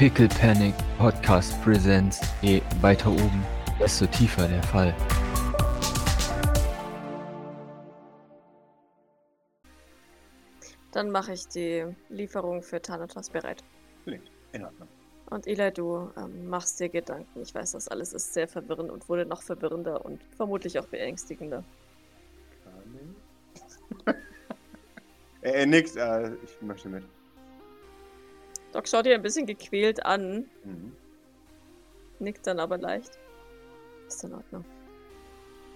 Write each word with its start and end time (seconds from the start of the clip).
Pickle 0.00 0.28
Panic 0.28 0.74
Podcast 0.96 1.62
Presents. 1.62 2.22
Je 2.40 2.62
weiter 2.80 3.10
oben, 3.10 3.44
desto 3.78 4.06
tiefer 4.06 4.48
der 4.48 4.62
Fall. 4.62 4.94
Dann 10.92 11.10
mache 11.10 11.34
ich 11.34 11.46
die 11.48 11.84
Lieferung 12.08 12.62
für 12.62 12.80
Thanatos 12.80 13.28
bereit. 13.28 13.62
Klingt 14.04 14.30
in 14.54 14.64
Ordnung. 14.64 14.88
Und 15.28 15.46
Eli, 15.46 15.70
du 15.70 16.10
ähm, 16.16 16.48
machst 16.48 16.80
dir 16.80 16.88
Gedanken. 16.88 17.42
Ich 17.42 17.54
weiß, 17.54 17.72
das 17.72 17.86
alles 17.88 18.14
ist 18.14 18.32
sehr 18.32 18.48
verwirrend 18.48 18.90
und 18.90 19.06
wurde 19.06 19.26
noch 19.26 19.42
verwirrender 19.42 20.02
und 20.02 20.22
vermutlich 20.34 20.78
auch 20.78 20.86
beängstigender. 20.86 21.62
er, 25.42 25.54
er 25.56 25.66
nickt, 25.66 25.94
äh, 25.96 26.32
ich 26.42 26.62
möchte 26.62 26.88
mit. 26.88 27.04
Doc 28.72 28.88
schaut 28.88 29.06
dir 29.06 29.14
ein 29.14 29.22
bisschen 29.22 29.46
gequält 29.46 30.04
an, 30.04 30.44
Mhm. 30.64 30.92
nickt 32.18 32.46
dann 32.46 32.60
aber 32.60 32.78
leicht. 32.78 33.18
Ist 34.06 34.24
in 34.24 34.34
Ordnung. 34.34 34.64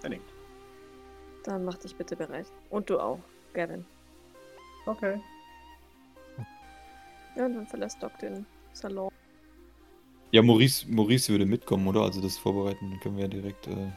Er 0.03 0.09
nickt. 0.09 0.33
Dann 1.43 1.65
mach 1.65 1.77
dich 1.77 1.95
bitte 1.95 2.15
bereit. 2.15 2.47
Und 2.69 2.89
du 2.89 2.99
auch, 2.99 3.19
Gavin. 3.53 3.85
Okay. 4.85 5.19
Ja, 7.35 7.45
und 7.45 7.55
dann 7.55 7.67
verlässt 7.67 8.01
Doc 8.01 8.17
den 8.19 8.45
Salon. 8.73 9.11
Ja, 10.31 10.41
Maurice, 10.41 10.85
Maurice 10.89 11.29
würde 11.29 11.45
mitkommen, 11.45 11.87
oder? 11.87 12.01
Also 12.01 12.21
das 12.21 12.37
vorbereiten 12.37 12.91
dann 12.91 12.99
können 12.99 13.17
wir 13.17 13.23
ja 13.23 13.29
direkt. 13.29 13.67
Äh... 13.67 13.91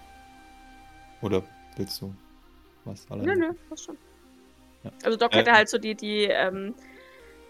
Oder 1.23 1.43
willst 1.77 2.01
du 2.01 2.15
was 2.85 3.09
alleine? 3.11 3.37
Nö, 3.37 3.47
nö, 3.49 3.55
passt 3.69 3.85
schon. 3.87 3.99
Ja. 4.85 4.91
Also 5.05 5.19
Doc 5.19 5.33
Äh, 5.35 5.39
hätte 5.39 5.53
halt 5.53 5.69
so 5.69 5.79
die, 5.79 5.95
die 5.95 6.25
ähm, 6.25 6.75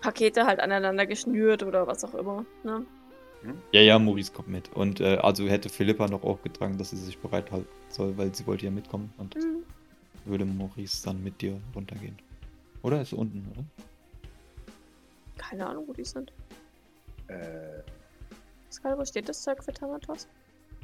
Pakete 0.00 0.46
halt 0.46 0.60
aneinander 0.60 1.06
geschnürt 1.06 1.62
oder 1.62 1.86
was 1.86 2.04
auch 2.04 2.14
immer. 2.14 2.44
Ne? 2.64 2.84
Ja, 3.72 3.80
ja, 3.80 3.98
Maurice 3.98 4.32
kommt 4.32 4.48
mit. 4.48 4.72
Und 4.74 5.00
äh, 5.00 5.16
also 5.18 5.46
hätte 5.48 5.68
Philippa 5.68 6.06
noch 6.08 6.22
aufgetragen, 6.24 6.76
dass 6.78 6.90
sie 6.90 6.96
sich 6.96 7.18
bereithalten 7.18 7.68
soll, 7.88 8.16
weil 8.18 8.34
sie 8.34 8.46
wollte 8.46 8.64
ja 8.64 8.70
mitkommen. 8.70 9.12
Und 9.16 9.34
Mhm. 9.36 9.62
würde 10.24 10.44
Maurice 10.44 11.04
dann 11.04 11.22
mit 11.22 11.40
dir 11.40 11.60
runtergehen. 11.74 12.18
Oder 12.82 13.00
ist 13.02 13.12
er 13.12 13.18
unten, 13.18 13.46
oder? 13.52 13.64
Keine 15.36 15.66
Ahnung, 15.66 15.84
wo 15.86 15.92
die 15.92 16.04
sind. 16.04 16.32
Äh, 17.28 17.82
Pascal, 18.68 18.98
wo 18.98 19.04
steht 19.04 19.28
das 19.28 19.42
Zeug 19.42 19.62
für 19.62 19.72
Thanatos? 19.72 20.26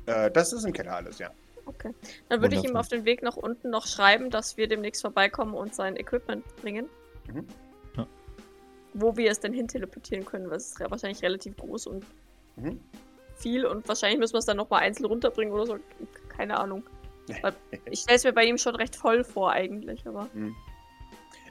äh, 0.06 0.30
das 0.30 0.52
ist 0.52 0.64
im 0.64 0.72
Keller 0.72 0.94
alles, 0.96 1.18
ja. 1.18 1.30
Okay. 1.66 1.94
Dann 2.28 2.42
würde 2.42 2.56
ich 2.56 2.64
ihm 2.64 2.76
auf 2.76 2.88
den 2.88 3.04
Weg 3.06 3.22
nach 3.22 3.36
unten 3.36 3.70
noch 3.70 3.86
schreiben, 3.86 4.30
dass 4.30 4.56
wir 4.58 4.68
demnächst 4.68 5.00
vorbeikommen 5.00 5.54
und 5.54 5.74
sein 5.74 5.96
Equipment 5.96 6.44
bringen. 6.56 6.86
Mhm. 7.32 7.46
Wo 8.94 9.16
wir 9.16 9.30
es 9.30 9.40
denn 9.40 9.52
hin 9.52 9.68
teleportieren 9.68 10.24
können, 10.24 10.48
weil 10.48 10.56
es 10.56 10.70
ist 10.70 10.80
ja 10.80 10.90
wahrscheinlich 10.90 11.22
relativ 11.22 11.56
groß 11.56 11.86
und 11.88 12.04
Mhm. 12.56 12.80
viel 13.36 13.66
und 13.66 13.86
wahrscheinlich 13.88 14.20
müssen 14.20 14.34
wir 14.34 14.38
es 14.38 14.44
dann 14.46 14.56
nochmal 14.56 14.82
einzeln 14.82 15.06
runterbringen 15.06 15.52
oder 15.52 15.66
so. 15.66 15.76
Keine 16.28 16.56
Ahnung. 16.58 16.84
Ich 17.90 18.00
stelle 18.00 18.16
es 18.16 18.24
mir 18.24 18.32
bei 18.32 18.44
ihm 18.44 18.58
schon 18.58 18.76
recht 18.76 18.94
voll 18.94 19.24
vor 19.24 19.50
eigentlich, 19.50 20.06
aber. 20.06 20.28
Mhm. 20.34 20.54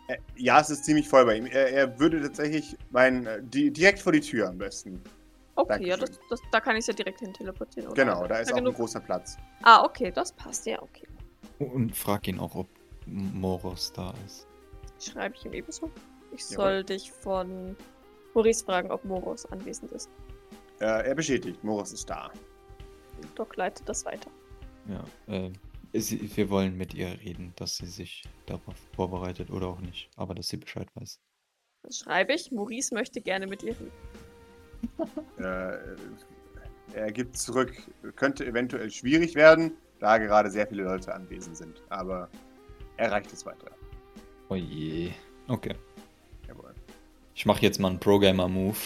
Äh, 0.07 0.17
ja, 0.35 0.59
es 0.59 0.69
ist 0.69 0.85
ziemlich 0.85 1.07
voll 1.09 1.25
bei 1.25 1.37
ihm. 1.37 1.45
Er, 1.45 1.71
er 1.71 1.99
würde 1.99 2.21
tatsächlich 2.21 2.77
meinen, 2.91 3.25
äh, 3.25 3.41
die, 3.41 3.71
direkt 3.71 3.99
vor 3.99 4.11
die 4.11 4.19
Tür 4.21 4.49
am 4.49 4.57
besten. 4.57 5.01
Okay, 5.55 5.85
ja, 5.87 5.97
das, 5.97 6.09
Dankeschön. 6.11 6.27
das, 6.29 6.41
da 6.51 6.59
kann 6.59 6.75
ich 6.75 6.79
es 6.81 6.87
ja 6.87 6.93
direkt 6.93 7.19
hin 7.19 7.33
teleportieren. 7.33 7.89
Oder? 7.91 8.03
Genau, 8.03 8.27
da 8.27 8.37
ist 8.39 8.49
Ja, 8.49 8.55
auch 8.55 8.59
ein 8.59 8.73
großer 8.73 8.99
Platz. 8.99 9.37
Ah, 9.61 9.83
okay, 9.83 10.11
das 10.11 10.31
passt, 10.31 10.65
ja, 10.65 10.81
okay. 10.81 11.07
Und 11.59 11.95
frag 11.95 12.27
ihn 12.27 12.39
auch, 12.39 12.55
ob 12.55 12.67
Moros 13.05 13.91
da 13.93 14.13
ist. 14.25 14.47
Schreibe 14.99 15.35
ich 15.35 15.45
ihm 15.45 15.53
ebenso. 15.53 15.91
Ich 16.33 16.49
Jawohl. 16.49 16.55
soll 16.55 16.83
dich 16.83 17.11
von 17.11 17.75
Maurice 18.33 18.65
fragen, 18.65 18.91
ob 18.91 19.03
Moros 19.05 19.45
anwesend 19.45 19.91
ist. 19.91 20.09
Äh, 20.79 21.07
er 21.07 21.15
bestätigt, 21.15 21.63
Morris 21.63 21.93
ist 21.93 22.09
da. 22.09 22.31
Doc 23.35 23.55
leitet 23.55 23.87
das 23.87 24.05
weiter. 24.05 24.29
Ja, 24.87 25.03
äh, 25.33 25.51
sie, 25.93 26.35
wir 26.35 26.49
wollen 26.49 26.75
mit 26.75 26.93
ihr 26.93 27.19
reden, 27.21 27.53
dass 27.55 27.77
sie 27.77 27.85
sich 27.85 28.23
darauf 28.45 28.75
vorbereitet 28.95 29.49
oder 29.49 29.67
auch 29.67 29.79
nicht. 29.79 30.09
Aber 30.17 30.33
dass 30.33 30.47
sie 30.47 30.57
Bescheid 30.57 30.87
weiß. 30.95 31.19
Das 31.83 31.97
schreibe 31.99 32.33
ich. 32.33 32.51
Maurice 32.51 32.93
möchte 32.93 33.21
gerne 33.21 33.47
mit 33.47 33.63
ihr 33.63 33.75
reden. 33.79 33.91
Äh, 35.39 35.77
er 36.93 37.11
gibt 37.11 37.37
zurück, 37.37 37.71
könnte 38.15 38.45
eventuell 38.45 38.91
schwierig 38.91 39.33
werden, 39.33 39.71
da 39.99 40.17
gerade 40.17 40.51
sehr 40.51 40.67
viele 40.67 40.83
Leute 40.83 41.13
anwesend 41.13 41.55
sind. 41.57 41.81
Aber 41.89 42.29
er 42.97 43.11
reicht 43.11 43.31
es 43.31 43.45
weiter. 43.45 43.71
Oh 44.49 44.55
je. 44.55 45.11
Okay. 45.47 45.75
Ich 47.35 47.45
mache 47.45 47.61
jetzt 47.61 47.79
mal 47.79 47.89
einen 47.89 47.99
Pro-Gamer-Move. 47.99 48.77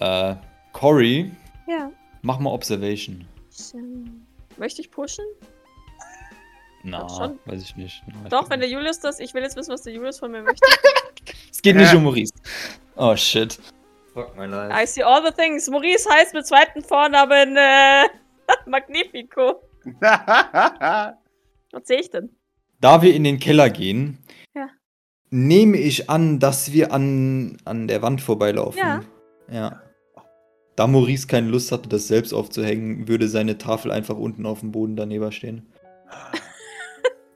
Äh, 0.00 0.34
Cory, 0.72 1.30
Ja. 1.66 1.90
mach 2.22 2.38
mal 2.38 2.50
Observation. 2.50 3.26
Möchte 4.56 4.80
ich 4.80 4.90
pushen? 4.90 5.24
Na, 6.84 7.00
Doch 7.02 7.16
schon. 7.18 7.38
weiß 7.44 7.62
ich 7.62 7.76
nicht. 7.76 8.02
Na, 8.06 8.12
ich 8.14 8.22
Doch, 8.24 8.28
glaub 8.28 8.50
wenn 8.50 8.60
der 8.60 8.68
nicht. 8.68 8.76
Julius 8.78 9.00
das. 9.00 9.18
Ich 9.20 9.34
will 9.34 9.42
jetzt 9.42 9.56
wissen, 9.56 9.72
was 9.72 9.82
der 9.82 9.92
Julius 9.92 10.18
von 10.18 10.30
mir 10.30 10.42
möchte. 10.42 10.64
Es 11.50 11.60
geht 11.60 11.76
nicht 11.76 11.90
Ja. 11.92 11.96
um 11.98 12.04
Maurice. 12.04 12.32
Oh 12.96 13.14
shit. 13.16 13.58
Fuck 14.14 14.36
my 14.36 14.46
life. 14.46 14.72
I 14.72 14.86
see 14.86 15.02
all 15.02 15.20
the 15.24 15.32
things. 15.32 15.68
Maurice 15.68 16.08
heißt 16.08 16.32
mit 16.32 16.46
zweiten 16.46 16.82
Vornamen 16.82 17.56
äh, 17.56 18.04
Magnifico. 18.66 19.60
Was 20.00 21.14
sehe 21.84 22.00
ich 22.00 22.10
denn? 22.10 22.30
Da 22.80 23.02
wir 23.02 23.12
in 23.14 23.24
den 23.24 23.38
Keller 23.40 23.68
gehen. 23.70 24.18
Nehme 25.30 25.76
ich 25.76 26.10
an, 26.10 26.38
dass 26.38 26.72
wir 26.72 26.92
an, 26.92 27.58
an 27.64 27.88
der 27.88 28.02
Wand 28.02 28.20
vorbeilaufen. 28.20 28.78
Ja. 28.78 29.00
Ja. 29.50 29.82
Da 30.76 30.86
Maurice 30.86 31.26
keine 31.26 31.48
Lust 31.48 31.72
hatte, 31.72 31.88
das 31.88 32.06
selbst 32.06 32.32
aufzuhängen, 32.32 33.08
würde 33.08 33.28
seine 33.28 33.58
Tafel 33.58 33.90
einfach 33.90 34.16
unten 34.16 34.46
auf 34.46 34.60
dem 34.60 34.70
Boden 34.72 34.96
daneben 34.96 35.32
stehen. 35.32 35.72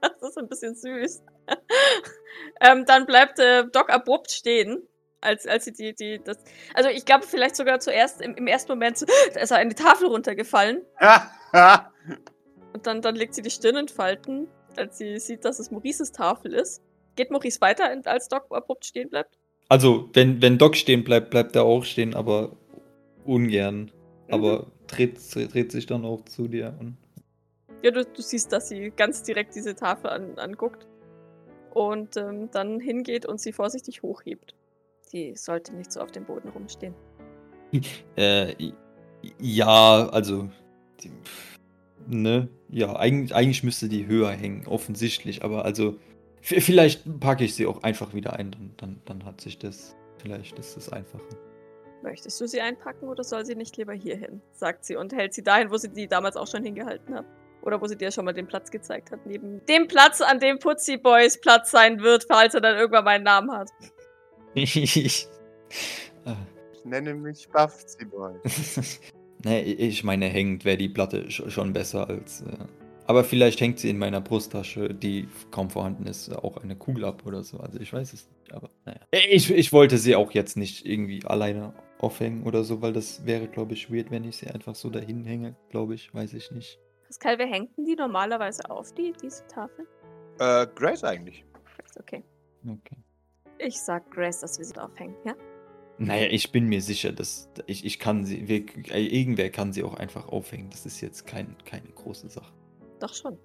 Das 0.00 0.30
ist 0.30 0.38
ein 0.38 0.48
bisschen 0.48 0.74
süß. 0.74 1.22
ähm, 2.60 2.84
dann 2.86 3.06
bleibt 3.06 3.38
äh, 3.38 3.64
Doc 3.72 3.90
abrupt 3.90 4.30
stehen. 4.30 4.82
Als, 5.20 5.46
als 5.46 5.64
sie 5.64 5.72
die, 5.72 5.94
die, 5.94 6.20
das. 6.22 6.38
Also 6.74 6.90
ich 6.90 7.04
glaube 7.04 7.26
vielleicht 7.26 7.56
sogar 7.56 7.80
zuerst 7.80 8.20
im, 8.20 8.34
im 8.36 8.46
ersten 8.46 8.70
Moment 8.70 9.04
da 9.34 9.40
ist 9.40 9.50
er 9.50 9.56
eine 9.56 9.74
Tafel 9.74 10.08
runtergefallen. 10.08 10.82
Und 12.72 12.86
dann, 12.86 13.02
dann 13.02 13.16
legt 13.16 13.34
sie 13.34 13.42
die 13.42 13.50
Stirn 13.50 13.76
in 13.76 13.88
Falten, 13.88 14.46
als 14.78 14.98
sie 14.98 15.18
sieht, 15.18 15.44
dass 15.44 15.58
es 15.58 15.70
Maurices 15.70 16.12
Tafel 16.12 16.54
ist. 16.54 16.82
Geht 17.16 17.30
Maurice 17.30 17.60
weiter, 17.60 17.90
als 18.04 18.28
Doc 18.28 18.46
abrupt 18.50 18.86
stehen 18.86 19.10
bleibt? 19.10 19.38
Also, 19.68 20.08
wenn, 20.14 20.40
wenn 20.40 20.56
Doc 20.56 20.76
stehen 20.76 21.04
bleibt, 21.04 21.30
bleibt 21.30 21.54
er 21.56 21.64
auch 21.64 21.84
stehen, 21.84 22.14
aber 22.14 22.56
ungern. 23.24 23.90
Aber 24.30 24.70
dreht, 24.86 25.18
dreht 25.34 25.72
sich 25.72 25.86
dann 25.86 26.04
auch 26.04 26.24
zu 26.24 26.48
dir. 26.48 26.76
Und 26.80 26.96
Ja, 27.82 27.90
du, 27.90 28.04
du 28.04 28.22
siehst, 28.22 28.52
dass 28.52 28.68
sie 28.68 28.90
ganz 28.90 29.22
direkt 29.22 29.54
diese 29.54 29.74
Tafel 29.74 30.10
an, 30.10 30.38
anguckt. 30.38 30.86
Und 31.74 32.16
ähm, 32.16 32.50
dann 32.50 32.80
hingeht 32.80 33.26
und 33.26 33.40
sie 33.40 33.52
vorsichtig 33.52 34.02
hochhebt. 34.02 34.54
Die 35.12 35.34
sollte 35.36 35.74
nicht 35.74 35.92
so 35.92 36.00
auf 36.00 36.12
dem 36.12 36.24
Boden 36.24 36.48
rumstehen. 36.48 36.94
Äh, 38.16 38.54
ja, 39.40 40.08
also. 40.08 40.48
Die, 41.00 41.10
ne? 42.08 42.48
Ja, 42.68 42.96
eigentlich, 42.96 43.34
eigentlich 43.34 43.62
müsste 43.62 43.88
die 43.88 44.06
höher 44.06 44.30
hängen, 44.30 44.66
offensichtlich. 44.66 45.42
Aber 45.44 45.64
also. 45.64 45.96
Vielleicht 46.40 47.02
packe 47.18 47.44
ich 47.44 47.54
sie 47.54 47.66
auch 47.66 47.82
einfach 47.82 48.14
wieder 48.14 48.34
ein, 48.34 48.52
dann, 48.52 48.70
dann, 48.76 49.00
dann 49.04 49.24
hat 49.24 49.40
sich 49.40 49.58
das. 49.58 49.96
Vielleicht 50.18 50.58
ist 50.58 50.76
es 50.76 50.88
einfacher. 50.88 51.24
Möchtest 52.02 52.40
du 52.40 52.46
sie 52.46 52.60
einpacken 52.60 53.08
oder 53.08 53.24
soll 53.24 53.44
sie 53.44 53.56
nicht 53.56 53.76
lieber 53.76 53.92
hier 53.92 54.16
hin? 54.16 54.40
sagt 54.52 54.84
sie 54.84 54.96
und 54.96 55.12
hält 55.12 55.34
sie 55.34 55.42
dahin, 55.42 55.70
wo 55.70 55.76
sie 55.76 55.88
die 55.88 56.06
damals 56.06 56.36
auch 56.36 56.46
schon 56.46 56.62
hingehalten 56.62 57.14
hat. 57.14 57.26
Oder 57.62 57.80
wo 57.80 57.86
sie 57.86 57.96
dir 57.96 58.12
schon 58.12 58.24
mal 58.24 58.32
den 58.32 58.46
Platz 58.46 58.70
gezeigt 58.70 59.10
hat. 59.10 59.26
Neben 59.26 59.64
dem 59.66 59.88
Platz, 59.88 60.20
an 60.20 60.38
dem 60.38 60.60
Putzi 60.60 60.96
Boys 60.96 61.40
Platz 61.40 61.72
sein 61.72 62.00
wird, 62.00 62.24
falls 62.28 62.54
er 62.54 62.60
dann 62.60 62.76
irgendwann 62.76 63.04
mal 63.04 63.10
einen 63.16 63.24
Namen 63.24 63.50
hat. 63.50 63.70
ich, 64.54 65.28
nenne 66.84 67.14
mich 67.14 67.48
Buffy 67.48 68.04
Boy. 68.04 68.34
nee, 69.44 69.60
ich 69.62 70.04
meine, 70.04 70.26
hängt 70.26 70.64
wäre 70.64 70.76
die 70.76 70.88
Platte 70.88 71.24
sch- 71.28 71.50
schon 71.50 71.72
besser 71.72 72.08
als. 72.08 72.42
Äh, 72.42 72.46
aber 73.06 73.24
vielleicht 73.24 73.60
hängt 73.60 73.78
sie 73.78 73.88
in 73.88 73.96
meiner 73.98 74.20
Brusttasche, 74.20 74.92
die 74.92 75.28
kaum 75.50 75.70
vorhanden 75.70 76.06
ist, 76.06 76.30
auch 76.30 76.58
eine 76.58 76.76
Kugel 76.76 77.04
ab 77.06 77.24
oder 77.24 77.42
so. 77.42 77.58
Also 77.58 77.80
ich 77.80 77.90
weiß 77.92 78.12
es 78.12 78.28
nicht, 78.28 78.52
aber 78.52 78.68
naja. 78.84 79.00
Ich, 79.30 79.50
ich 79.50 79.72
wollte 79.72 79.96
sie 79.96 80.14
auch 80.14 80.32
jetzt 80.32 80.56
nicht 80.58 80.84
irgendwie 80.84 81.24
alleine 81.24 81.72
aufhängen 81.98 82.42
oder 82.44 82.64
so, 82.64 82.82
weil 82.82 82.92
das 82.92 83.24
wäre, 83.24 83.48
glaube 83.48 83.72
ich, 83.72 83.90
weird, 83.90 84.10
wenn 84.10 84.24
ich 84.24 84.36
sie 84.36 84.48
einfach 84.48 84.74
so 84.74 84.90
dahin 84.90 85.24
hänge, 85.24 85.56
glaube 85.70 85.94
ich, 85.94 86.12
weiß 86.12 86.34
ich 86.34 86.50
nicht. 86.50 86.78
Pascal, 87.06 87.38
wer 87.38 87.46
hängt 87.46 87.74
denn 87.78 87.86
die 87.86 87.96
normalerweise 87.96 88.70
auf, 88.70 88.92
die, 88.92 89.14
diese 89.22 89.46
Tafel? 89.46 89.86
Äh, 90.38 90.66
Grace 90.74 91.02
eigentlich. 91.04 91.44
Ist 91.86 91.98
okay. 91.98 92.22
Okay. 92.66 92.96
Ich 93.58 93.80
sag 93.80 94.10
Grace, 94.10 94.40
dass 94.40 94.58
wir 94.58 94.66
sie 94.66 94.76
aufhängen, 94.76 95.16
ja? 95.24 95.34
Naja, 95.98 96.28
ich 96.30 96.52
bin 96.52 96.66
mir 96.66 96.80
sicher, 96.80 97.12
dass 97.12 97.50
ich, 97.66 97.84
ich 97.84 97.98
kann 97.98 98.24
sie, 98.24 98.46
wir, 98.48 98.64
äh, 98.92 99.04
irgendwer 99.04 99.50
kann 99.50 99.72
sie 99.72 99.82
auch 99.82 99.94
einfach 99.94 100.28
aufhängen. 100.28 100.70
Das 100.70 100.86
ist 100.86 101.00
jetzt 101.00 101.26
kein, 101.26 101.56
keine 101.64 101.88
große 101.88 102.28
Sache. 102.28 102.52
Doch 103.00 103.14
schon. 103.14 103.36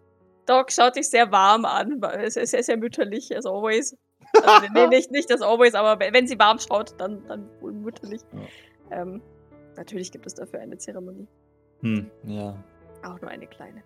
Doc 0.46 0.72
schaut 0.72 0.96
dich 0.96 1.10
sehr 1.10 1.32
warm 1.32 1.66
an, 1.66 2.02
weil 2.02 2.24
es 2.26 2.36
ist 2.36 2.52
sehr, 2.52 2.64
sehr 2.64 2.78
mütterlich, 2.78 3.36
as 3.36 3.46
always. 3.46 3.98
Also, 4.42 4.68
nee, 4.74 4.88
nicht, 4.88 5.12
nicht 5.12 5.30
das 5.30 5.42
Always, 5.42 5.76
aber 5.76 6.00
wenn 6.00 6.28
sie 6.28 6.40
warm 6.40 6.60
schaut, 6.60 7.00
dann, 7.00 7.26
dann 7.28 7.50
wohl 7.62 7.72
mütterlich. 7.72 8.22
Ähm, 8.92 9.22
natürlich 9.76 10.12
gibt 10.12 10.26
es 10.26 10.34
dafür 10.34 10.60
eine 10.60 10.78
Zeremonie. 10.78 11.28
Hm, 11.82 12.10
ja. 12.24 12.64
Auch 13.04 13.20
nur 13.22 13.30
eine 13.30 13.48
kleine. 13.48 13.84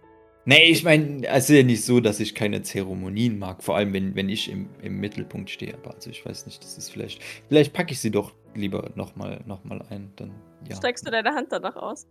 Nee, 0.50 0.72
ich 0.72 0.86
meine, 0.86 1.28
es 1.28 1.50
ist 1.50 1.58
ja 1.58 1.62
nicht 1.62 1.84
so, 1.84 2.00
dass 2.00 2.22
ich 2.22 2.34
keine 2.34 2.62
Zeremonien 2.62 3.38
mag, 3.38 3.62
vor 3.62 3.76
allem 3.76 3.92
wenn, 3.92 4.16
wenn 4.16 4.30
ich 4.30 4.50
im, 4.50 4.70
im 4.82 4.98
Mittelpunkt 4.98 5.50
stehe. 5.50 5.74
Aber 5.74 5.94
also 5.94 6.10
ich 6.10 6.26
weiß 6.26 6.46
nicht, 6.46 6.64
das 6.64 6.78
ist 6.78 6.90
vielleicht. 6.90 7.22
Vielleicht 7.50 7.74
packe 7.74 7.92
ich 7.92 8.00
sie 8.00 8.12
doch 8.12 8.32
lieber 8.56 8.90
nochmal 8.96 9.42
noch 9.46 9.66
mal 9.66 9.82
ein. 9.90 10.14
Dann, 10.16 10.32
ja. 10.70 10.78
Streckst 10.78 11.06
du 11.06 11.12
deine 11.12 11.36
Hand 11.36 11.52
danach 11.52 11.76
aus? 11.76 12.08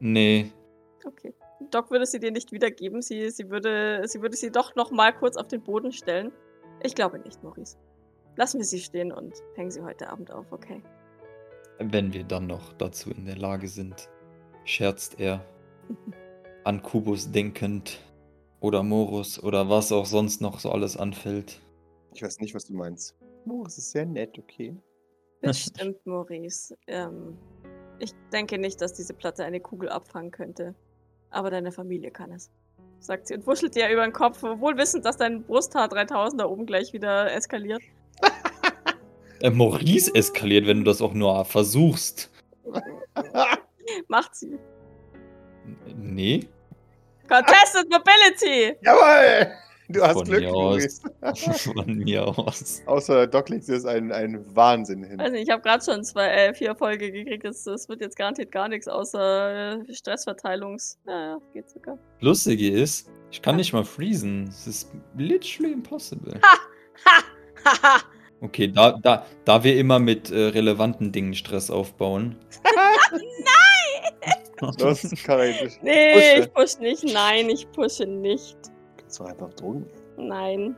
Nee. 0.00 0.52
Okay. 1.06 1.32
Doc 1.70 1.90
würde 1.90 2.04
sie 2.04 2.20
dir 2.20 2.30
nicht 2.30 2.52
wiedergeben. 2.52 3.00
Sie, 3.00 3.30
sie, 3.30 3.48
würde, 3.48 4.02
sie 4.04 4.20
würde 4.20 4.36
sie 4.36 4.50
doch 4.50 4.74
noch 4.74 4.90
mal 4.90 5.14
kurz 5.14 5.38
auf 5.38 5.48
den 5.48 5.62
Boden 5.62 5.90
stellen. 5.90 6.30
Ich 6.82 6.94
glaube 6.94 7.18
nicht, 7.20 7.42
Maurice. 7.42 7.78
Lassen 8.36 8.58
wir 8.58 8.66
sie 8.66 8.80
stehen 8.80 9.12
und 9.12 9.32
hängen 9.54 9.70
sie 9.70 9.80
heute 9.80 10.10
Abend 10.10 10.30
auf, 10.30 10.52
okay? 10.52 10.82
Wenn 11.78 12.12
wir 12.12 12.24
dann 12.24 12.48
noch 12.48 12.74
dazu 12.74 13.10
in 13.12 13.24
der 13.24 13.38
Lage 13.38 13.66
sind, 13.66 14.10
scherzt 14.66 15.18
er. 15.18 15.42
An 16.64 16.82
Kubus 16.82 17.30
denkend. 17.30 18.00
Oder 18.60 18.82
Morus 18.82 19.40
oder 19.40 19.70
was 19.70 19.92
auch 19.92 20.06
sonst 20.06 20.40
noch 20.40 20.58
so 20.58 20.72
alles 20.72 20.96
anfällt. 20.96 21.60
Ich 22.12 22.22
weiß 22.22 22.40
nicht, 22.40 22.54
was 22.54 22.64
du 22.64 22.74
meinst. 22.74 23.16
Es 23.66 23.78
ist 23.78 23.92
sehr 23.92 24.04
nett, 24.04 24.36
okay. 24.38 24.76
Bestimmt, 25.40 26.04
Maurice. 26.04 26.76
Ähm, 26.88 27.38
ich 28.00 28.12
denke 28.32 28.58
nicht, 28.58 28.80
dass 28.80 28.92
diese 28.92 29.14
Platte 29.14 29.44
eine 29.44 29.60
Kugel 29.60 29.88
abfangen 29.88 30.30
könnte. 30.30 30.74
Aber 31.30 31.50
deine 31.50 31.72
Familie 31.72 32.10
kann 32.10 32.32
es. 32.32 32.50
Sagt 33.00 33.28
sie 33.28 33.34
und 33.34 33.46
wuschelt 33.46 33.76
dir 33.76 33.88
über 33.90 34.02
den 34.02 34.12
Kopf, 34.12 34.42
wohl 34.42 34.76
wissend, 34.76 35.04
dass 35.04 35.16
dein 35.16 35.44
Brusthaar 35.44 35.88
3000 35.88 36.40
da 36.40 36.46
oben 36.46 36.66
gleich 36.66 36.92
wieder 36.92 37.32
eskaliert. 37.32 37.82
Äh, 39.40 39.50
Maurice 39.50 40.12
eskaliert, 40.16 40.66
wenn 40.66 40.78
du 40.78 40.84
das 40.86 41.00
auch 41.00 41.14
nur 41.14 41.44
versuchst. 41.44 42.28
Macht 44.08 44.34
sie. 44.34 44.58
Nee. 45.96 46.48
Contested 47.28 47.88
Mobility! 47.90 48.76
Jawohl! 48.82 49.52
Du 49.90 50.02
hast 50.02 50.14
Von 50.14 50.24
Glück, 50.24 50.40
mir 50.42 50.54
aus. 50.54 51.00
Von 51.62 51.96
mir 51.96 52.26
aus. 52.26 52.82
Außer 52.84 53.26
Doc 53.26 53.48
legt 53.48 53.68
es 53.70 53.86
ein, 53.86 54.12
ein 54.12 54.44
Wahnsinn 54.54 55.02
hin. 55.02 55.16
Nicht, 55.16 55.44
ich 55.44 55.50
habe 55.50 55.62
gerade 55.62 55.82
schon 55.82 56.04
zwei, 56.04 56.28
äh, 56.28 56.54
vier 56.54 56.68
Erfolge 56.68 57.10
gekriegt. 57.10 57.44
Es, 57.46 57.66
es 57.66 57.88
wird 57.88 58.02
jetzt 58.02 58.16
garantiert 58.16 58.52
gar 58.52 58.68
nichts 58.68 58.86
außer 58.86 59.80
äh, 59.88 59.94
Stressverteilungs. 59.94 60.98
Ja, 61.06 61.20
ja, 61.20 61.38
geht 61.54 61.70
sogar. 61.70 61.98
Lustige 62.20 62.70
ist, 62.70 63.10
ich 63.30 63.40
kann 63.40 63.56
nicht 63.56 63.72
mal 63.72 63.84
freezen. 63.84 64.48
Es 64.48 64.66
ist 64.66 64.92
literally 65.16 65.72
impossible. 65.72 66.38
Ha! 66.42 66.58
Haha! 67.64 68.02
Okay, 68.40 68.68
da, 68.68 68.92
da, 68.92 69.24
da 69.46 69.64
wir 69.64 69.78
immer 69.78 69.98
mit 69.98 70.30
äh, 70.30 70.48
relevanten 70.48 71.12
Dingen 71.12 71.34
Stress 71.34 71.70
aufbauen. 71.70 72.36
Los, 74.60 75.14
Karin. 75.24 75.54
nee, 75.82 76.14
pushe. 76.14 76.40
ich 76.40 76.54
push 76.54 76.78
nicht. 76.80 77.04
Nein, 77.14 77.50
ich 77.50 77.70
pushe 77.72 78.06
nicht. 78.06 78.56
So 79.06 79.24
einfach 79.24 79.52
Drogen. 79.54 79.86
Nein, 80.16 80.76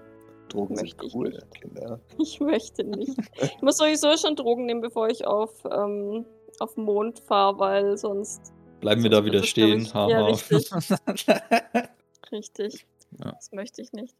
Drogen 0.49 0.77
sind 0.77 0.95
cool, 1.15 1.31
nicht. 1.31 1.51
Kinder. 1.55 2.01
ich 2.19 2.41
möchte 2.41 2.85
nicht. 2.85 3.17
Ich 3.41 3.63
muss 3.63 3.79
sowieso 3.79 4.17
schon 4.17 4.37
Drogen 4.37 4.67
nehmen, 4.67 4.81
bevor 4.81 5.09
ich 5.09 5.27
auf, 5.27 5.53
ähm, 5.65 6.25
auf 6.59 6.77
Mond 6.77 7.21
fahre, 7.21 7.59
weil 7.59 7.97
sonst. 7.97 8.53
Bleiben 8.81 9.03
wir 9.03 9.11
Sonst 9.11 9.21
da 9.21 9.25
wieder 9.27 9.43
stehen. 9.43 9.81
ich, 9.83 9.93
ja, 9.93 9.95
Haha. 9.95 10.29
Richtig. 12.33 12.87
Ja. 13.19 13.33
Das 13.33 13.53
möchte 13.53 13.83
ich 13.83 13.93
nicht. 13.93 14.15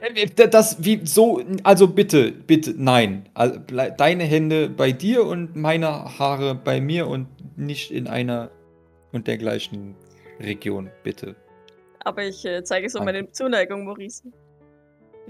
Äh, 0.00 0.48
Das, 0.48 0.82
wie, 0.84 1.04
so, 1.06 1.42
also 1.62 1.88
bitte, 1.88 2.32
bitte, 2.32 2.74
nein. 2.76 3.28
Also, 3.34 3.58
Deine 3.96 4.24
Hände 4.24 4.68
bei 4.68 4.92
dir 4.92 5.24
und 5.26 5.56
meine 5.56 6.18
Haare 6.18 6.54
bei 6.54 6.80
mir 6.80 7.06
und 7.06 7.28
nicht 7.56 7.90
in 7.90 8.06
einer 8.06 8.50
und 9.12 9.26
der 9.26 9.38
gleichen 9.38 9.96
Region, 10.38 10.90
bitte. 11.02 11.36
Aber 12.04 12.24
ich 12.24 12.44
äh, 12.44 12.64
zeige 12.64 12.88
so 12.88 13.00
meine 13.02 13.30
Zuneigung, 13.30 13.84
Maurice. 13.84 14.22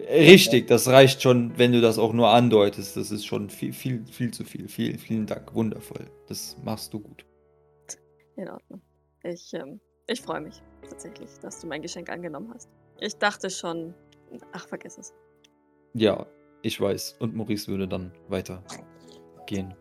Richtig, 0.09 0.69
das 0.69 0.89
reicht 0.89 1.21
schon, 1.21 1.59
wenn 1.59 1.73
du 1.73 1.81
das 1.81 1.99
auch 1.99 2.13
nur 2.13 2.29
andeutest. 2.29 2.97
Das 2.97 3.11
ist 3.11 3.27
schon 3.27 3.51
viel, 3.51 3.73
viel, 3.73 4.05
viel 4.07 4.31
zu 4.31 4.45
viel. 4.45 4.69
Viel, 4.69 4.97
vielen 4.99 5.27
Dank, 5.27 5.53
wundervoll. 5.55 6.09
Das 6.29 6.57
machst 6.63 6.95
du 6.95 7.01
gut. 7.01 7.27
In 8.37 8.49
Ordnung. 8.49 8.81
Ich, 9.25 9.53
ähm, 9.53 9.81
ich 10.07 10.23
freue 10.23 10.41
mich 10.41 10.63
tatsächlich, 10.89 11.29
dass 11.43 11.61
du 11.61 11.67
mein 11.67 11.83
Geschenk 11.83 12.09
angenommen 12.09 12.53
hast. 12.55 12.71
Ich 13.01 13.17
dachte 13.17 13.51
schon. 13.51 13.95
Ach, 14.53 14.67
vergiss 14.67 14.97
es. 14.97 15.13
Ja, 15.95 16.25
ich 16.63 16.81
weiß. 16.81 17.17
Und 17.19 17.35
Maurice 17.35 17.69
würde 17.69 17.89
dann 17.89 18.13
weiter 18.29 18.63
gehen. 19.47 19.75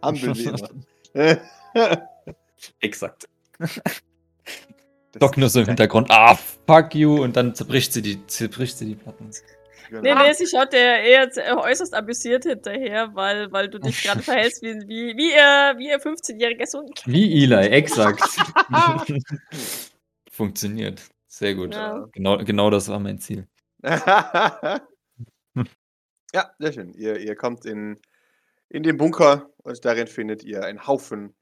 Ampelweber. 0.00 0.68
Exakt. 2.80 3.28
Doc 5.18 5.36
nur 5.36 5.48
so 5.48 5.60
im 5.60 5.66
Hintergrund. 5.66 6.10
Ah, 6.10 6.34
fuck 6.66 6.94
you. 6.94 7.22
Und 7.22 7.36
dann 7.36 7.54
zerbricht 7.54 7.92
sie 7.92 8.02
die, 8.02 8.26
zerbricht 8.26 8.78
sie 8.78 8.86
die 8.86 8.94
Platten. 8.96 9.30
Genau. 9.90 10.02
Nee, 10.02 10.14
nee, 10.14 10.32
sie 10.32 10.46
schaut 10.46 10.72
dir 10.72 10.78
eher 10.78 11.30
äh, 11.36 11.52
äußerst 11.52 11.94
amüsiert 11.94 12.44
hinterher, 12.44 13.14
weil, 13.14 13.52
weil 13.52 13.68
du 13.68 13.78
dich 13.78 14.02
gerade 14.02 14.22
verhältst 14.22 14.62
wie, 14.62 14.74
wie, 14.88 15.16
wie 15.16 15.30
ihr, 15.30 15.74
wie 15.78 15.88
ihr 15.88 16.00
15-jähriger 16.00 16.66
Sohn. 16.66 16.90
Wie 17.04 17.44
Eli, 17.44 17.68
exakt. 17.68 18.22
Funktioniert. 20.30 21.02
Sehr 21.28 21.54
gut. 21.54 21.74
Ja. 21.74 22.08
Genau, 22.12 22.38
genau 22.38 22.70
das 22.70 22.88
war 22.88 22.98
mein 22.98 23.18
Ziel. 23.18 23.46
ja, 23.82 24.80
sehr 26.58 26.72
schön. 26.72 26.94
Ihr, 26.94 27.18
ihr 27.18 27.36
kommt 27.36 27.64
in, 27.66 28.00
in 28.68 28.82
den 28.82 28.96
Bunker 28.96 29.50
und 29.58 29.84
darin 29.84 30.06
findet 30.06 30.42
ihr 30.42 30.64
einen 30.64 30.86
Haufen 30.86 31.34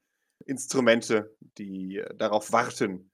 Instrumente, 0.45 1.35
die 1.57 1.97
äh, 1.99 2.15
darauf 2.15 2.51
warten, 2.51 3.11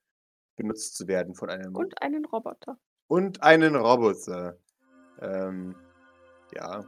benutzt 0.56 0.96
zu 0.98 1.08
werden 1.08 1.36
von 1.36 1.50
einem 1.50 1.76
Und 1.76 2.02
einen 2.02 2.26
Roboter. 2.26 2.78
und 3.08 3.42
einen 3.44 3.76
Roboter. 3.76 4.58
Ähm, 5.22 5.76
ja. 6.54 6.84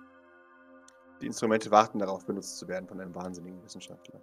Die 1.22 1.28
Instrumente 1.28 1.70
warten 1.72 2.00
darauf, 2.00 2.26
benutzt 2.26 2.58
zu 2.58 2.68
werden 2.68 2.88
von 2.88 3.00
einem 3.00 3.14
wahnsinnigen 3.14 3.64
Wissenschaftler. 3.64 4.20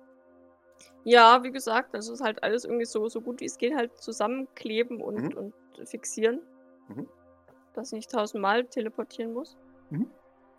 Ja, 1.04 1.42
wie 1.42 1.50
gesagt, 1.52 1.94
das 1.94 2.08
ist 2.08 2.20
halt 2.22 2.42
alles 2.42 2.64
irgendwie 2.64 2.84
so, 2.84 3.08
so 3.08 3.20
gut 3.20 3.40
wie 3.40 3.44
es 3.46 3.56
geht, 3.56 3.74
halt 3.74 3.96
zusammenkleben 3.98 5.00
und, 5.00 5.34
Mhm. 5.34 5.36
und 5.78 5.88
fixieren. 5.88 6.40
Mhm. 6.88 7.08
Dass 7.74 7.88
ich 7.88 7.92
nicht 7.96 8.10
tausendmal 8.10 8.64
teleportieren 8.64 9.32
muss. 9.32 9.56
Mhm. 9.90 10.10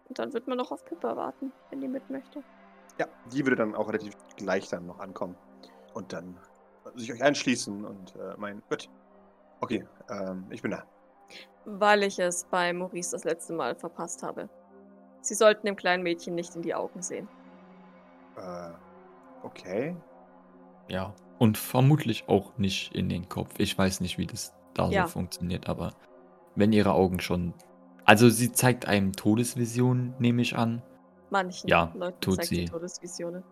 Und 0.08 0.18
dann 0.20 0.34
wird 0.34 0.48
man 0.48 0.58
noch 0.58 0.72
auf 0.72 0.84
Pippa 0.86 1.16
warten, 1.16 1.52
wenn 1.70 1.82
die 1.82 1.88
mit 1.88 2.10
möchte. 2.10 2.42
Ja, 2.98 3.08
die 3.32 3.46
würde 3.46 3.58
dann 3.58 3.76
auch 3.76 3.88
relativ 3.88 4.14
gleich 4.38 4.68
dann 4.70 4.86
noch 4.88 5.00
ankommen. 5.00 5.36
Und 5.94 6.14
dann 6.14 6.38
sich 6.96 7.12
euch 7.14 7.24
anschließen 7.24 7.86
und 7.86 8.16
äh, 8.16 8.36
meinen, 8.38 8.62
gut. 8.70 8.90
Okay, 9.62 9.86
ähm, 10.10 10.46
ich 10.50 10.62
bin 10.62 10.72
da. 10.72 10.84
Weil 11.66 12.04
ich 12.04 12.18
es 12.20 12.46
bei 12.46 12.74
Maurice 12.74 13.12
das 13.12 13.24
letzte 13.26 13.54
Mal 13.54 13.76
verpasst 13.76 14.24
habe. 14.24 14.50
Sie 15.22 15.36
sollten 15.36 15.66
dem 15.66 15.76
kleinen 15.76 16.02
Mädchen 16.04 16.34
nicht 16.36 16.56
in 16.56 16.62
die 16.62 16.74
Augen 16.74 17.02
sehen. 17.02 17.28
Äh, 18.38 18.72
okay. 19.44 19.96
Ja. 20.88 21.14
Und 21.38 21.58
vermutlich 21.58 22.28
auch 22.28 22.58
nicht 22.58 22.96
in 22.96 23.10
den 23.10 23.30
Kopf. 23.30 23.56
Ich 23.60 23.78
weiß 23.78 24.02
nicht, 24.02 24.18
wie 24.18 24.26
das 24.26 24.54
da 24.74 24.90
Ja. 24.90 25.04
so 25.04 25.14
funktioniert, 25.14 25.70
aber 25.70 25.94
wenn 26.56 26.74
ihre 26.74 26.94
Augen 26.94 27.20
schon. 27.20 27.54
Also 28.06 28.30
sie 28.30 28.52
zeigt 28.52 28.88
einem 28.88 29.14
Todesvisionen, 29.14 30.16
nehme 30.20 30.42
ich 30.42 30.58
an. 30.58 30.82
Manchen 31.30 31.70
Ja, 31.70 31.92
Leuten 31.94 32.20
tut 32.22 32.36
zeigt 32.38 32.50
sie. 32.50 32.56
sie 32.56 32.66
Todesvisionen. 32.66 33.44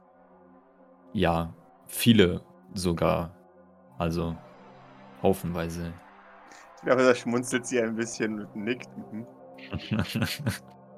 Ja, 1.14 1.54
viele 1.88 2.42
sogar. 2.74 3.32
Also 3.98 4.36
haufenweise. 5.24 5.92
Ich 6.78 6.82
glaube, 6.84 7.04
da 7.04 7.16
schmunzelt 7.16 7.66
sie 7.66 7.82
ein 7.82 7.96
bisschen 7.96 8.46
und 8.46 8.56
nickt. 8.56 8.90
Mhm. 9.12 9.26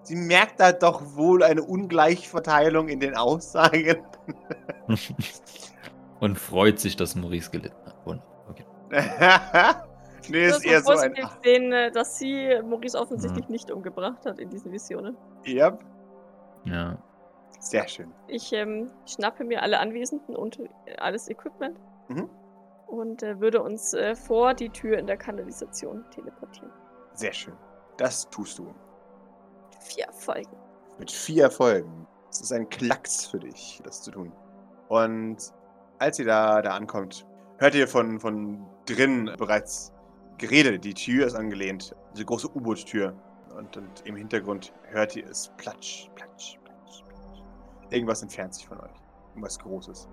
Sie 0.04 0.16
merkt 0.16 0.60
da 0.60 0.72
doch 0.72 1.16
wohl 1.16 1.44
eine 1.44 1.62
Ungleichverteilung 1.62 2.90
in 2.90 3.00
den 3.00 3.16
Aussagen. 3.16 3.98
Und 6.20 6.38
freut 6.38 6.80
sich, 6.80 6.96
dass 6.96 7.16
Maurice 7.16 7.52
gelitten 7.52 7.78
hat. 7.86 7.96
Okay. 8.50 8.66
nee, 10.30 10.48
ist 10.48 10.66
eher 10.66 10.82
so 10.82 10.92
ein. 10.94 11.14
sehen, 11.44 11.72
äh, 11.72 11.92
dass 11.92 12.18
sie 12.18 12.60
Maurice 12.66 12.98
offensichtlich 13.00 13.46
Mhm. 13.48 13.52
nicht 13.52 13.72
umgebracht 13.72 14.26
hat 14.26 14.40
in 14.40 14.50
diesen 14.50 14.72
Visionen. 14.72 15.16
Ja, 15.46 15.78
Ja. 16.66 16.98
Sehr 17.60 17.88
schön. 17.88 18.12
Ich 18.28 18.52
ähm, 18.54 18.90
schnappe 19.06 19.44
mir 19.44 19.62
alle 19.64 19.80
Anwesenden 19.80 20.36
und 20.36 20.60
äh, 20.60 20.96
alles 20.98 21.30
Equipment 21.30 21.78
Mhm. 22.08 22.28
und 22.88 23.22
äh, 23.22 23.40
würde 23.40 23.62
uns 23.62 23.94
äh, 23.94 24.16
vor 24.16 24.54
die 24.56 24.70
Tür 24.70 24.98
in 24.98 25.06
der 25.06 25.18
Kanalisation 25.18 26.04
teleportieren. 26.10 26.72
Sehr 27.14 27.34
schön. 27.34 27.54
Das 27.98 28.30
tust 28.30 28.58
du. 28.58 28.74
Vier 29.82 30.08
Folgen. 30.12 30.56
Mit 30.98 31.12
vier 31.12 31.44
Erfolgen. 31.44 32.08
Es 32.30 32.42
ist 32.42 32.52
ein 32.52 32.68
Klacks 32.70 33.26
für 33.28 33.40
dich, 33.40 33.80
das 33.84 34.02
zu 34.02 34.12
tun. 34.12 34.32
Und 34.88 35.38
als 36.00 36.18
ihr 36.20 36.26
da, 36.26 36.62
da 36.62 36.72
ankommt, 36.72 37.26
hört 37.58 37.76
ihr 37.76 37.88
von, 37.88 38.20
von 38.20 38.66
drinnen 38.86 39.32
bereits 39.38 39.94
Gerede. 40.38 40.80
Die 40.80 40.94
Tür 40.94 41.28
ist 41.28 41.36
angelehnt. 41.36 41.96
Diese 42.14 42.26
große 42.26 42.48
U-Boot-Tür 42.56 43.14
und, 43.56 43.78
und 43.78 44.02
im 44.06 44.16
Hintergrund 44.16 44.74
hört 44.84 45.16
ihr 45.16 45.28
es 45.30 45.52
platsch, 45.58 46.10
platsch, 46.16 46.58
platsch. 46.64 46.69
Irgendwas 47.92 48.22
entfernt 48.22 48.54
sich 48.54 48.68
von 48.68 48.80
euch. 48.80 48.92
Irgendwas 49.32 49.58
Großes. 49.60 50.08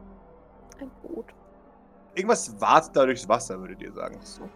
Ein 0.80 0.90
Boot. 1.02 1.26
Irgendwas 2.14 2.58
wartet 2.60 2.96
da 2.96 3.04
durchs 3.04 3.28
Wasser, 3.28 3.58
würdet 3.60 3.82
ihr 3.82 3.92
sagen. 3.92 4.18
So, 4.22 4.48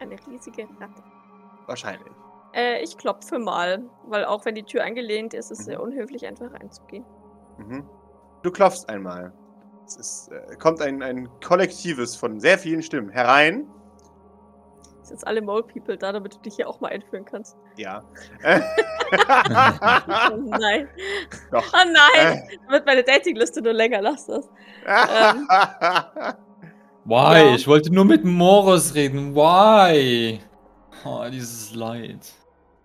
Eine 0.00 0.16
riesige 0.26 0.62
Ratte. 0.80 1.02
wahrscheinlich. 1.66 2.12
Äh, 2.52 2.82
ich 2.82 2.96
klopfe 2.96 3.38
mal, 3.38 3.84
weil 4.06 4.24
auch 4.24 4.44
wenn 4.44 4.54
die 4.54 4.62
Tür 4.62 4.84
angelehnt 4.84 5.34
ist, 5.34 5.50
ist 5.50 5.60
es 5.60 5.66
Mhm. 5.66 5.70
sehr 5.70 5.82
unhöflich, 5.82 6.26
einfach 6.26 6.52
reinzugehen. 6.52 7.04
Mhm. 7.58 7.84
Du 8.42 8.50
klopfst 8.50 8.88
einmal. 8.88 9.32
Es 9.86 9.96
ist, 9.96 10.28
äh, 10.32 10.56
kommt 10.56 10.80
ein, 10.82 11.02
ein 11.02 11.28
Kollektives 11.40 12.16
von 12.16 12.40
sehr 12.40 12.58
vielen 12.58 12.82
Stimmen 12.82 13.08
herein. 13.10 13.68
Jetzt 15.10 15.26
alle 15.26 15.42
Mole 15.42 15.62
People 15.62 15.96
da, 15.96 16.12
damit 16.12 16.34
du 16.34 16.38
dich 16.38 16.56
hier 16.56 16.68
auch 16.68 16.80
mal 16.80 16.88
einführen 16.88 17.24
kannst. 17.24 17.56
Ja. 17.76 18.04
Oh 19.12 20.36
nein. 20.36 20.88
Doch. 21.52 21.64
Oh 21.72 21.92
nein! 21.92 22.42
Damit 22.66 22.86
meine 22.86 23.04
Datingliste 23.04 23.62
nur 23.62 23.72
länger, 23.72 24.02
lass 24.02 24.26
das. 24.26 24.48
Ähm. 24.84 25.46
Why? 27.04 27.50
Ja. 27.50 27.54
Ich 27.54 27.68
wollte 27.68 27.94
nur 27.94 28.04
mit 28.04 28.24
Moros 28.24 28.94
reden. 28.94 29.34
Why? 29.36 30.40
Oh, 31.04 31.24
dieses 31.30 31.72
Leid. 31.72 32.32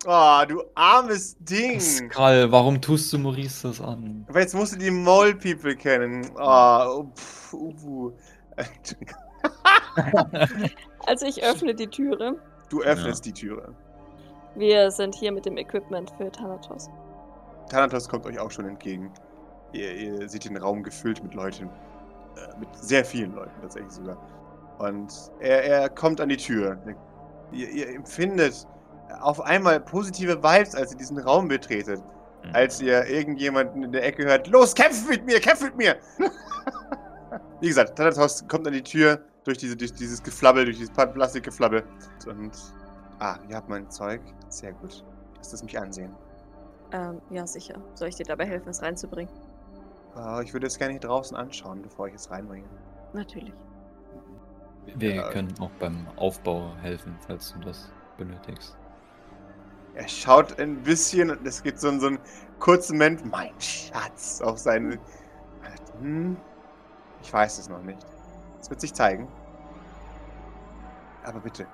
oh, 0.05 0.41
du 0.47 0.61
armes 0.75 1.35
Ding. 1.39 1.79
Pascal, 1.79 2.51
warum 2.51 2.79
tust 2.79 3.11
du 3.13 3.17
Maurice 3.17 3.67
das 3.67 3.81
an? 3.81 4.25
Aber 4.29 4.41
jetzt 4.41 4.53
musst 4.53 4.73
du 4.73 4.77
die 4.77 4.91
Mole 4.91 5.33
People 5.33 5.75
kennen. 5.75 6.29
Oh, 6.39 7.05
pff, 7.15 7.53
uh. 7.53 8.11
Also 11.07 11.25
ich 11.25 11.43
öffne 11.43 11.73
die 11.73 11.87
Türe. 11.87 12.35
Du 12.69 12.81
öffnest 12.81 13.25
die 13.25 13.33
Türe. 13.33 13.73
Wir 14.55 14.91
sind 14.91 15.15
hier 15.15 15.31
mit 15.31 15.45
dem 15.45 15.57
Equipment 15.57 16.11
für 16.17 16.31
Thanatos. 16.31 16.89
Thanatos 17.69 18.07
kommt 18.07 18.25
euch 18.25 18.39
auch 18.39 18.51
schon 18.51 18.67
entgegen. 18.67 19.11
Ihr, 19.73 19.93
ihr 19.93 20.29
seht 20.29 20.45
den 20.45 20.57
Raum 20.57 20.83
gefüllt 20.83 21.23
mit 21.23 21.33
Leuten. 21.33 21.65
Äh, 21.65 22.59
mit 22.59 22.69
sehr 22.75 23.03
vielen 23.03 23.33
Leuten 23.33 23.51
tatsächlich 23.61 23.91
sogar. 23.93 24.17
Und 24.79 25.13
er, 25.39 25.63
er 25.63 25.89
kommt 25.89 26.19
an 26.19 26.29
die 26.29 26.37
Tür. 26.37 26.77
Ihr, 27.51 27.69
ihr 27.69 27.89
empfindet 27.89 28.67
auf 29.21 29.41
einmal 29.41 29.79
positive 29.79 30.41
Vibes, 30.41 30.75
als 30.75 30.91
ihr 30.91 30.97
diesen 30.97 31.17
Raum 31.19 31.47
betretet. 31.47 32.01
Mhm. 32.43 32.55
Als 32.55 32.81
ihr 32.81 33.05
irgendjemanden 33.05 33.83
in 33.83 33.91
der 33.91 34.03
Ecke 34.03 34.25
hört, 34.25 34.47
los, 34.47 34.73
kämpf 34.73 35.07
mit 35.09 35.25
mir, 35.25 35.39
kämpf 35.39 35.61
mit 35.63 35.75
mir! 35.77 35.97
Wie 37.61 37.67
gesagt, 37.67 37.95
Thanatos 37.95 38.45
kommt 38.47 38.67
an 38.67 38.73
die 38.73 38.83
Tür 38.83 39.23
durch, 39.43 39.57
diese, 39.57 39.75
durch 39.75 39.93
dieses 39.93 40.21
Geflabbel, 40.21 40.65
durch 40.65 40.77
dieses 40.77 40.91
Plastikgeflabbel. 40.93 41.83
Und, 42.27 42.51
ah, 43.19 43.37
ihr 43.49 43.55
habt 43.55 43.69
mein 43.69 43.89
Zeug. 43.89 44.21
Sehr 44.49 44.73
gut. 44.73 45.03
Lasst 45.37 45.53
es 45.53 45.63
mich 45.63 45.77
ansehen. 45.79 46.13
Ähm, 46.91 47.21
ja, 47.29 47.47
sicher. 47.47 47.81
Soll 47.95 48.09
ich 48.09 48.15
dir 48.15 48.25
dabei 48.25 48.45
helfen, 48.45 48.69
es 48.69 48.81
reinzubringen? 48.81 49.33
Äh, 50.15 50.43
ich 50.43 50.53
würde 50.53 50.67
es 50.67 50.77
gerne 50.77 50.93
hier 50.93 50.99
draußen 51.01 51.35
anschauen, 51.37 51.81
bevor 51.81 52.07
ich 52.07 52.15
es 52.15 52.29
reinbringe. 52.29 52.67
Natürlich. 53.13 53.53
Wir 54.95 55.15
Ja. 55.15 55.29
können 55.29 55.53
auch 55.59 55.71
beim 55.79 56.07
Aufbau 56.17 56.73
helfen, 56.81 57.15
falls 57.27 57.53
du 57.53 57.59
das 57.59 57.89
benötigst. 58.17 58.77
Er 59.93 60.07
schaut 60.07 60.59
ein 60.59 60.81
bisschen 60.83 61.29
und 61.31 61.45
es 61.45 61.61
gibt 61.63 61.79
so, 61.79 61.89
einen- 61.89 61.99
so 61.99 62.07
einen 62.07 62.19
kurzen 62.59 62.93
Moment, 62.97 63.25
mein 63.29 63.51
Schatz, 63.59 64.41
auf 64.41 64.57
seinen. 64.57 64.99
Hm, 65.99 66.37
ich 67.21 67.31
weiß 67.31 67.59
es 67.59 67.69
noch 67.69 67.81
nicht. 67.83 67.99
Es 68.61 68.69
wird 68.69 68.79
sich 68.79 68.93
zeigen. 68.93 69.27
Aber 71.23 71.39
bitte, 71.39 71.67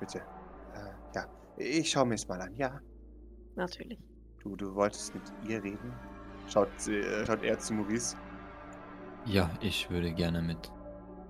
bitte. 0.00 0.18
Äh, 0.18 1.14
ja, 1.14 1.26
ich 1.56 1.90
schaue 1.90 2.06
mir 2.06 2.14
es 2.14 2.28
mal 2.28 2.40
an. 2.40 2.54
Ja, 2.56 2.80
Natürlich. 3.56 3.98
du, 4.42 4.56
du 4.56 4.74
wolltest 4.74 5.14
mit 5.14 5.22
ihr 5.46 5.62
reden? 5.62 5.92
Schaut, 6.48 6.68
sie- 6.80 6.98
äh, 7.00 7.24
schaut 7.26 7.42
er 7.42 7.58
zu 7.58 7.74
Maurice. 7.74 8.16
Ja, 9.24 9.50
ich 9.60 9.90
würde 9.90 10.12
gerne 10.12 10.42
mit 10.42 10.70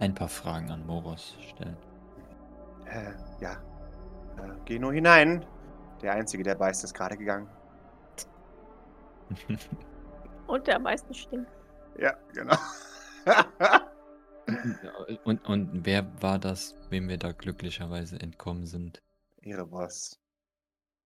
ein 0.01 0.15
paar 0.15 0.29
Fragen 0.29 0.71
an 0.71 0.85
Moros 0.87 1.37
stellen. 1.41 1.77
Äh, 2.87 3.13
ja. 3.41 3.53
Äh, 4.37 4.51
geh 4.65 4.79
nur 4.79 4.93
hinein. 4.93 5.45
Der 6.03 6.13
Einzige, 6.15 6.43
der 6.43 6.57
beißt, 6.57 6.83
ist 6.85 6.93
gerade 6.95 7.17
gegangen. 7.17 7.49
Und 10.47 10.67
der 10.67 10.77
am 10.77 10.83
meisten 10.83 11.15
stinkt. 11.15 11.51
Ja, 11.99 12.15
genau. 12.33 12.57
und, 15.25 15.45
und 15.47 15.87
wer 15.87 16.23
war 16.23 16.39
das, 16.39 16.75
wem 16.91 17.09
wir 17.09 17.19
da 17.19 17.33
glücklicherweise 17.33 18.21
entkommen 18.21 18.67
sind? 18.67 19.03
Ihre 19.43 19.67
Boss. 19.67 20.19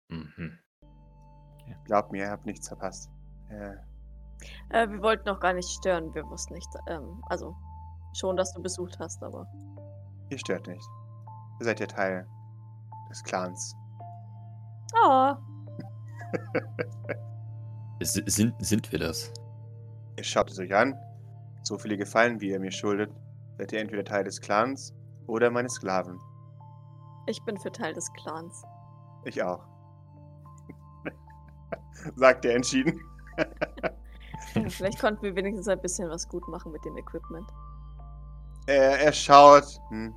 Mhm. 0.09 0.59
Glaubt 1.85 2.13
mir, 2.13 2.25
ihr 2.25 2.31
habt 2.31 2.47
nichts 2.47 2.69
verpasst. 2.69 3.11
Äh, 3.51 3.75
Äh, 4.71 4.89
wir 4.89 5.03
wollten 5.03 5.27
noch 5.29 5.41
gar 5.41 5.53
nicht 5.53 5.69
stören. 5.69 6.15
Wir 6.15 6.25
wussten 6.29 6.55
nicht. 6.55 6.69
Ähm, 6.89 7.23
also, 7.29 7.55
schon, 8.15 8.37
dass 8.37 8.53
du 8.55 8.63
besucht 8.63 8.99
hast, 9.01 9.23
aber. 9.23 9.47
ihr 10.31 10.39
stört 10.39 10.67
nicht. 10.67 10.87
Ihr 11.61 11.65
seid 11.67 11.81
ja 11.81 11.87
Teil 11.87 12.27
des 13.11 13.23
Clans. 13.25 13.75
Oh, 15.07 15.35
sind, 18.01 18.55
sind 18.59 18.91
wir 18.93 18.99
das? 18.99 19.33
Ihr 20.17 20.25
schaut 20.25 20.51
es 20.51 20.59
euch 20.59 20.75
an. 20.75 20.95
So 21.63 21.79
viele 21.79 21.97
Gefallen, 21.97 22.41
wie 22.41 22.51
ihr 22.51 22.61
mir 22.61 22.73
schuldet, 22.73 23.11
seid 23.59 23.73
ihr 23.73 23.81
entweder 23.81 24.05
Teil 24.05 24.25
des 24.25 24.41
Clans 24.41 24.95
oder 25.27 25.51
meine 25.51 25.69
Sklaven. 25.69 26.19
ich 27.27 27.43
bin 27.45 27.59
für 27.59 27.71
Teil 27.71 27.93
des 27.93 28.11
Clans. 28.15 28.63
Ich 29.25 29.43
auch. 29.43 29.65
Sagt 32.17 32.45
er 32.45 32.57
entschieden. 32.57 33.01
Vielleicht 34.69 35.01
konnten 35.01 35.23
wir 35.23 35.35
wenigstens 35.35 35.69
ein 35.69 35.81
bisschen 35.81 36.09
was 36.09 36.29
gut 36.29 36.47
machen 36.49 36.73
mit 36.73 36.85
dem 36.85 36.97
Equipment. 36.97 37.49
Er, 38.67 39.01
er 39.01 39.13
schaut. 39.13 39.81
Hm. 39.91 40.15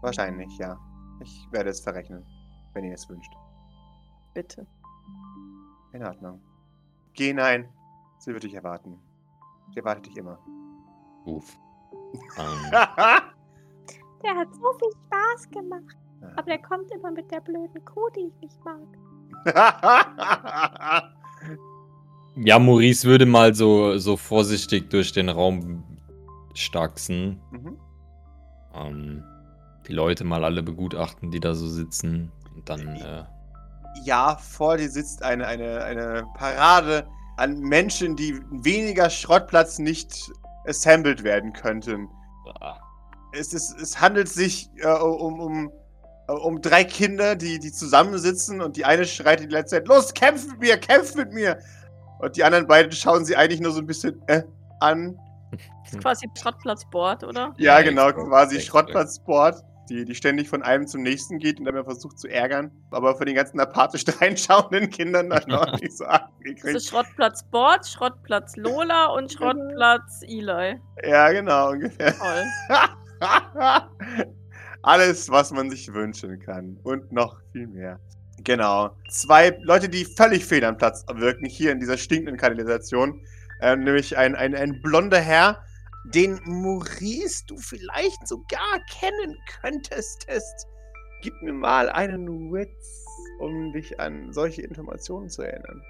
Wahrscheinlich, 0.00 0.56
ja. 0.58 0.78
Ich 1.20 1.48
werde 1.50 1.70
es 1.70 1.80
verrechnen, 1.80 2.24
wenn 2.74 2.84
ihr 2.84 2.94
es 2.94 3.08
wünscht. 3.08 3.32
Bitte. 4.34 4.66
In 5.92 6.04
Ordnung. 6.04 6.40
Geh 7.14 7.28
hinein. 7.28 7.68
Sie 8.18 8.32
wird 8.32 8.44
dich 8.44 8.54
erwarten. 8.54 8.98
Sie 9.72 9.78
erwartet 9.78 10.06
dich 10.06 10.16
immer. 10.16 10.38
Uff. 11.24 11.58
Ähm, 12.38 12.70
Der 14.22 14.34
hat 14.34 14.48
so 14.54 14.72
viel 14.78 14.90
Spaß 15.06 15.50
gemacht. 15.50 15.96
Ja. 16.20 16.28
Aber 16.32 16.42
der 16.42 16.58
kommt 16.58 16.90
immer 16.90 17.12
mit 17.12 17.30
der 17.30 17.40
blöden 17.40 17.84
Kuh, 17.84 18.08
die 18.16 18.26
ich 18.26 18.40
nicht 18.40 18.58
mag. 18.64 18.80
ja, 22.36 22.58
Maurice 22.58 23.06
würde 23.06 23.26
mal 23.26 23.54
so, 23.54 23.96
so 23.98 24.16
vorsichtig 24.16 24.90
durch 24.90 25.12
den 25.12 25.28
Raum 25.28 25.84
staxen. 26.54 27.40
mhm. 27.52 27.78
Ähm, 28.74 29.22
die 29.86 29.92
Leute 29.92 30.24
mal 30.24 30.44
alle 30.44 30.62
begutachten, 30.62 31.30
die 31.30 31.40
da 31.40 31.54
so 31.54 31.66
sitzen. 31.66 32.30
Und 32.54 32.68
dann, 32.68 32.96
äh, 32.96 33.24
Ja, 34.04 34.36
vor 34.36 34.76
dir 34.76 34.90
sitzt 34.90 35.22
eine, 35.22 35.46
eine, 35.46 35.82
eine 35.84 36.26
Parade 36.36 37.06
an 37.38 37.60
Menschen, 37.60 38.16
die 38.16 38.40
weniger 38.50 39.10
Schrottplatz 39.10 39.78
nicht 39.78 40.30
assembled 40.66 41.22
werden 41.24 41.52
könnten. 41.52 42.08
ah, 42.60 42.78
Es, 43.32 43.52
ist, 43.52 43.80
es 43.80 44.00
handelt 44.00 44.28
sich 44.28 44.70
äh, 44.78 44.88
um, 44.88 45.40
um, 45.40 45.72
äh, 46.28 46.32
um 46.32 46.60
drei 46.60 46.84
Kinder, 46.84 47.36
die, 47.36 47.58
die 47.58 47.72
zusammensitzen 47.72 48.60
und 48.60 48.76
die 48.76 48.84
eine 48.84 49.04
schreit 49.04 49.40
die 49.40 49.46
letzte 49.46 49.76
Zeit, 49.76 49.88
los, 49.88 50.12
kämpf 50.12 50.46
mit 50.48 50.60
mir, 50.60 50.78
kämpf 50.78 51.14
mit 51.14 51.32
mir! 51.32 51.58
Und 52.18 52.36
die 52.36 52.42
anderen 52.42 52.66
beiden 52.66 52.90
schauen 52.90 53.24
sie 53.24 53.36
eigentlich 53.36 53.60
nur 53.60 53.70
so 53.70 53.78
ein 53.78 53.86
bisschen 53.86 54.20
äh, 54.26 54.42
an. 54.80 55.16
Das 55.84 55.92
ist 55.92 56.00
quasi 56.00 56.28
Schrottplatzboard, 56.36 57.24
oder? 57.24 57.54
Ja, 57.56 57.78
Ja, 57.78 57.82
genau, 57.82 58.12
quasi 58.12 58.56
extra. 58.56 59.06
Die, 59.88 60.04
die 60.04 60.14
ständig 60.14 60.48
von 60.48 60.62
einem 60.62 60.86
zum 60.86 61.02
nächsten 61.02 61.38
geht 61.38 61.58
und 61.58 61.64
dann 61.64 61.82
versucht 61.84 62.18
zu 62.18 62.28
ärgern, 62.28 62.70
aber 62.90 63.16
von 63.16 63.26
den 63.26 63.34
ganzen 63.34 63.58
apathisch 63.58 64.04
reinschauenden 64.20 64.90
Kindern 64.90 65.30
dann 65.30 65.44
noch 65.48 65.80
nicht 65.80 65.96
so 65.96 66.04
Das 66.04 66.20
angekriegt. 66.20 66.76
ist 66.76 66.88
Schrottplatzboard, 66.88 67.86
Schrottplatz 67.86 68.56
Lola 68.56 69.06
und 69.06 69.32
Schrottplatz 69.32 70.22
Eli. 70.22 70.78
Ja, 71.04 71.30
genau, 71.32 71.70
ungefähr. 71.70 72.14
Toll. 72.16 72.44
Alles, 74.82 75.30
was 75.30 75.50
man 75.50 75.70
sich 75.70 75.92
wünschen 75.92 76.38
kann. 76.40 76.78
Und 76.82 77.10
noch 77.12 77.40
viel 77.52 77.66
mehr. 77.66 77.98
Genau. 78.44 78.90
Zwei 79.10 79.58
Leute, 79.62 79.88
die 79.88 80.04
völlig 80.04 80.44
fehl 80.44 80.64
am 80.64 80.76
Platz 80.76 81.04
wirken, 81.12 81.46
hier 81.46 81.72
in 81.72 81.80
dieser 81.80 81.96
stinkenden 81.96 82.36
Kanalisation. 82.36 83.20
Ähm, 83.60 83.82
nämlich 83.82 84.16
ein, 84.16 84.36
ein, 84.36 84.54
ein 84.54 84.80
blonder 84.82 85.18
Herr, 85.18 85.64
den 86.14 86.40
Maurice 86.44 87.44
du 87.46 87.56
vielleicht 87.56 88.26
sogar 88.26 88.80
kennen 88.90 89.36
könntest. 89.60 90.26
Gib 91.22 91.34
mir 91.42 91.52
mal 91.52 91.90
einen 91.90 92.52
Witz, 92.52 93.04
um 93.40 93.72
dich 93.72 93.98
an 93.98 94.32
solche 94.32 94.62
Informationen 94.62 95.28
zu 95.28 95.42
erinnern. 95.42 95.82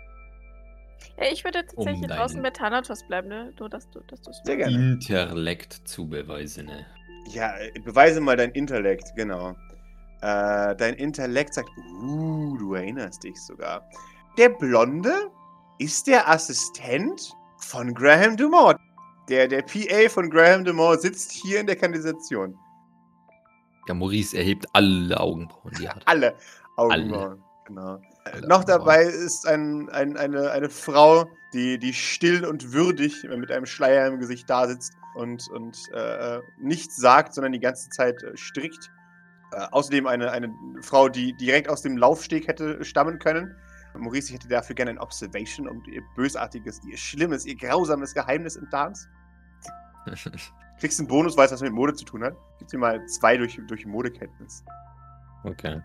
Ja, 1.19 1.27
ich 1.31 1.45
würde 1.45 1.65
tatsächlich 1.65 2.03
Um 2.03 2.09
draußen 2.09 2.41
mit 2.41 2.55
Thanatos 2.55 3.07
bleiben, 3.07 3.29
ne? 3.29 3.53
Nur, 3.59 3.69
dass 3.69 3.89
du, 3.91 4.01
dass 4.01 4.21
du 4.23 4.33
Sehr 4.45 4.57
gerne. 4.57 4.93
Intellekt 4.93 5.75
zu 5.85 6.09
beweisen, 6.09 6.67
ne? 6.67 6.87
Ja, 7.31 7.55
beweise 7.85 8.21
mal 8.21 8.37
dein 8.37 8.51
Intellekt, 8.53 9.15
genau. 9.15 9.51
Äh, 10.23 10.75
dein 10.77 10.95
Intellekt 10.95 11.55
sagt, 11.55 11.69
uh, 12.03 12.57
du 12.57 12.75
erinnerst 12.75 13.23
dich 13.23 13.37
sogar. 13.37 13.89
Der 14.39 14.49
Blonde 14.49 15.13
ist 15.79 16.07
der 16.07 16.29
Assistent 16.29 17.33
von 17.59 17.93
Graham 17.95 18.37
Dumont. 18.37 18.79
Der, 19.29 19.47
der 19.47 19.63
PA 19.63 20.09
von 20.09 20.31
Graham 20.31 20.65
Dumont 20.65 21.01
sitzt 21.01 21.33
hier 21.33 21.61
in 21.61 21.67
der 21.67 21.77
Kanalisation. 21.77 22.57
Ja, 23.87 23.95
Maurice 23.95 24.37
erhebt 24.37 24.67
alle 24.73 25.19
Augenbrauen, 25.19 25.73
die 25.79 25.87
er 25.87 25.95
hat. 25.95 26.03
Alle 26.07 26.35
Augenbrauen. 26.77 27.43
Genau. 27.67 28.01
Äh, 28.25 28.41
Noch 28.47 28.65
dabei 28.65 29.03
ist 29.05 29.47
ein, 29.47 29.89
ein, 29.91 30.17
eine, 30.17 30.51
eine 30.51 30.71
Frau, 30.71 31.27
die, 31.53 31.79
die 31.79 31.93
still 31.93 32.45
und 32.45 32.73
würdig 32.73 33.25
mit 33.25 33.51
einem 33.51 33.67
Schleier 33.67 34.07
im 34.07 34.19
Gesicht 34.19 34.49
da 34.49 34.67
sitzt 34.67 34.93
und, 35.15 35.49
und 35.51 35.77
äh, 35.93 36.41
nichts 36.59 36.97
sagt, 36.97 37.35
sondern 37.35 37.53
die 37.53 37.61
ganze 37.61 37.91
Zeit 37.91 38.23
äh, 38.23 38.37
strickt. 38.37 38.91
Äh, 39.53 39.67
außerdem 39.71 40.07
eine, 40.07 40.31
eine 40.31 40.55
Frau, 40.83 41.09
die 41.09 41.35
direkt 41.35 41.69
aus 41.69 41.83
dem 41.83 41.97
Laufsteg 41.97 42.49
hätte 42.49 42.85
stammen 42.85 43.19
können. 43.19 43.55
Maurice 43.95 44.33
hätte 44.33 44.49
dafür 44.49 44.77
gerne 44.77 44.93
ein 44.93 44.99
Observation 44.99 45.69
und 45.69 45.89
ihr 45.89 46.03
bösartiges, 46.15 46.81
ihr 46.87 46.97
schlimmes, 46.97 47.47
ihr 47.47 47.57
grausames 47.57 48.15
Geheimnis 48.15 48.57
enttarnt. 48.57 49.09
Kriegst 50.81 50.99
einen 50.99 51.09
Bonus, 51.09 51.37
weil 51.37 51.47
es 51.47 51.53
was 51.53 51.61
mit 51.61 51.73
Mode 51.73 51.95
zu 51.95 52.05
tun 52.05 52.23
hat. 52.23 52.35
Gib 52.59 52.69
dir 52.69 52.79
mal 52.79 53.05
zwei 53.07 53.37
durch, 53.37 53.61
durch 53.67 53.85
Modekenntnis. 53.87 54.65
okay. 55.45 55.81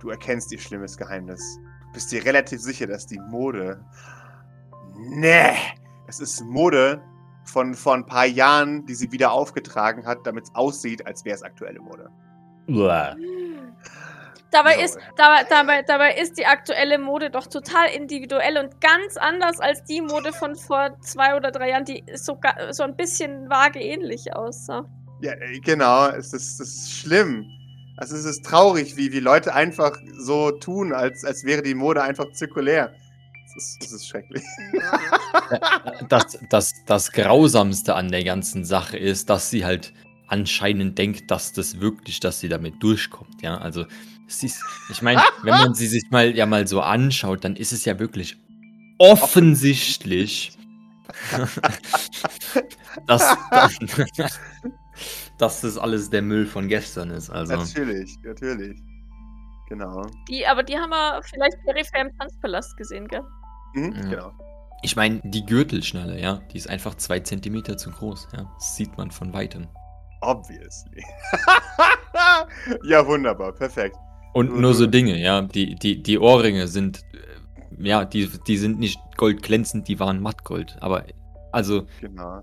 Du 0.00 0.10
erkennst 0.10 0.52
ihr 0.52 0.60
schlimmes 0.60 0.96
Geheimnis. 0.96 1.42
Du 1.88 1.92
bist 1.94 2.12
dir 2.12 2.24
relativ 2.24 2.60
sicher, 2.60 2.86
dass 2.86 3.06
die 3.06 3.18
Mode. 3.18 3.84
Nee! 4.96 5.56
Es 6.06 6.20
ist 6.20 6.40
Mode 6.42 7.02
von 7.44 7.74
vor 7.74 7.94
ein 7.94 8.06
paar 8.06 8.26
Jahren, 8.26 8.86
die 8.86 8.94
sie 8.94 9.10
wieder 9.10 9.32
aufgetragen 9.32 10.06
hat, 10.06 10.18
damit 10.24 10.44
es 10.44 10.54
aussieht, 10.54 11.04
als 11.06 11.24
wäre 11.24 11.34
es 11.34 11.42
aktuelle 11.42 11.80
Mode. 11.80 12.10
Uah. 12.68 13.16
Dabei 14.50 14.72
Jawohl. 14.72 14.84
ist, 14.84 14.98
dabei, 15.16 15.44
dabei, 15.48 15.82
dabei 15.82 16.14
ist 16.14 16.38
die 16.38 16.46
aktuelle 16.46 16.98
Mode 16.98 17.30
doch 17.30 17.46
total 17.46 17.88
individuell 17.94 18.56
und 18.58 18.80
ganz 18.80 19.16
anders 19.18 19.60
als 19.60 19.84
die 19.84 20.00
Mode 20.00 20.32
von 20.32 20.56
vor 20.56 20.98
zwei 21.00 21.36
oder 21.36 21.50
drei 21.50 21.70
Jahren, 21.70 21.84
die 21.84 22.02
so, 22.14 22.36
ga- 22.36 22.72
so 22.72 22.82
ein 22.82 22.96
bisschen 22.96 23.50
vage 23.50 23.78
ähnlich 23.80 24.34
aussah. 24.34 24.84
Ja, 25.20 25.32
äh, 25.32 25.58
genau. 25.60 26.08
Es 26.08 26.32
ist, 26.32 26.58
das 26.60 26.68
ist 26.68 26.92
schlimm. 26.92 27.44
Also 27.98 28.14
es 28.16 28.24
ist 28.24 28.44
traurig, 28.44 28.96
wie, 28.96 29.12
wie 29.12 29.20
Leute 29.20 29.52
einfach 29.54 29.96
so 30.18 30.50
tun, 30.52 30.92
als, 30.94 31.24
als 31.24 31.44
wäre 31.44 31.62
die 31.62 31.74
Mode 31.74 32.00
einfach 32.02 32.30
zirkulär. 32.32 32.92
Das 33.44 33.56
ist, 33.64 33.82
das 33.82 33.92
ist 33.92 34.06
schrecklich. 34.08 34.44
Das, 36.08 36.38
das, 36.50 36.72
das 36.86 37.12
Grausamste 37.12 37.94
an 37.94 38.10
der 38.10 38.24
ganzen 38.24 38.64
Sache 38.64 38.96
ist, 38.96 39.28
dass 39.30 39.50
sie 39.50 39.64
halt 39.64 39.92
anscheinend 40.26 40.98
denkt, 40.98 41.30
dass 41.30 41.52
das 41.52 41.80
wirklich, 41.80 42.20
dass 42.20 42.40
sie 42.40 42.48
damit 42.48 42.82
durchkommt. 42.82 43.42
Ja, 43.42 43.58
also 43.58 43.82
es 43.82 43.88
ist, 44.28 44.62
ich 44.90 45.02
meine, 45.02 45.22
wenn 45.42 45.54
man 45.54 45.74
sie 45.74 45.86
sich 45.86 46.10
mal 46.10 46.34
ja 46.36 46.46
mal 46.46 46.66
so 46.66 46.80
anschaut, 46.80 47.44
dann 47.44 47.56
ist 47.56 47.72
es 47.72 47.84
ja 47.84 47.98
wirklich 47.98 48.36
offensichtlich, 48.98 50.56
dass, 53.06 53.36
dass, 53.50 54.40
dass 55.38 55.60
das 55.62 55.78
alles 55.78 56.10
der 56.10 56.22
Müll 56.22 56.46
von 56.46 56.68
gestern 56.68 57.10
ist. 57.10 57.30
Also 57.30 57.56
Natürlich, 57.56 58.16
natürlich. 58.22 58.78
Genau. 59.68 60.02
Die, 60.28 60.46
aber 60.46 60.62
die 60.62 60.76
haben 60.76 60.90
wir 60.90 61.20
vielleicht 61.22 61.56
peripher 61.64 62.00
im 62.00 62.16
Tanzpalast 62.18 62.76
gesehen, 62.76 63.06
gell? 63.06 63.22
Mhm, 63.74 63.92
Ja. 63.94 64.08
genau. 64.08 64.32
ich 64.82 64.96
meine, 64.96 65.20
die 65.24 65.44
Gürtelschnalle, 65.44 66.18
ja, 66.18 66.40
die 66.52 66.56
ist 66.56 66.70
einfach 66.70 66.94
zwei 66.94 67.20
Zentimeter 67.20 67.76
zu 67.76 67.90
groß. 67.90 68.28
Ja, 68.32 68.50
das 68.54 68.76
sieht 68.76 68.96
man 68.96 69.10
von 69.10 69.32
weitem. 69.32 69.68
Obviously. 70.22 71.04
ja, 72.84 73.06
wunderbar. 73.06 73.52
Perfekt. 73.52 73.96
Und 74.34 74.52
Mhm. 74.52 74.60
nur 74.60 74.74
so 74.74 74.86
Dinge, 74.86 75.18
ja. 75.18 75.42
Die, 75.42 75.74
die, 75.74 76.02
die 76.02 76.18
Ohrringe 76.18 76.68
sind, 76.68 77.02
äh, 77.12 77.86
ja, 77.88 78.04
die, 78.04 78.28
die 78.46 78.56
sind 78.56 78.78
nicht 78.78 78.98
goldglänzend, 79.16 79.88
die 79.88 79.98
waren 79.98 80.20
mattgold. 80.20 80.76
Aber, 80.80 81.04
also, 81.52 81.86
Genau. 82.00 82.42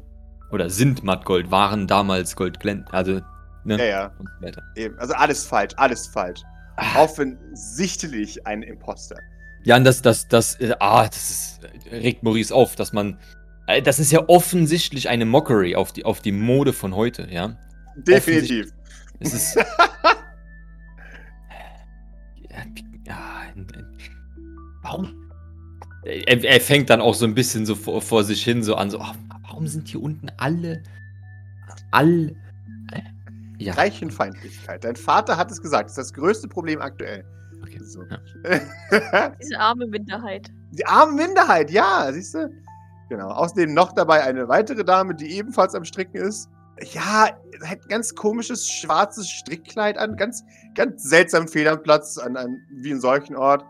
oder 0.51 0.69
sind 0.69 1.03
mattgold, 1.03 1.51
waren 1.51 1.87
damals 1.87 2.35
goldglänzend. 2.35 2.93
Also, 2.93 3.21
ne? 3.63 3.77
Ja, 3.77 3.85
ja. 3.85 4.11
Eben. 4.75 4.97
Also 4.99 5.13
alles 5.13 5.45
falsch, 5.45 5.73
alles 5.77 6.07
falsch. 6.07 6.41
Ah. 6.77 7.01
Offensichtlich 7.03 8.45
ein 8.45 8.61
Imposter. 8.63 9.15
Ja, 9.63 9.77
und 9.77 9.83
das, 9.85 10.01
das, 10.01 10.27
das, 10.27 10.59
äh, 10.59 10.73
ah, 10.79 11.05
das 11.07 11.29
ist, 11.29 11.59
äh, 11.89 11.95
regt 11.97 12.21
Maurice 12.23 12.53
auf, 12.53 12.75
dass 12.75 12.91
man, 12.93 13.17
äh, 13.67 13.81
das 13.81 13.99
ist 13.99 14.11
ja 14.11 14.27
offensichtlich 14.27 15.09
eine 15.09 15.25
Mockery 15.25 15.75
auf 15.75 15.93
die, 15.93 16.03
auf 16.05 16.21
die 16.21 16.31
Mode 16.33 16.73
von 16.73 16.95
heute, 16.95 17.27
ja. 17.31 17.57
Definitiv. 17.95 18.71
Es 19.19 19.33
ist. 19.33 19.57
warum? 24.85 25.31
Er, 26.03 26.43
er 26.43 26.61
fängt 26.61 26.89
dann 26.89 27.01
auch 27.01 27.15
so 27.15 27.25
ein 27.25 27.33
bisschen 27.33 27.65
so 27.65 27.73
vor, 27.75 28.01
vor 28.01 28.23
sich 28.23 28.43
hin, 28.43 28.61
so 28.63 28.75
an, 28.75 28.91
so, 28.91 28.99
ach, 28.99 29.15
warum 29.41 29.67
sind 29.67 29.87
hier 29.87 30.01
unten 30.01 30.29
alle. 30.37 30.83
All. 31.91 32.35
äh, 32.91 33.01
Ja. 33.57 33.73
Reichenfeindlichkeit. 33.73 34.83
Dein 34.83 34.95
Vater 34.95 35.37
hat 35.37 35.49
es 35.51 35.61
gesagt. 35.61 35.85
Das 35.89 35.97
ist 35.97 36.11
das 36.11 36.13
größte 36.13 36.47
Problem 36.47 36.79
aktuell. 36.81 37.25
Okay. 37.63 37.79
So. 37.83 38.03
Ja. 38.03 39.29
Diese 39.41 39.59
arme 39.59 39.87
Minderheit. 39.87 40.51
Die 40.71 40.85
arme 40.85 41.13
Minderheit, 41.13 41.71
ja, 41.71 42.09
siehst 42.13 42.35
du? 42.35 42.49
Genau. 43.09 43.29
Außerdem 43.29 43.73
noch 43.73 43.93
dabei 43.93 44.23
eine 44.23 44.47
weitere 44.47 44.83
Dame, 44.83 45.15
die 45.15 45.31
ebenfalls 45.37 45.73
am 45.73 45.85
Stricken 45.85 46.17
ist. 46.17 46.49
Ja, 46.91 47.29
hat 47.63 47.81
ein 47.81 47.87
ganz 47.87 48.13
komisches 48.13 48.69
schwarzes 48.69 49.29
Strickkleid 49.29 49.97
an, 49.97 50.17
ganz, 50.17 50.43
ganz 50.75 51.03
seltsam 51.03 51.47
fehl 51.47 51.67
am 51.69 51.81
Platz, 51.81 52.17
an, 52.17 52.35
an, 52.35 52.57
wie 52.69 52.91
in 52.91 52.99
solchen 52.99 53.35
Ort. 53.35 53.63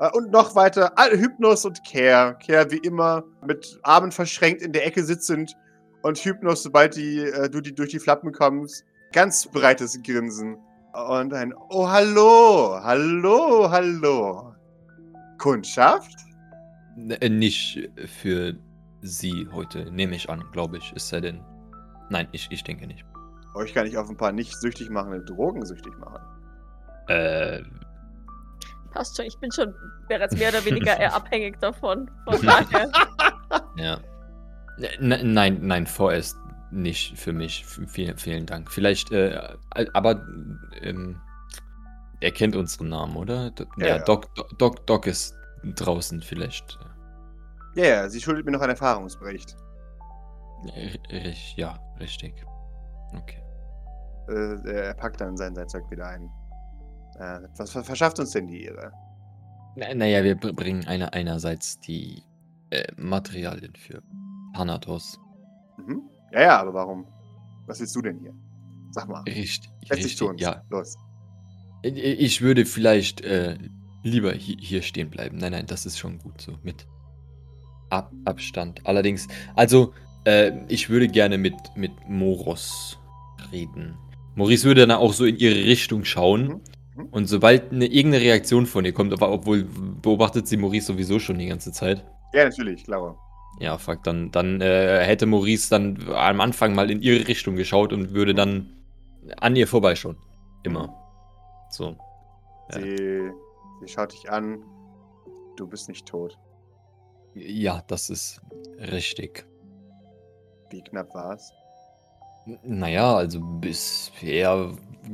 Äh, 0.00 0.08
Und 0.12 0.30
noch 0.30 0.54
weiter, 0.54 0.92
Hypnos 1.10 1.64
und 1.64 1.82
Care. 1.84 2.36
Care 2.46 2.70
wie 2.70 2.78
immer, 2.78 3.24
mit 3.46 3.78
Armen 3.82 4.12
verschränkt 4.12 4.62
in 4.62 4.72
der 4.72 4.86
Ecke 4.86 5.02
sitzend. 5.04 5.54
Und 6.02 6.18
Hypnos, 6.18 6.62
sobald 6.62 6.96
die, 6.96 7.18
äh, 7.20 7.48
du 7.50 7.60
die 7.60 7.74
durch 7.74 7.90
die 7.90 7.98
Flappen 7.98 8.32
kommst, 8.32 8.84
ganz 9.12 9.46
breites 9.46 10.00
Grinsen. 10.02 10.56
Und 11.08 11.32
ein 11.34 11.52
Oh, 11.70 11.88
hallo, 11.88 12.78
hallo, 12.82 13.68
hallo. 13.70 14.54
Kundschaft? 15.38 16.16
N- 16.96 17.10
äh, 17.10 17.28
Nicht 17.28 17.90
für 18.06 18.54
sie 19.02 19.48
heute, 19.52 19.90
nehme 19.92 20.16
ich 20.16 20.28
an, 20.30 20.44
glaube 20.52 20.78
ich. 20.78 20.92
Ist 20.94 21.12
er 21.12 21.20
denn. 21.20 21.40
Nein, 22.10 22.26
ich, 22.32 22.48
ich 22.50 22.64
denke 22.64 22.86
nicht. 22.86 23.04
Euch 23.54 23.74
kann 23.74 23.86
ich 23.86 23.96
auf 23.98 24.08
ein 24.08 24.16
paar 24.16 24.32
nicht 24.32 24.54
süchtig 24.56 24.88
machende 24.90 25.20
Drogen 25.24 25.64
süchtig 25.66 25.92
machen. 25.98 26.20
Äh, 27.08 27.62
Passt 28.92 29.16
schon, 29.16 29.26
ich 29.26 29.38
bin 29.38 29.52
schon 29.52 29.74
bereits 30.08 30.36
mehr 30.36 30.48
oder 30.50 30.64
weniger 30.64 30.96
eher 30.98 31.14
abhängig 31.14 31.58
davon. 31.60 32.10
Von 32.24 32.42
daher. 32.42 32.90
Ja. 33.76 33.98
N 35.00 35.32
nein, 35.34 35.58
nein, 35.62 35.86
vorerst 35.86 36.36
nicht 36.70 37.18
für 37.18 37.32
mich. 37.32 37.64
Vielen, 37.66 38.16
vielen 38.18 38.46
Dank. 38.46 38.70
Vielleicht, 38.70 39.10
äh, 39.12 39.40
aber 39.92 40.24
ähm, 40.82 41.20
er 42.20 42.30
kennt 42.32 42.56
unseren 42.56 42.88
Namen, 42.88 43.16
oder? 43.16 43.50
D 43.50 43.64
Ja, 43.78 43.86
ja, 43.86 43.96
ja. 43.96 44.04
Doc, 44.04 44.26
Doc, 44.58 44.86
Doc, 44.86 45.06
ist 45.06 45.34
draußen 45.64 46.20
vielleicht. 46.22 46.78
Ja, 47.74 47.84
ja, 47.84 48.08
sie 48.08 48.20
schuldet 48.20 48.44
mir 48.44 48.52
noch 48.52 48.60
einen 48.60 48.70
Erfahrungsbericht. 48.70 49.56
Rich- 51.10 51.54
ja, 51.56 51.78
richtig. 52.00 52.34
Okay. 53.16 53.42
Äh, 54.28 54.70
er 54.70 54.94
packt 54.94 55.20
dann 55.20 55.36
sein, 55.36 55.54
sein 55.54 55.68
Zeug 55.68 55.84
wieder 55.90 56.06
ein. 56.08 56.28
Äh, 57.18 57.40
was 57.56 57.70
verschafft 57.72 58.18
uns 58.18 58.30
denn 58.32 58.46
die 58.46 58.64
Ehre? 58.64 58.92
Na, 59.76 59.92
naja, 59.94 60.22
wir 60.24 60.34
br- 60.34 60.52
bringen 60.52 60.86
eine, 60.86 61.12
einerseits 61.12 61.78
die 61.80 62.22
äh, 62.70 62.84
Materialien 62.96 63.72
für 63.76 64.02
Thanatos. 64.54 65.18
Mhm. 65.78 66.02
Ja, 66.32 66.40
ja, 66.42 66.60
aber 66.60 66.74
warum? 66.74 67.06
Was 67.66 67.80
willst 67.80 67.94
du 67.96 68.02
denn 68.02 68.18
hier? 68.20 68.34
Sag 68.90 69.08
mal. 69.08 69.22
Richtig. 69.22 69.70
Richtig 69.90 70.16
zu 70.16 70.28
uns. 70.28 70.40
ja. 70.40 70.62
Los. 70.70 70.96
Ich- 71.82 72.40
würde 72.40 72.64
vielleicht 72.66 73.20
äh, 73.20 73.56
lieber 74.02 74.32
hi 74.32 74.56
hier 74.60 74.82
stehen 74.82 75.10
bleiben. 75.10 75.38
Nein, 75.38 75.52
nein, 75.52 75.66
das 75.66 75.86
ist 75.86 75.98
schon 75.98 76.18
gut 76.18 76.40
so. 76.40 76.58
Mit 76.62 76.86
Ab 77.90 78.12
Abstand. 78.26 78.84
Allerdings, 78.86 79.28
also, 79.54 79.94
äh, 80.24 80.52
ich 80.68 80.90
würde 80.90 81.08
gerne 81.08 81.38
mit, 81.38 81.54
mit 81.76 81.92
Moros 82.08 82.98
reden. 83.52 83.96
Maurice 84.34 84.64
würde 84.66 84.86
dann 84.86 84.96
auch 84.98 85.12
so 85.14 85.24
in 85.24 85.36
ihre 85.36 85.54
Richtung 85.64 86.04
schauen. 86.04 86.48
Mhm. 86.48 86.60
Mhm. 86.98 87.06
Und 87.10 87.26
sobald 87.26 87.72
eine 87.72 87.86
irgendeine 87.86 88.24
Reaktion 88.24 88.66
von 88.66 88.84
ihr 88.84 88.92
kommt, 88.92 89.12
aber 89.12 89.30
obwohl 89.30 89.64
beobachtet 90.02 90.48
sie 90.48 90.56
Maurice 90.56 90.86
sowieso 90.86 91.18
schon 91.18 91.38
die 91.38 91.46
ganze 91.46 91.72
Zeit. 91.72 92.04
Ja, 92.34 92.44
natürlich, 92.44 92.84
klar. 92.84 93.16
Ja, 93.60 93.78
fuck, 93.78 94.04
dann, 94.04 94.30
dann 94.30 94.60
äh, 94.60 95.04
hätte 95.04 95.26
Maurice 95.26 95.70
dann 95.70 96.08
am 96.12 96.40
Anfang 96.40 96.74
mal 96.74 96.90
in 96.90 97.02
ihre 97.02 97.26
Richtung 97.26 97.56
geschaut 97.56 97.92
und 97.92 98.14
würde 98.14 98.34
dann 98.34 98.72
an 99.38 99.56
ihr 99.56 99.66
vorbeischauen. 99.66 100.16
Immer. 100.64 100.94
So. 101.70 101.96
Ja. 102.72 102.80
Sie, 102.80 103.30
sie 103.80 103.88
schaut 103.88 104.12
dich 104.12 104.30
an. 104.30 104.62
Du 105.56 105.66
bist 105.66 105.88
nicht 105.88 106.06
tot. 106.06 106.38
Ja, 107.34 107.82
das 107.88 108.10
ist 108.10 108.40
richtig. 108.78 109.44
Wie 110.70 110.82
knapp 110.82 111.14
war 111.14 111.34
es? 111.34 111.50
N 111.50 111.67
naja, 112.62 113.16
also 113.16 113.40
bisher, 113.40 114.72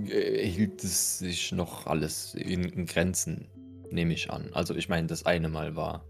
äh, 0.09 0.47
hielt 0.47 0.83
es 0.85 1.19
sich 1.19 1.53
noch 1.53 1.87
alles 1.87 2.35
in 2.35 2.65
in 2.65 2.87
Grenzen, 2.87 3.49
nehme 3.91 4.13
ich 4.13 4.31
an. 4.31 4.51
Also, 4.53 4.75
ich 4.75 4.89
meine, 4.89 5.07
das 5.07 5.27
eine 5.27 5.49
Mal 5.49 5.77
war 5.77 6.05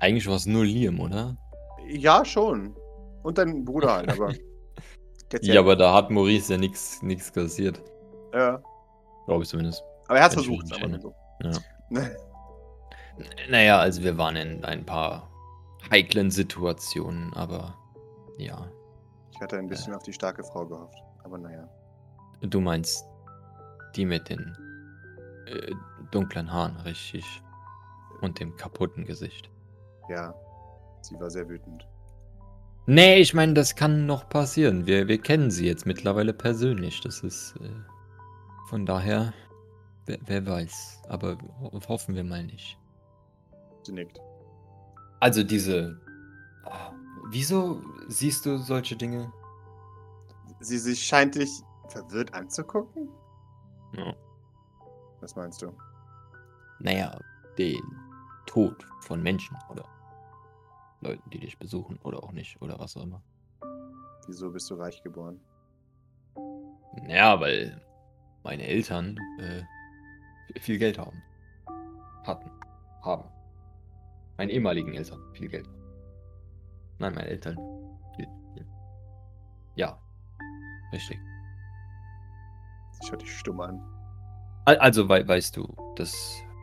eigentlich 0.00 0.26
war's 0.26 0.46
nur 0.46 0.64
Liam, 0.64 1.00
oder? 1.00 1.36
Ja, 1.88 2.24
schon. 2.24 2.74
Und 3.22 3.38
dein 3.38 3.64
Bruder 3.64 3.94
halt, 3.94 4.10
aber 4.10 4.34
Ja, 5.42 5.60
aber 5.60 5.74
da 5.74 5.92
hat 5.94 6.10
Maurice 6.10 6.52
ja 6.52 6.58
nix 6.58 7.32
kassiert. 7.32 7.82
Ja. 8.32 8.62
Glaube 9.26 9.42
ich 9.42 9.48
zumindest. 9.48 9.82
Aber 10.06 10.18
er 10.18 10.30
ich 10.30 10.36
mich 10.36 10.46
versucht, 10.46 10.70
erinnere. 10.70 10.90
mal 10.90 11.00
so. 11.00 11.14
Ja. 11.42 11.50
N 13.16 13.26
na 13.48 13.62
ja, 13.62 13.78
also 13.78 14.02
wir 14.02 14.18
waren 14.18 14.36
in 14.36 14.64
ein 14.64 14.84
paar 14.84 15.30
heiklen 15.90 16.30
Situationen, 16.30 17.32
aber 17.34 17.74
ja. 18.38 18.68
Hatte 19.44 19.58
ein 19.58 19.68
bisschen 19.68 19.92
auf 19.92 20.02
die 20.02 20.12
starke 20.14 20.42
Frau 20.42 20.64
gehofft, 20.64 20.96
aber 21.22 21.36
na 21.36 21.52
ja. 21.52 21.68
Du 22.40 22.62
meinst 22.62 23.04
die 23.94 24.06
mit 24.06 24.30
den, 24.30 24.56
äh, 25.44 25.70
dunklen 26.10 26.50
Haaren, 26.50 26.78
richtig? 26.78 27.42
Und 28.22 28.40
dem 28.40 28.56
kaputten 28.56 29.04
Gesicht. 29.04 29.50
Ja, 30.08 30.34
sie 31.02 31.20
war 31.20 31.28
sehr 31.28 31.46
wütend. 31.46 31.86
Ne, 32.86 33.18
ich 33.18 33.34
meine, 33.34 33.52
das 33.52 33.76
kann 33.76 34.06
noch 34.06 34.30
passieren. 34.30 34.86
Wir 34.86 35.08
wir 35.08 35.18
kennen 35.18 35.50
sie 35.50 35.66
jetzt 35.66 35.84
mittlerweile 35.84 36.32
persönlich. 36.32 37.02
Das 37.02 37.20
ist, 37.20 37.54
äh 37.60 37.68
von 38.70 38.86
daher, 38.86 39.34
wer 40.06 40.20
wer 40.24 40.46
weiß. 40.46 41.02
Aber 41.10 41.36
ho 41.60 41.78
hoffen 41.86 42.14
wir 42.14 42.24
mal 42.24 42.44
nicht. 42.44 42.78
Sie 43.82 43.92
nickt. 43.92 44.18
Also 45.20 45.44
diese 45.44 46.00
wieso 47.28 47.82
siehst 48.08 48.46
du 48.46 48.58
solche 48.58 48.96
Dinge? 48.96 49.32
Sie 50.60 50.78
sie 50.78 50.96
scheint 50.96 51.34
dich 51.34 51.50
verwirrt 51.88 52.32
anzugucken? 52.34 53.08
Ja. 53.92 54.14
Was 55.20 55.36
meinst 55.36 55.62
du? 55.62 55.72
Na 56.80 56.92
ja, 56.92 57.18
den 57.58 57.82
Tod 58.46 58.86
von 59.00 59.22
Menschen 59.22 59.56
oder 59.70 59.84
Leuten, 61.00 61.28
die 61.30 61.38
dich 61.38 61.58
besuchen 61.58 61.98
oder 62.02 62.22
auch 62.22 62.32
nicht 62.32 62.60
oder 62.60 62.78
was 62.78 62.96
auch 62.96 63.02
immer. 63.02 63.22
Wieso 64.26 64.50
bist 64.50 64.70
du 64.70 64.74
reich 64.74 65.02
geboren? 65.02 65.40
Ja, 67.08 67.40
weil 67.40 67.80
meine 68.42 68.66
Eltern, 68.66 69.18
äh, 69.38 69.62
viel 70.60 70.78
Geld 70.78 70.98
haben. 70.98 71.22
Hatten. 72.24 72.50
Haben. 73.02 73.28
Meine 74.36 74.52
ehemaligen 74.52 74.94
Eltern 74.94 75.20
viel 75.34 75.48
Geld. 75.48 75.68
Nein, 77.04 77.16
meine 77.16 77.28
Eltern. 77.28 77.58
Ja. 79.74 80.00
Richtig. 80.90 81.18
Sie 82.92 83.06
schaut 83.06 83.20
dich 83.20 83.30
stumm 83.30 83.60
an. 83.60 83.78
Al 84.64 84.78
also 84.78 85.06
wei 85.10 85.28
weißt 85.28 85.54
du, 85.58 85.66
das 85.96 86.14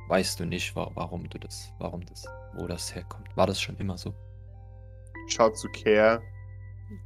weißt 0.07 0.39
du 0.39 0.45
nicht, 0.45 0.75
wa 0.75 0.89
warum 0.95 1.29
du 1.29 1.37
das 1.37 1.71
warum 1.77 2.03
das 2.07 2.25
wo 2.53 2.65
das 2.65 2.95
herkommt. 2.95 3.37
War 3.37 3.45
das 3.45 3.61
schon 3.61 3.77
immer 3.77 3.99
so? 3.99 4.15
Schaut 5.27 5.55
zu 5.59 5.67
Care. 5.69 6.23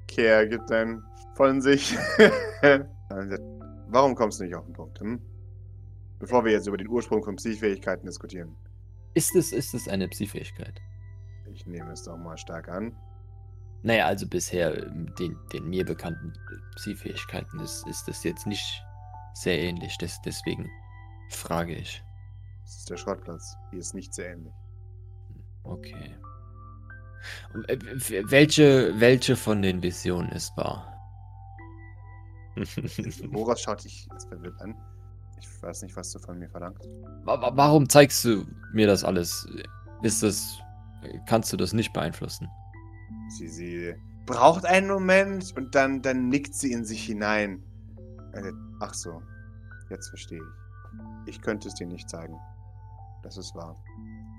Care 0.07 0.47
gibt 0.47 0.71
einen 0.71 1.03
von 1.35 1.61
sich. 1.61 1.97
Warum 3.89 4.15
kommst 4.15 4.39
du 4.39 4.45
nicht 4.45 4.55
auf 4.55 4.65
den 4.65 4.73
Punkt, 4.73 4.99
hm? 5.01 5.21
Bevor 6.19 6.45
wir 6.45 6.53
jetzt 6.53 6.67
über 6.67 6.77
den 6.77 6.87
Ursprung 6.87 7.21
von 7.21 7.35
Psychfähigkeiten 7.35 8.05
diskutieren. 8.05 8.55
Ist 9.13 9.35
es 9.35 9.51
ist 9.51 9.73
es 9.73 9.89
eine 9.89 10.07
Psi-Fähigkeit? 10.07 10.79
Ich 11.51 11.65
nehme 11.67 11.91
es 11.91 12.03
doch 12.03 12.17
mal 12.17 12.37
stark 12.37 12.69
an. 12.69 12.95
Na 13.85 13.93
ja, 13.93 14.07
also 14.07 14.27
bisher, 14.27 14.83
ähm, 14.83 15.13
den 15.19 15.37
den 15.53 15.69
mir 15.69 15.85
bekannten, 15.85 16.33
äh, 16.33 16.75
Psi-Fähigkeiten 16.75 17.59
ist 17.59 17.85
ist 17.87 18.07
das 18.07 18.23
jetzt 18.23 18.47
nicht 18.47 18.83
sehr 19.35 19.59
ähnlich. 19.59 19.95
Des 19.99 20.19
deswegen 20.25 20.67
frage 21.29 21.75
ich. 21.75 22.03
Das 22.63 22.77
ist 22.77 22.89
der 22.89 22.97
Schrottplatz. 22.97 23.55
Hier 23.69 23.79
ist 23.79 23.93
nicht 23.93 24.11
sehr 24.11 24.31
ähnlich. 24.31 24.53
Okay. 25.63 26.17
Und, 27.53 27.69
äh, 27.69 27.77
welche 28.31 28.99
welche 28.99 29.35
von 29.35 29.61
den 29.61 29.83
Visionen 29.83 30.31
ist 30.31 30.57
wahr? 30.57 30.91
Boras 33.31 33.61
schaut 33.61 33.83
dich 33.83 34.07
jetzt 34.11 34.27
verwirrt 34.29 34.59
an. 34.61 34.75
Ich 35.39 35.61
weiß 35.61 35.83
nicht, 35.83 35.95
was 35.95 36.11
du 36.11 36.17
von 36.17 36.39
mir 36.39 36.49
verlangst. 36.49 36.89
Wa 37.23 37.39
wa 37.39 37.51
warum 37.53 37.87
zeigst 37.87 38.25
du 38.25 38.47
mir 38.73 38.87
das 38.87 39.03
alles? 39.03 39.47
Ist 40.01 40.23
das 40.23 40.59
kannst 41.27 41.53
du 41.53 41.57
das 41.57 41.71
nicht 41.73 41.93
beeinflussen? 41.93 42.49
Sie 43.29 43.47
sie 43.47 43.95
braucht 44.25 44.65
einen 44.65 44.87
Moment 44.87 45.55
und 45.55 45.75
dann 45.75 46.01
dann 46.01 46.29
nickt 46.29 46.53
sie 46.53 46.71
in 46.71 46.85
sich 46.85 47.03
hinein. 47.03 47.63
Äh, 48.33 48.51
ach 48.79 48.93
so. 48.93 49.21
Jetzt 49.89 50.09
verstehe 50.09 50.39
ich. 50.39 51.35
Ich 51.35 51.41
könnte 51.41 51.67
es 51.67 51.75
dir 51.75 51.87
nicht 51.87 52.09
zeigen. 52.09 52.37
Das 53.23 53.37
ist 53.37 53.55
wahr. 53.55 53.75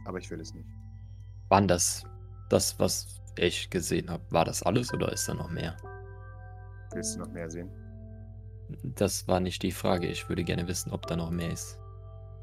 Aber 0.07 0.19
ich 0.19 0.31
will 0.31 0.41
es 0.41 0.55
nicht. 0.55 0.69
Wann 1.49 1.69
das 1.69 2.05
das, 2.49 2.79
was 2.79 3.21
ich 3.37 3.71
gesehen 3.71 4.11
habe, 4.11 4.23
war 4.31 4.45
das 4.45 4.63
alles 4.63 4.93
oder 4.93 5.13
ist 5.13 5.29
da 5.29 5.35
noch 5.35 5.51
mehr? 5.51 5.77
Willst 6.93 7.17
du 7.17 7.21
noch 7.21 7.31
mehr 7.33 7.51
sehen? 7.51 7.71
Das 8.83 9.29
war 9.29 9.41
nicht 9.41 9.63
die 9.63 9.73
Frage. 9.73 10.07
Ich 10.07 10.29
würde 10.29 10.45
gerne 10.45 10.67
wissen, 10.67 10.93
ob 10.93 11.07
da 11.07 11.17
noch 11.17 11.31
mehr 11.31 11.53
ist. 11.53 11.79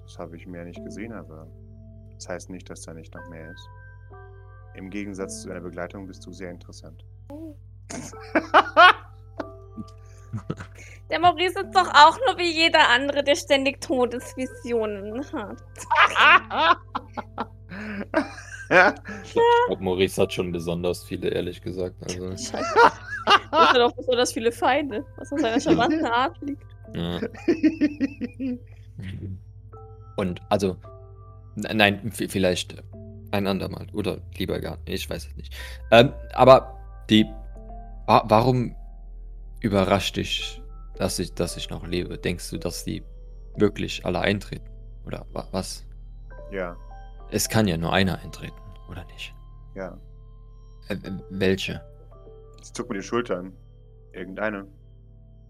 Das 0.03 0.19
habe 0.19 0.35
ich 0.37 0.47
mehr 0.47 0.65
nicht 0.65 0.83
gesehen, 0.83 1.13
aber 1.13 1.47
das 2.13 2.29
heißt 2.29 2.49
nicht, 2.49 2.69
dass 2.69 2.81
da 2.81 2.93
nicht 2.93 3.13
noch 3.13 3.27
mehr 3.29 3.51
ist. 3.51 3.67
Im 4.75 4.89
Gegensatz 4.89 5.41
zu 5.41 5.49
deiner 5.49 5.61
Begleitung 5.61 6.07
bist 6.07 6.25
du 6.25 6.31
sehr 6.31 6.49
interessant. 6.51 7.05
Der 11.09 11.19
Maurice 11.19 11.59
ist 11.59 11.75
doch 11.75 11.89
auch 11.89 12.17
nur 12.25 12.37
wie 12.39 12.51
jeder 12.51 12.89
andere, 12.89 13.23
der 13.23 13.35
ständig 13.35 13.81
Todesvisionen 13.81 15.23
hat. 15.31 15.57
ja. 18.69 18.95
Ich 19.23 19.33
glaube, 19.33 19.83
Maurice 19.83 20.19
hat 20.19 20.33
schon 20.33 20.51
besonders 20.51 21.03
viele, 21.03 21.29
ehrlich 21.29 21.61
gesagt. 21.61 21.95
Also, 22.01 22.29
Scheiße. 22.31 22.75
Hat 23.51 23.77
auch 23.77 23.95
besonders 23.95 24.33
viele 24.33 24.51
Feinde, 24.51 25.05
was 25.17 25.31
an 25.31 25.37
seiner 25.39 25.59
charmanten 25.59 26.05
Art 26.05 26.35
liegt. 26.41 26.65
ja. 26.95 27.19
Und 30.15 30.41
also, 30.49 30.77
nein, 31.55 32.11
vielleicht 32.11 32.83
ein 33.33 33.47
andermal 33.47 33.87
oder 33.93 34.21
lieber 34.37 34.59
gar 34.59 34.77
nicht. 34.77 34.89
Ich 34.89 35.09
weiß 35.09 35.27
es 35.27 35.35
nicht. 35.35 35.55
Ähm, 35.91 36.13
aber 36.33 36.77
die, 37.09 37.25
wa 38.07 38.23
warum 38.27 38.75
überrascht 39.61 40.17
dich, 40.17 40.61
dass 40.97 41.19
ich, 41.19 41.33
dass 41.33 41.57
ich 41.57 41.69
noch 41.69 41.85
lebe? 41.87 42.17
Denkst 42.17 42.49
du, 42.51 42.57
dass 42.57 42.83
die 42.83 43.03
wirklich 43.57 44.05
alle 44.05 44.21
eintreten? 44.21 44.69
Oder 45.05 45.25
wa 45.33 45.47
was? 45.51 45.85
ja, 46.51 46.77
Es 47.29 47.49
kann 47.49 47.67
ja 47.67 47.77
nur 47.77 47.93
einer 47.93 48.19
eintreten, 48.19 48.61
oder 48.89 49.05
nicht? 49.05 49.35
ja. 49.75 49.99
Äh, 50.87 50.97
welche? 51.29 51.81
Sie 52.61 52.73
zuckt 52.73 52.89
mir 52.89 52.97
die 52.97 53.03
Schultern. 53.03 53.53
Irgendeine. 54.13 54.67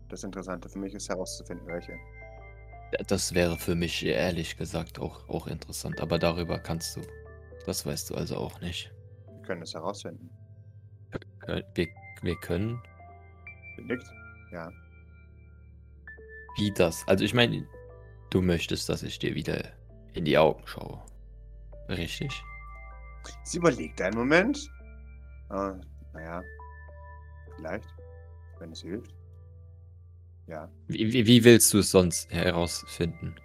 Das 0.10 0.24
Interessante 0.24 0.69
für 0.69 0.80
mich 0.80 0.93
ist 0.93 1.10
herauszufinden, 1.10 1.67
welche. 1.67 1.93
Das 3.08 3.34
wäre 3.34 3.58
für 3.58 3.76
mich 3.76 4.06
ehrlich 4.06 4.58
gesagt 4.58 5.00
auch, 5.00 5.28
auch 5.28 5.48
interessant, 5.48 6.00
aber 6.02 6.19
darüber 6.19 6.60
kannst 6.60 6.96
du. 6.96 7.02
Das 7.65 7.86
weißt 7.86 8.10
du 8.10 8.15
also 8.15 8.38
auch 8.38 8.60
nicht. 8.62 8.91
Wir 9.28 9.41
können 9.43 9.62
es 9.62 9.73
herausfinden. 9.73 10.30
Äh, 11.47 11.62
Wir, 11.76 11.88
wir 12.21 12.36
können. 12.38 12.82
Nickt. 13.78 14.08
Ja. 14.52 14.69
Wie 16.58 16.71
das? 16.71 17.04
Also 17.08 17.23
ich 17.26 17.34
meine, 17.34 17.67
du 18.30 18.41
möchtest, 18.41 18.89
dass 18.89 19.04
ich 19.04 19.19
dir 19.19 19.36
wieder 19.36 19.63
in 20.13 20.26
die 20.26 20.38
Augen 20.38 20.62
schaue. 20.65 21.02
Richtig? 21.89 22.43
Sie 23.43 23.58
überlegt 23.58 24.02
einen 24.02 24.17
Moment. 24.17 24.69
Ah, 25.49 25.76
naja. 26.13 26.41
Vielleicht. 27.56 27.88
Wenn 28.60 28.71
es 28.71 28.82
hilft. 28.82 29.13
Ja. 30.47 30.69
Wie, 30.88 31.12
wie, 31.13 31.26
wie 31.26 31.43
willst 31.43 31.73
du 31.73 31.80
es 31.80 31.91
sonst 31.91 32.32
herausfinden? 32.32 33.36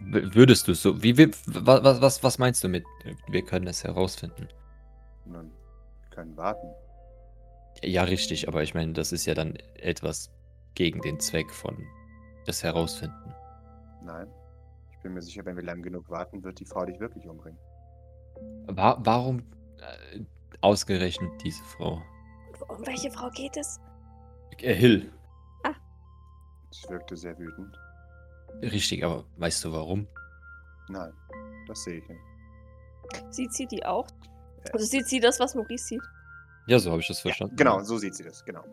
Würdest 0.00 0.68
du 0.68 0.72
es 0.72 0.82
so. 0.82 1.02
Wie, 1.02 1.16
wie, 1.16 1.30
was, 1.46 2.00
was, 2.00 2.22
was 2.22 2.38
meinst 2.38 2.62
du 2.62 2.68
mit, 2.68 2.84
wir 3.28 3.42
können 3.42 3.66
es 3.66 3.82
herausfinden? 3.84 4.48
Nun, 5.24 5.50
wir 6.02 6.10
können 6.10 6.36
warten. 6.36 6.68
Ja, 7.82 8.04
richtig, 8.04 8.48
aber 8.48 8.62
ich 8.62 8.74
meine, 8.74 8.92
das 8.92 9.12
ist 9.12 9.26
ja 9.26 9.34
dann 9.34 9.56
etwas 9.74 10.30
gegen 10.74 11.00
den 11.00 11.18
Zweck 11.20 11.50
von 11.50 11.76
es 12.46 12.62
herausfinden. 12.62 13.34
Nein. 14.02 14.28
Ich 14.92 14.98
bin 15.00 15.14
mir 15.14 15.22
sicher, 15.22 15.44
wenn 15.44 15.56
wir 15.56 15.64
lang 15.64 15.82
genug 15.82 16.08
warten, 16.10 16.42
wird 16.44 16.60
die 16.60 16.64
Frau 16.64 16.84
dich 16.84 17.00
wirklich 17.00 17.26
umbringen. 17.26 17.58
Wa 18.66 18.98
warum 19.00 19.40
äh, 19.78 20.20
ausgerechnet 20.60 21.30
diese 21.42 21.62
Frau? 21.64 22.02
Um 22.68 22.86
welche 22.86 23.10
Frau 23.10 23.30
geht 23.30 23.56
es? 23.56 23.80
Äh, 24.60 24.74
Hill. 24.74 25.10
Sie 26.70 26.88
wirkte 26.90 27.16
sehr 27.16 27.38
wütend. 27.38 27.78
Richtig, 28.62 29.04
aber 29.04 29.24
weißt 29.36 29.64
du 29.64 29.72
warum? 29.72 30.06
Nein, 30.88 31.12
das 31.66 31.84
sehe 31.84 31.98
ich 31.98 32.08
nicht. 32.08 32.20
Sieht 33.30 33.52
sie 33.52 33.66
die 33.66 33.84
auch? 33.84 34.06
Äh. 34.64 34.70
Also 34.72 34.86
sieht 34.86 35.06
sie 35.06 35.20
das, 35.20 35.38
was 35.40 35.54
Maurice 35.54 35.86
sieht? 35.86 36.02
Ja, 36.66 36.78
so 36.78 36.90
habe 36.90 37.00
ich 37.00 37.08
das 37.08 37.20
verstanden. 37.20 37.56
Genau, 37.56 37.82
so 37.82 37.98
sieht 37.98 38.14
sie 38.14 38.24
das, 38.24 38.44
genau. 38.44 38.64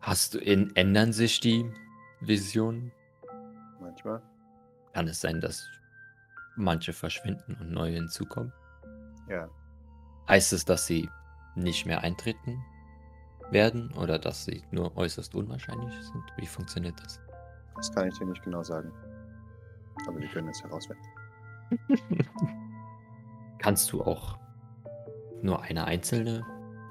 Hast 0.00 0.34
du 0.34 0.38
in, 0.38 0.74
ändern 0.76 1.12
sich 1.12 1.40
die 1.40 1.70
Visionen? 2.20 2.92
Manchmal. 3.80 4.22
Kann 4.92 5.08
es 5.08 5.20
sein, 5.20 5.40
dass 5.40 5.66
manche 6.56 6.92
verschwinden 6.92 7.56
und 7.60 7.72
neue 7.72 7.94
hinzukommen? 7.94 8.52
Ja. 9.28 9.48
Heißt 10.28 10.52
es, 10.52 10.64
dass 10.64 10.86
sie 10.86 11.08
nicht 11.54 11.86
mehr 11.86 12.02
eintreten 12.02 12.62
werden 13.50 13.92
oder 13.94 14.18
dass 14.18 14.44
sie 14.44 14.62
nur 14.70 14.96
äußerst 14.96 15.34
unwahrscheinlich 15.34 15.92
sind? 15.92 16.24
Wie 16.36 16.46
funktioniert 16.46 16.94
das? 17.02 17.20
Das 17.76 17.92
kann 17.92 18.08
ich 18.08 18.18
dir 18.18 18.26
nicht 18.26 18.42
genau 18.42 18.62
sagen. 18.62 18.92
Aber 20.06 20.18
wir 20.18 20.28
können 20.28 20.48
es 20.48 20.62
herausfinden. 20.62 21.02
Kannst 23.58 23.92
du 23.92 24.02
auch 24.02 24.38
nur 25.42 25.62
eine 25.62 25.84
einzelne 25.84 26.44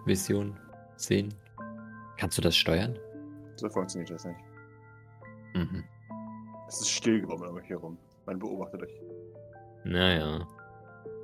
Vision 0.06 0.58
sehen? 0.96 1.34
Kannst 2.18 2.38
du 2.38 2.42
das 2.42 2.56
steuern? 2.56 2.98
So 3.56 3.70
funktioniert 3.70 4.12
das 4.12 4.26
nicht. 4.26 4.40
Mhm. 5.56 5.84
Es 6.68 6.82
ist 6.82 6.90
still 6.92 7.22
geworden 7.22 7.48
um 7.50 7.56
euch 7.56 7.70
herum. 7.70 7.98
Man 8.26 8.40
beobachtet 8.40 8.84
euch. 8.84 9.02
Naja. 9.84 10.48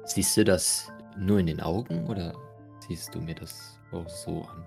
Siehst 0.06 0.38
du 0.38 0.44
das 0.44 0.92
nur 1.18 1.40
in 1.40 1.48
den 1.48 1.62
Augen 1.62 2.08
oder 2.08 2.34
siehst 2.88 3.14
du 3.14 3.22
mir 3.22 3.36
das 3.36 3.80
auch 3.92 4.08
so 4.08 4.44
an? 4.44 4.66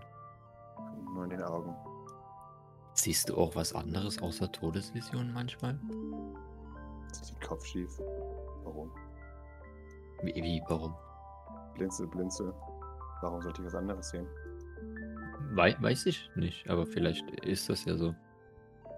Nur 1.14 1.24
in 1.24 1.30
den 1.30 1.42
Augen. 1.42 1.74
Siehst 2.98 3.28
du 3.28 3.36
auch 3.36 3.54
was 3.54 3.72
anderes 3.74 4.20
außer 4.20 4.50
Todesvisionen 4.50 5.32
manchmal? 5.32 5.78
Zieht 7.12 7.30
den 7.30 7.40
Kopf 7.46 7.64
schief. 7.64 7.96
Warum? 8.64 8.90
Wie, 10.24 10.34
wie 10.34 10.60
warum? 10.68 10.92
Blinzel, 11.76 12.08
blinzel. 12.08 12.52
Warum 13.22 13.40
sollte 13.40 13.62
ich 13.62 13.66
was 13.68 13.76
anderes 13.76 14.08
sehen? 14.10 14.26
Wei 15.52 15.76
weiß 15.80 16.06
ich 16.06 16.28
nicht, 16.34 16.68
aber 16.68 16.86
vielleicht 16.86 17.24
ist 17.44 17.68
das 17.68 17.84
ja 17.84 17.96
so. 17.96 18.16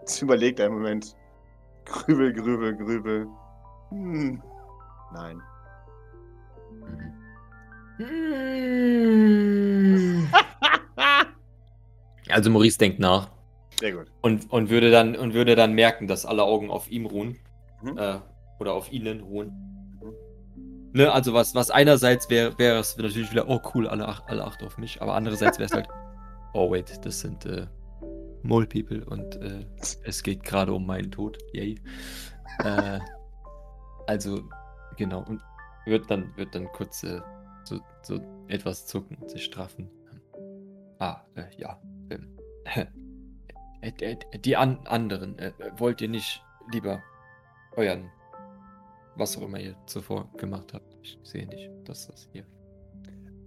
Jetzt 0.00 0.22
überlegt 0.22 0.62
einen 0.62 0.76
Moment. 0.76 1.14
Grübel, 1.84 2.32
grübel, 2.32 2.74
grübel. 2.74 3.28
Hm. 3.90 4.42
Nein. 5.12 5.42
Mhm. 7.98 8.32
Also 12.32 12.48
Maurice 12.48 12.78
denkt 12.78 13.00
nach 13.00 13.28
Sehr 13.80 13.92
gut. 13.92 14.06
und, 14.20 14.50
und, 14.52 14.70
würde 14.70 14.90
dann, 14.90 15.16
und 15.16 15.34
würde 15.34 15.56
dann 15.56 15.72
merken, 15.72 16.06
dass 16.06 16.26
alle 16.26 16.44
Augen 16.44 16.70
auf 16.70 16.90
ihm 16.90 17.06
ruhen. 17.06 17.38
Mhm. 17.82 17.98
Äh, 17.98 18.18
oder 18.60 18.74
auf 18.74 18.92
ihnen 18.92 19.20
ruhen. 19.20 19.52
Ne, 20.92 21.10
also 21.10 21.32
was, 21.32 21.54
was 21.54 21.70
einerseits 21.70 22.28
wäre 22.30 22.58
wäre 22.58 22.78
es 22.78 22.96
natürlich 22.96 23.30
wieder, 23.30 23.48
oh 23.48 23.60
cool, 23.74 23.86
alle, 23.88 24.06
ach, 24.06 24.22
alle 24.26 24.44
acht 24.44 24.62
auf 24.62 24.76
mich, 24.76 25.00
aber 25.00 25.14
andererseits 25.14 25.58
wäre 25.58 25.66
es 25.66 25.72
halt, 25.72 25.88
oh 26.52 26.70
wait, 26.70 27.04
das 27.04 27.20
sind 27.20 27.46
äh, 27.46 27.66
Mole 28.42 28.66
People 28.66 29.04
und 29.06 29.36
äh, 29.36 29.64
es 30.04 30.22
geht 30.22 30.42
gerade 30.42 30.72
um 30.72 30.86
meinen 30.86 31.10
Tod. 31.10 31.38
Yay. 31.52 31.76
äh, 32.64 32.98
also, 34.06 34.42
genau, 34.96 35.22
und 35.22 35.40
wird 35.86 36.10
dann, 36.10 36.36
wird 36.36 36.54
dann 36.54 36.66
kurz 36.72 37.04
äh, 37.04 37.20
so, 37.64 37.78
so 38.02 38.20
etwas 38.48 38.86
zucken 38.86 39.16
und 39.20 39.30
sich 39.30 39.44
straffen. 39.44 39.88
Ah, 40.98 41.20
äh, 41.34 41.44
ja. 41.56 41.80
Ähm, 42.10 42.36
äh, 42.64 42.80
äh, 42.80 42.86
die 44.44 44.56
an 44.56 44.78
anderen, 44.86 45.38
äh, 45.38 45.52
wollt 45.78 46.00
ihr 46.00 46.08
nicht 46.08 46.42
lieber 46.72 47.02
euren, 47.76 48.10
was 49.16 49.36
auch 49.36 49.42
immer 49.42 49.58
ihr 49.58 49.74
zuvor 49.86 50.28
gemacht 50.36 50.72
habt? 50.74 50.94
Ich 51.02 51.18
sehe 51.22 51.46
nicht, 51.46 51.70
dass 51.84 52.06
das 52.08 52.28
hier. 52.32 52.44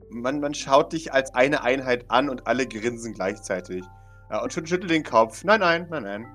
Man, 0.09 0.39
man 0.39 0.53
schaut 0.53 0.93
dich 0.93 1.11
als 1.13 1.33
eine 1.33 1.63
Einheit 1.63 2.05
an 2.09 2.29
und 2.29 2.45
alle 2.47 2.67
grinsen 2.67 3.13
gleichzeitig. 3.13 3.83
Ja, 4.29 4.41
und 4.43 4.51
schüt- 4.51 4.67
schüttelt 4.67 4.91
den 4.91 5.03
Kopf. 5.03 5.43
Nein, 5.43 5.59
nein, 5.59 5.87
nein, 5.89 6.03
nein. 6.03 6.25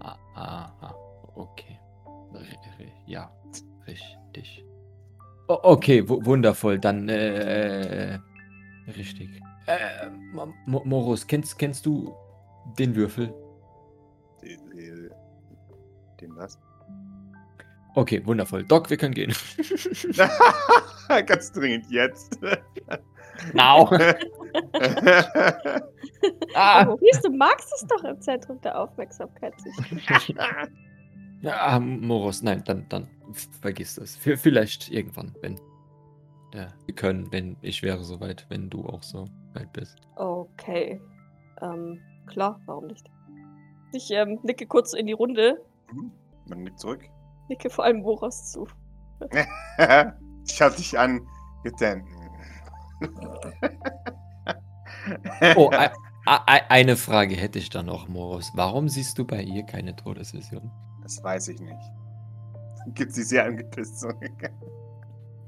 Ah, 0.00 0.16
aha, 0.34 0.94
okay. 1.34 1.78
Ja, 3.06 3.30
richtig. 3.86 4.64
O 5.48 5.58
okay, 5.62 6.08
wu- 6.08 6.24
wundervoll. 6.24 6.78
Dann, 6.78 7.08
äh, 7.08 8.18
richtig. 8.96 9.28
Äh, 9.66 10.08
Mo- 10.32 10.52
Mo- 10.66 10.82
Morus, 10.84 11.26
kennst, 11.26 11.58
kennst 11.58 11.84
du 11.86 12.14
den 12.78 12.94
Würfel? 12.94 13.34
Den 16.20 16.36
was? 16.36 16.58
Okay, 17.94 18.24
wundervoll. 18.24 18.64
Doc, 18.64 18.88
wir 18.90 18.96
können 18.96 19.14
gehen. 19.14 19.34
Ganz 21.26 21.52
dringend 21.52 21.90
jetzt. 21.90 22.38
Now. 23.52 23.90
ah, 26.54 26.84
du 26.84 27.30
magst 27.30 27.72
es 27.74 27.86
doch 27.86 28.04
im 28.04 28.20
Zentrum 28.20 28.60
der 28.62 28.78
Aufmerksamkeit. 28.78 29.54
ja, 31.40 31.80
Morus, 31.80 32.42
nein, 32.42 32.62
dann, 32.64 32.86
dann 32.88 33.08
vergiss 33.60 33.96
das. 33.96 34.16
V 34.16 34.36
vielleicht 34.36 34.90
irgendwann, 34.90 35.34
wenn 35.40 35.60
ja, 36.54 36.68
wir 36.86 36.94
können, 36.94 37.32
wenn 37.32 37.56
ich 37.62 37.82
wäre 37.82 38.04
soweit, 38.04 38.46
wenn 38.50 38.68
du 38.68 38.86
auch 38.86 39.02
so 39.02 39.26
weit 39.54 39.72
bist. 39.72 39.96
Okay. 40.16 41.00
Ähm, 41.62 42.00
klar, 42.26 42.60
warum 42.66 42.86
nicht? 42.86 43.10
Ich 43.92 44.10
ähm, 44.10 44.38
nicke 44.42 44.66
kurz 44.66 44.92
in 44.94 45.06
die 45.06 45.12
Runde, 45.12 45.60
Man 46.48 46.62
nickt 46.62 46.80
zurück. 46.80 47.04
nicke 47.48 47.68
vor 47.70 47.84
allem 47.84 48.02
Boros 48.02 48.50
zu. 48.52 48.66
Schau 50.50 50.68
dich 50.70 50.98
an. 50.98 51.20
Gedenken. 51.62 52.08
Oh, 55.56 55.70
ei- 55.72 55.90
ei- 56.26 56.70
eine 56.70 56.96
Frage 56.96 57.34
hätte 57.34 57.58
ich 57.58 57.70
da 57.70 57.82
noch, 57.82 58.06
Morus. 58.08 58.52
Warum 58.54 58.88
siehst 58.88 59.18
du 59.18 59.24
bei 59.24 59.42
ihr 59.42 59.64
keine 59.64 59.96
Todesvision? 59.96 60.70
Das 61.02 61.22
weiß 61.24 61.48
ich 61.48 61.60
nicht. 61.60 61.90
Gibt 62.94 63.12
sie 63.12 63.24
sehr 63.24 63.44
angepisst 63.44 63.98
zurück. 64.00 64.50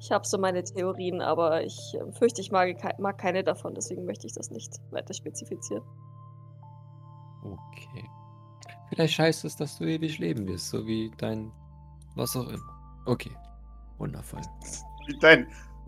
Ich 0.01 0.11
habe 0.11 0.27
so 0.27 0.39
meine 0.39 0.65
Theorien, 0.65 1.21
aber 1.23 1.63
ich 1.63 1.95
ähm, 2.01 2.13
fürchte, 2.13 2.41
ich 2.41 2.51
mag, 2.51 2.77
mag 2.99 3.17
keine 3.19 3.45
davon, 3.45 3.75
deswegen 3.75 4.05
möchte 4.05 4.27
ich 4.27 4.33
das 4.35 4.51
nicht 4.51 4.75
weiter 4.91 5.15
spezifizieren. 5.15 5.85
Okay. 7.45 8.09
Vielleicht 8.89 9.19
heißt 9.19 9.45
es, 9.45 9.57
dass 9.57 9.79
du 9.79 9.85
ewig 9.85 10.19
leben 10.19 10.47
wirst, 10.47 10.71
so 10.71 10.87
wie 10.87 11.11
dein 11.19 11.53
was 12.17 12.35
auch 12.37 12.49
immer. 12.49 13.03
Okay. 13.07 13.33
Wundervoll. 13.99 14.41
Wie 15.07 15.19
dein 15.19 15.47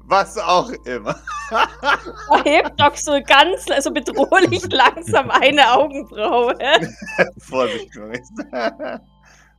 was 0.09 0.38
auch 0.38 0.71
immer. 0.85 1.16
Er 1.51 2.42
hebt 2.45 2.81
doch 2.81 2.97
so 2.97 3.12
ganz, 3.25 3.71
also 3.71 3.92
bedrohlich 3.92 4.64
langsam 4.73 5.31
eine 5.31 5.73
Augenbraue. 5.73 6.57
Vorsicht, 7.38 7.95
Maurice. 7.95 9.01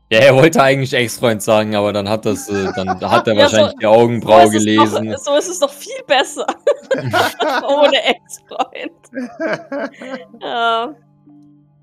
Ja, 0.10 0.20
er 0.20 0.36
wollte 0.36 0.62
eigentlich 0.62 0.94
Ex-Freund 0.94 1.42
sagen, 1.42 1.76
aber 1.76 1.92
dann 1.94 2.08
hat 2.10 2.26
das, 2.26 2.48
äh, 2.50 2.72
dann 2.76 2.90
hat 2.90 3.28
er 3.28 3.34
Ja, 3.34 3.48
so- 3.48 3.56
wahrscheinlich 3.58 3.76
die 3.80 3.86
Augenbraue 3.86 4.46
so, 4.48 4.52
gelesen. 4.52 5.10
Doch, 5.12 5.18
so 5.18 5.36
ist 5.36 5.48
es 5.50 5.60
doch 5.60 5.70
viel 5.72 6.02
besser. 6.08 6.46
Ohne 7.68 8.04
Ex-Freund. 8.04 8.92
Ja. 10.42 10.94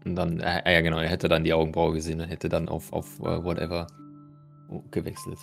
Und 0.05 0.17
dann, 0.17 0.41
äh, 0.41 0.73
ja 0.75 0.81
genau, 0.83 0.99
er 0.99 1.09
hätte 1.09 1.29
dann 1.29 1.45
die 1.45 1.53
Augenbraue 1.55 1.93
gesehen 1.95 2.21
und 2.21 2.29
hätte 2.29 2.49
dann 2.49 2.69
auf, 2.69 2.93
auf 2.93 3.19
uh, 3.21 3.43
whatever 3.43 3.87
gewechselt. 4.91 5.39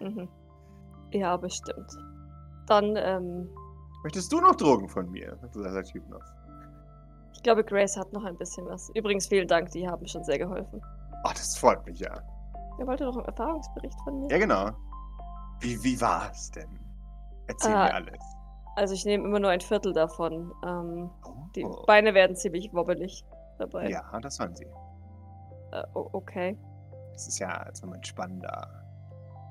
Mhm. 0.00 0.28
Ja, 1.12 1.36
bestimmt. 1.36 1.90
Dann, 2.66 2.96
ähm, 2.96 3.48
Möchtest 4.02 4.32
du 4.32 4.40
noch 4.40 4.54
Drogen 4.56 4.88
von 4.88 5.10
mir? 5.10 5.36
sagt 5.52 5.56
der 5.56 5.84
Typ 5.84 6.08
noch. 6.08 6.20
ich 7.34 7.42
glaube, 7.42 7.64
Grace 7.64 7.96
hat 7.96 8.12
noch 8.12 8.24
ein 8.24 8.36
bisschen 8.36 8.66
was. 8.66 8.90
Übrigens, 8.94 9.26
vielen 9.26 9.48
Dank, 9.48 9.70
die 9.70 9.86
haben 9.88 10.06
schon 10.06 10.24
sehr 10.24 10.38
geholfen. 10.38 10.80
Oh, 11.24 11.30
das 11.34 11.56
freut 11.58 11.84
mich 11.86 11.98
ja. 12.00 12.22
Ihr 12.78 12.86
wolltet 12.86 13.06
doch 13.06 13.16
einen 13.16 13.26
Erfahrungsbericht 13.26 13.98
von 14.04 14.20
mir? 14.22 14.30
Ja, 14.30 14.38
genau. 14.38 14.70
Wie, 15.60 15.82
wie 15.84 16.00
war 16.00 16.30
es 16.30 16.50
denn? 16.50 16.68
Erzähl 17.48 17.74
Ah. 17.74 17.84
mir 17.84 17.94
alles. 17.94 18.18
Also 18.76 18.94
ich 18.94 19.04
nehme 19.04 19.24
immer 19.24 19.40
nur 19.40 19.50
ein 19.50 19.60
Viertel 19.60 19.92
davon. 19.92 20.52
Ähm, 20.64 21.10
Oh, 21.24 21.34
die 21.54 21.64
oh. 21.64 21.84
Beine 21.86 22.14
werden 22.14 22.36
ziemlich 22.36 22.72
wobbelig 22.72 23.24
dabei. 23.58 23.90
Ja, 23.90 24.02
das 24.20 24.36
sollen 24.36 24.54
sie. 24.54 24.66
Äh, 25.72 25.82
okay. 25.92 26.56
Das 27.12 27.28
ist 27.28 27.38
ja 27.38 27.48
als 27.48 27.82
Moment 27.82 28.06
spannender. 28.06 28.84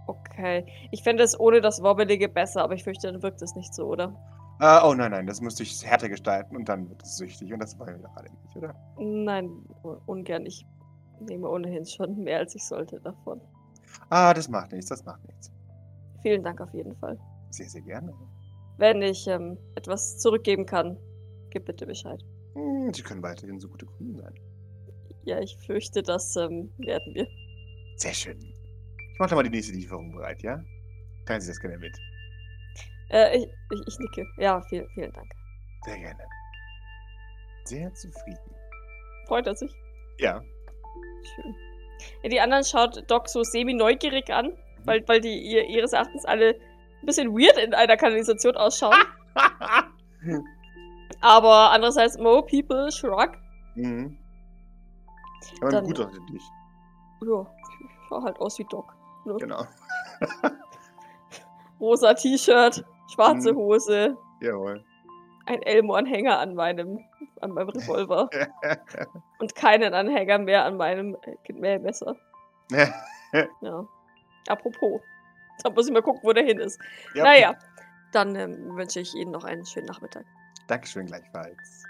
Okay. 0.08 0.66
Ich 0.92 1.04
fände 1.04 1.24
es 1.24 1.40
ohne 1.40 1.62
das 1.62 1.84
Wobbelige 1.84 2.30
besser, 2.30 2.64
aber 2.64 2.74
ich 2.74 2.84
fürchte, 2.84 3.12
dann 3.12 3.22
wirkt 3.22 3.42
es 3.42 3.56
nicht 3.56 3.74
so, 3.76 3.86
oder? 3.86 4.16
Äh, 4.60 4.80
oh 4.84 4.94
nein, 4.94 5.12
nein, 5.12 5.28
das 5.28 5.40
müsste 5.40 5.64
ich 5.64 5.86
härter 5.86 6.10
gestalten 6.10 6.56
und 6.56 6.68
dann 6.68 6.90
wird 6.90 7.04
es 7.04 7.18
süchtig 7.18 7.54
und 7.54 7.60
das 7.60 7.78
wollen 7.80 8.02
wir 8.02 8.10
gerade 8.10 8.30
nicht, 8.44 8.56
oder? 8.58 8.74
Nein, 8.98 9.50
ungern. 10.06 10.46
Ich 10.46 10.66
nehme 11.20 11.48
ohnehin 11.48 11.86
schon 11.86 12.24
mehr, 12.24 12.40
als 12.40 12.56
ich 12.56 12.66
sollte 12.66 13.00
davon. 13.00 13.40
Ah, 14.10 14.34
das 14.34 14.50
macht 14.50 14.72
nichts, 14.72 14.90
das 14.90 15.06
macht 15.06 15.24
nichts. 15.28 15.52
Vielen 16.24 16.44
Dank 16.44 16.60
auf 16.60 16.74
jeden 16.74 16.96
Fall. 16.98 17.18
Sehr, 17.52 17.70
sehr 17.70 17.82
gerne. 17.82 18.14
Wenn 18.80 19.02
ich 19.02 19.28
ähm, 19.28 19.58
etwas 19.76 20.18
zurückgeben 20.20 20.66
kann, 20.66 20.98
gib 21.50 21.66
bitte 21.66 21.86
Bescheid. 21.86 22.24
Hm, 22.54 22.94
Sie 22.94 23.02
können 23.02 23.22
weiterhin 23.22 23.60
so 23.60 23.68
gute 23.68 23.86
Kunden 23.86 24.16
sein. 24.16 24.34
Ja, 25.26 25.38
ich 25.42 25.58
fürchte, 25.58 26.02
das 26.02 26.34
ähm, 26.38 26.72
werden 26.78 27.14
wir. 27.14 27.28
Sehr 27.98 28.14
schön. 28.14 28.40
Ich 28.40 29.20
mache 29.20 29.36
mal 29.36 29.44
die 29.44 29.50
nächste 29.50 29.74
Lieferung 29.74 30.14
bereit, 30.14 30.42
ja? 30.44 30.64
Teilen 31.26 31.42
Sie 31.42 31.50
das 31.50 31.60
gerne 31.60 31.78
mit. 31.78 31.94
Äh, 33.12 33.40
ich, 33.40 33.44
ich, 33.44 33.82
ich 33.86 34.00
nicke. 34.00 34.26
Ja, 34.38 34.62
vielen, 34.70 34.88
vielen 34.94 35.12
Dank. 35.12 35.30
Sehr 35.84 35.98
gerne. 35.98 36.24
sehr 37.66 37.94
zufrieden. 37.96 38.40
Freut 39.28 39.46
er 39.46 39.56
sich. 39.56 39.72
Ja. 40.20 40.42
Schön. 41.36 41.56
Ja, 42.24 42.30
die 42.30 42.40
anderen 42.40 42.64
schaut 42.64 43.04
Doc 43.12 43.28
so 43.28 43.44
semi-neugierig 43.44 44.32
an, 44.32 44.54
weil, 44.86 45.06
weil 45.10 45.20
die 45.20 45.38
ihr, 45.38 45.66
ihres 45.68 45.92
Erachtens 45.92 46.24
alle 46.24 46.56
ein 47.02 47.06
bisschen 47.06 47.32
weird 47.34 47.58
in 47.58 47.74
einer 47.74 47.98
Kanalisation 47.98 48.56
ausschauen. 48.58 48.96
Aber 51.22 51.72
andererseits, 51.72 52.18
Mo 52.18 52.42
People 52.42 52.92
shrug. 52.92 53.32
mhm. 53.76 54.18
Aber 55.62 55.72
Dann- 55.72 55.86
gut 55.86 56.00
aussieht 56.00 56.30
nicht. 56.30 56.46
Ja, 57.22 57.46
schau 58.08 58.24
halt 58.24 58.40
aus 58.40 58.60
wie 58.60 58.66
Doc. 58.66 58.94
Ne? 59.26 59.36
Genau. 59.40 59.64
Rosa 61.80 62.14
T-Shirt, 62.14 62.84
schwarze 63.14 63.54
Mhm. 63.54 63.58
Hose, 63.58 64.18
Jawohl. 64.42 64.84
ein 65.46 65.62
Elmo-Anhänger 65.64 66.40
an 66.40 66.56
meinem, 66.56 67.00
an 67.42 67.52
meinem 67.52 67.70
Revolver 67.70 68.30
und 69.40 69.56
keinen 69.56 69.94
Anhänger 69.94 70.38
mehr 70.40 70.66
an 70.66 70.78
meinem 70.78 71.16
äh, 71.24 71.54
Mähmesser. 71.54 72.16
Ja. 72.72 73.86
Apropos. 74.48 75.02
Da 75.64 75.70
muss 75.70 75.88
ich 75.88 75.94
mal 75.94 76.02
gucken, 76.02 76.22
wo 76.24 76.34
der 76.34 76.44
hin 76.44 76.60
ist. 76.60 76.80
Ja. 77.14 77.24
Naja, 77.24 77.56
dann 78.12 78.36
ähm, 78.36 78.76
wünsche 78.76 79.00
ich 79.00 79.14
Ihnen 79.14 79.32
noch 79.32 79.44
einen 79.44 79.66
schönen 79.66 79.88
Nachmittag. 79.88 80.26
Dankeschön 80.68 81.06
gleichfalls. 81.06 81.84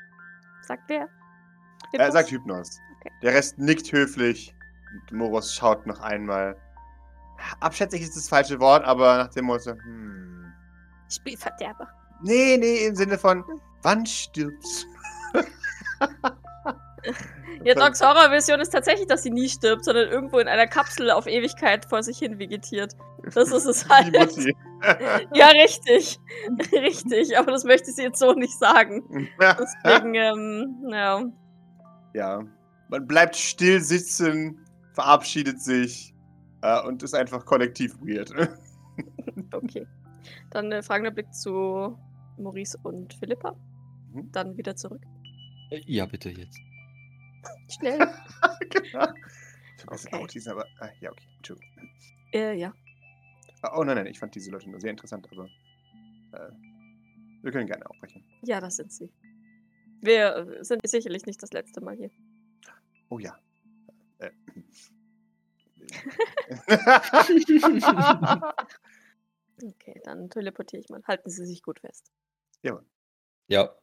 Sagt 0.62 0.84
wer? 0.88 1.02
Er 1.02 1.08
Hypnos? 1.92 2.14
sagt 2.14 2.32
Hypnos. 2.32 2.80
Okay. 3.00 3.12
Der 3.22 3.34
Rest 3.34 3.58
nickt 3.58 3.92
höflich. 3.92 4.56
Und 4.92 5.18
Moros 5.18 5.54
schaut 5.54 5.86
noch 5.86 6.00
einmal. 6.02 6.56
Abschätzig 7.60 8.02
ist 8.02 8.16
das 8.16 8.28
falsche 8.28 8.60
Wort, 8.60 8.84
aber 8.84 9.18
nach 9.18 9.30
dem 9.30 9.46
Motto, 9.46 9.72
hm. 9.72 10.52
Spielverderber. 11.10 11.88
Nee, 12.22 12.58
nee, 12.58 12.86
im 12.86 12.96
Sinne 12.96 13.18
von, 13.18 13.44
wann 13.82 14.06
stirbt's? 14.06 14.86
Ja, 17.66 17.74
Docs 17.76 18.02
Horrorvision 18.02 18.62
ist 18.62 18.70
tatsächlich, 18.70 19.08
dass 19.08 19.24
sie 19.24 19.32
nie 19.32 19.50
stirbt, 19.50 19.84
sondern 19.84 20.08
irgendwo 20.08 20.40
in 20.40 20.48
einer 20.48 20.66
Kapsel 20.66 21.12
auf 21.12 21.28
Ewigkeit 21.28 21.84
vor 21.86 22.02
sich 22.04 22.18
hin 22.18 22.40
vegetiert. 22.40 22.96
Das 23.34 23.52
ist 23.52 23.66
es 23.66 23.90
halt. 23.90 24.16
Die 24.16 24.20
Mutti. 24.20 24.56
Ja, 25.34 25.48
richtig. 25.48 26.18
richtig. 26.72 27.38
Aber 27.38 27.52
das 27.52 27.66
möchte 27.66 27.92
sie 27.92 28.04
jetzt 28.04 28.20
so 28.20 28.32
nicht 28.32 28.58
sagen. 28.58 29.28
Deswegen, 29.42 30.16
ähm, 30.16 30.86
ja. 30.90 31.26
ja. 32.14 32.44
Man 32.88 33.06
bleibt 33.06 33.36
still 33.36 33.82
sitzen, 33.82 34.66
verabschiedet 34.94 35.62
sich 35.62 36.14
äh, 36.62 36.82
und 36.88 37.04
ist 37.04 37.14
einfach 37.14 37.46
kollektiv 37.46 37.98
weird. 38.00 38.32
Okay. 39.52 39.86
Dann 40.52 40.72
äh, 40.72 40.82
fragender 40.82 41.12
Blick 41.12 41.34
zu 41.34 41.98
Maurice 42.38 42.78
und 42.84 43.14
Philippa. 43.16 43.54
Mhm. 44.14 44.32
Dann 44.32 44.56
wieder 44.56 44.78
zurück. 44.78 45.02
Äh, 45.72 45.82
Ja, 45.86 46.06
bitte 46.06 46.30
jetzt. 46.30 46.58
Schnell. 47.70 48.00
genau. 48.70 49.14
Ich 49.78 49.86
hab 49.86 49.92
Okay. 49.92 50.16
auch 50.16 50.28
diesen, 50.28 50.52
aber. 50.52 50.66
Ah, 50.80 50.90
ja, 51.00 51.12
okay. 51.12 51.24
Entschuldigung. 51.38 51.90
äh, 52.34 52.54
ja. 52.54 52.74
Oh 53.76 53.84
nein, 53.84 53.96
nein, 53.96 54.08
ich 54.08 54.20
fand 54.20 54.36
diese 54.36 54.52
Leute 54.52 54.70
nur 54.70 54.80
sehr 54.80 54.92
interessant, 54.92 55.28
aber. 55.32 55.46
Äh, 56.34 56.52
wir 57.42 57.52
können 57.52 57.68
gerne 57.68 57.90
aufbrechen. 57.90 58.24
Ja, 58.44 58.60
das 58.60 58.76
sind 58.76 58.92
sie. 58.92 59.12
Wir 60.02 60.36
äh, 60.36 60.64
sind 60.64 60.82
sicherlich 60.88 61.26
nicht 61.26 61.42
das 61.42 61.52
letzte 61.54 61.82
Mal 61.82 61.96
hier. 61.96 62.12
Oh 63.10 63.20
ja. 63.20 63.38
Äh. 64.20 64.32
Okay, 69.62 70.00
dann 70.06 70.30
teleportiere 70.30 70.82
ich 70.82 70.90
mal. 70.90 71.02
Halten 71.06 71.30
Sie 71.30 71.46
sich 71.46 71.62
gut 71.64 71.80
fest. 71.82 72.12
Ja. 73.48 73.76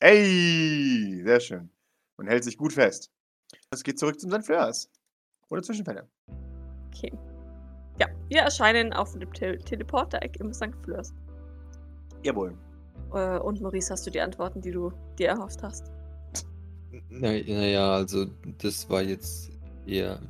Ey, 0.00 1.22
sehr 1.24 1.40
schön. 1.40 1.70
Und 2.16 2.28
hält 2.28 2.44
sich 2.44 2.56
gut 2.56 2.72
fest. 2.72 3.10
Es 3.70 3.82
geht 3.82 3.98
zurück 3.98 4.20
zum 4.20 4.30
St. 4.30 4.44
Fleurs. 4.44 4.90
Ohne 5.50 5.62
Zwischenfälle. 5.62 6.08
Okay. 6.88 7.12
Ja, 7.98 8.06
wir 8.28 8.40
erscheinen 8.42 8.92
auf 8.92 9.12
dem 9.12 9.32
Te 9.32 9.58
Teleporter-Eck 9.58 10.38
im 10.40 10.52
St. 10.52 10.74
Fleurs. 10.84 11.14
Jawohl. 12.22 12.56
Äh, 13.12 13.38
und 13.38 13.60
Maurice, 13.60 13.92
hast 13.92 14.06
du 14.06 14.10
die 14.10 14.20
Antworten, 14.20 14.60
die 14.60 14.70
du 14.70 14.92
dir 15.18 15.28
erhofft 15.28 15.62
hast? 15.62 15.90
Naja, 17.08 17.94
also 17.94 18.26
das 18.58 18.88
war 18.88 19.02
jetzt 19.02 19.50
eher 19.86 20.20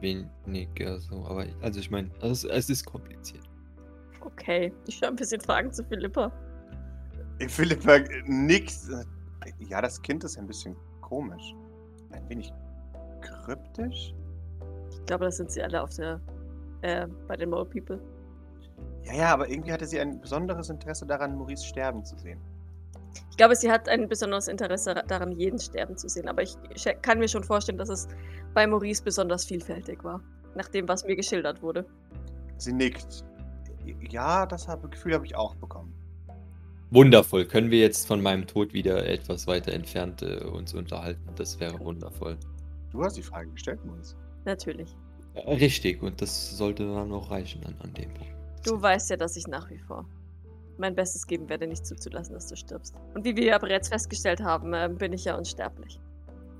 weniger 0.00 0.98
so, 1.00 1.24
aber 1.26 1.46
also 1.62 1.80
ich 1.80 1.90
meine, 1.90 2.10
es, 2.20 2.44
es 2.44 2.68
ist 2.68 2.84
kompliziert. 2.84 3.44
Okay, 4.20 4.72
ich 4.86 4.96
schaue 4.96 5.10
ein 5.10 5.16
bisschen 5.16 5.40
Fragen 5.40 5.72
zu 5.72 5.84
Philippa. 5.84 6.32
Philippa 7.48 7.98
nickt. 8.26 8.74
Ja, 9.58 9.80
das 9.80 10.00
Kind 10.00 10.24
ist 10.24 10.38
ein 10.38 10.46
bisschen 10.46 10.76
komisch. 11.00 11.54
Ein 12.10 12.28
wenig 12.28 12.52
kryptisch. 13.20 14.14
Ich 14.90 15.06
glaube, 15.06 15.26
das 15.26 15.36
sind 15.36 15.50
sie 15.50 15.62
alle 15.62 15.82
auf 15.82 15.90
der, 15.90 16.20
äh, 16.82 17.06
bei 17.28 17.36
den 17.36 17.50
Mole 17.50 17.64
People. 17.64 18.00
Ja, 19.04 19.14
ja, 19.14 19.32
aber 19.32 19.48
irgendwie 19.48 19.72
hatte 19.72 19.86
sie 19.86 20.00
ein 20.00 20.20
besonderes 20.20 20.70
Interesse 20.70 21.06
daran, 21.06 21.36
Maurice 21.36 21.64
sterben 21.64 22.04
zu 22.04 22.16
sehen. 22.16 22.40
Ich 23.30 23.36
glaube, 23.36 23.54
sie 23.54 23.70
hat 23.70 23.88
ein 23.88 24.08
besonderes 24.08 24.48
Interesse 24.48 24.94
daran, 25.06 25.32
jeden 25.32 25.58
sterben 25.58 25.96
zu 25.96 26.08
sehen. 26.08 26.28
Aber 26.28 26.42
ich 26.42 26.56
kann 27.02 27.18
mir 27.18 27.28
schon 27.28 27.44
vorstellen, 27.44 27.78
dass 27.78 27.88
es 27.88 28.08
bei 28.54 28.66
Maurice 28.66 29.02
besonders 29.02 29.44
vielfältig 29.44 30.02
war. 30.04 30.20
Nach 30.54 30.68
dem, 30.68 30.88
was 30.88 31.04
mir 31.04 31.16
geschildert 31.16 31.60
wurde. 31.62 31.84
Sie 32.56 32.72
nickt. 32.72 33.24
Ja, 34.08 34.46
das 34.46 34.66
Gefühl 34.90 35.14
habe 35.14 35.26
ich 35.26 35.36
auch 35.36 35.54
bekommen. 35.56 35.93
Wundervoll. 36.90 37.44
Können 37.46 37.70
wir 37.70 37.80
jetzt 37.80 38.06
von 38.06 38.22
meinem 38.22 38.46
Tod 38.46 38.72
wieder 38.72 39.06
etwas 39.06 39.46
weiter 39.46 39.72
entfernt 39.72 40.22
äh, 40.22 40.44
uns 40.44 40.74
unterhalten? 40.74 41.28
Das 41.36 41.58
wäre 41.58 41.78
wundervoll. 41.80 42.36
Du 42.90 43.02
hast 43.02 43.16
die 43.16 43.22
Frage 43.22 43.50
gestellt, 43.50 43.84
Maurice. 43.84 44.14
Natürlich. 44.44 44.96
Richtig, 45.34 46.02
und 46.02 46.22
das 46.22 46.56
sollte 46.56 46.86
dann 46.86 47.10
auch 47.10 47.30
reichen 47.30 47.64
an, 47.64 47.74
an 47.82 47.92
dem 47.94 48.12
Punkt. 48.14 48.32
Du 48.64 48.80
weißt 48.80 49.10
ja, 49.10 49.16
dass 49.16 49.36
ich 49.36 49.46
nach 49.46 49.68
wie 49.70 49.78
vor 49.78 50.06
mein 50.78 50.94
Bestes 50.94 51.26
geben 51.26 51.48
werde, 51.48 51.66
nicht 51.66 51.86
zuzulassen, 51.86 52.34
dass 52.34 52.48
du 52.48 52.56
stirbst. 52.56 52.94
Und 53.14 53.24
wie 53.24 53.36
wir 53.36 53.44
ja 53.44 53.58
bereits 53.58 53.88
festgestellt 53.88 54.40
haben, 54.40 54.72
äh, 54.74 54.88
bin 54.92 55.12
ich 55.12 55.24
ja 55.24 55.36
unsterblich. 55.36 56.00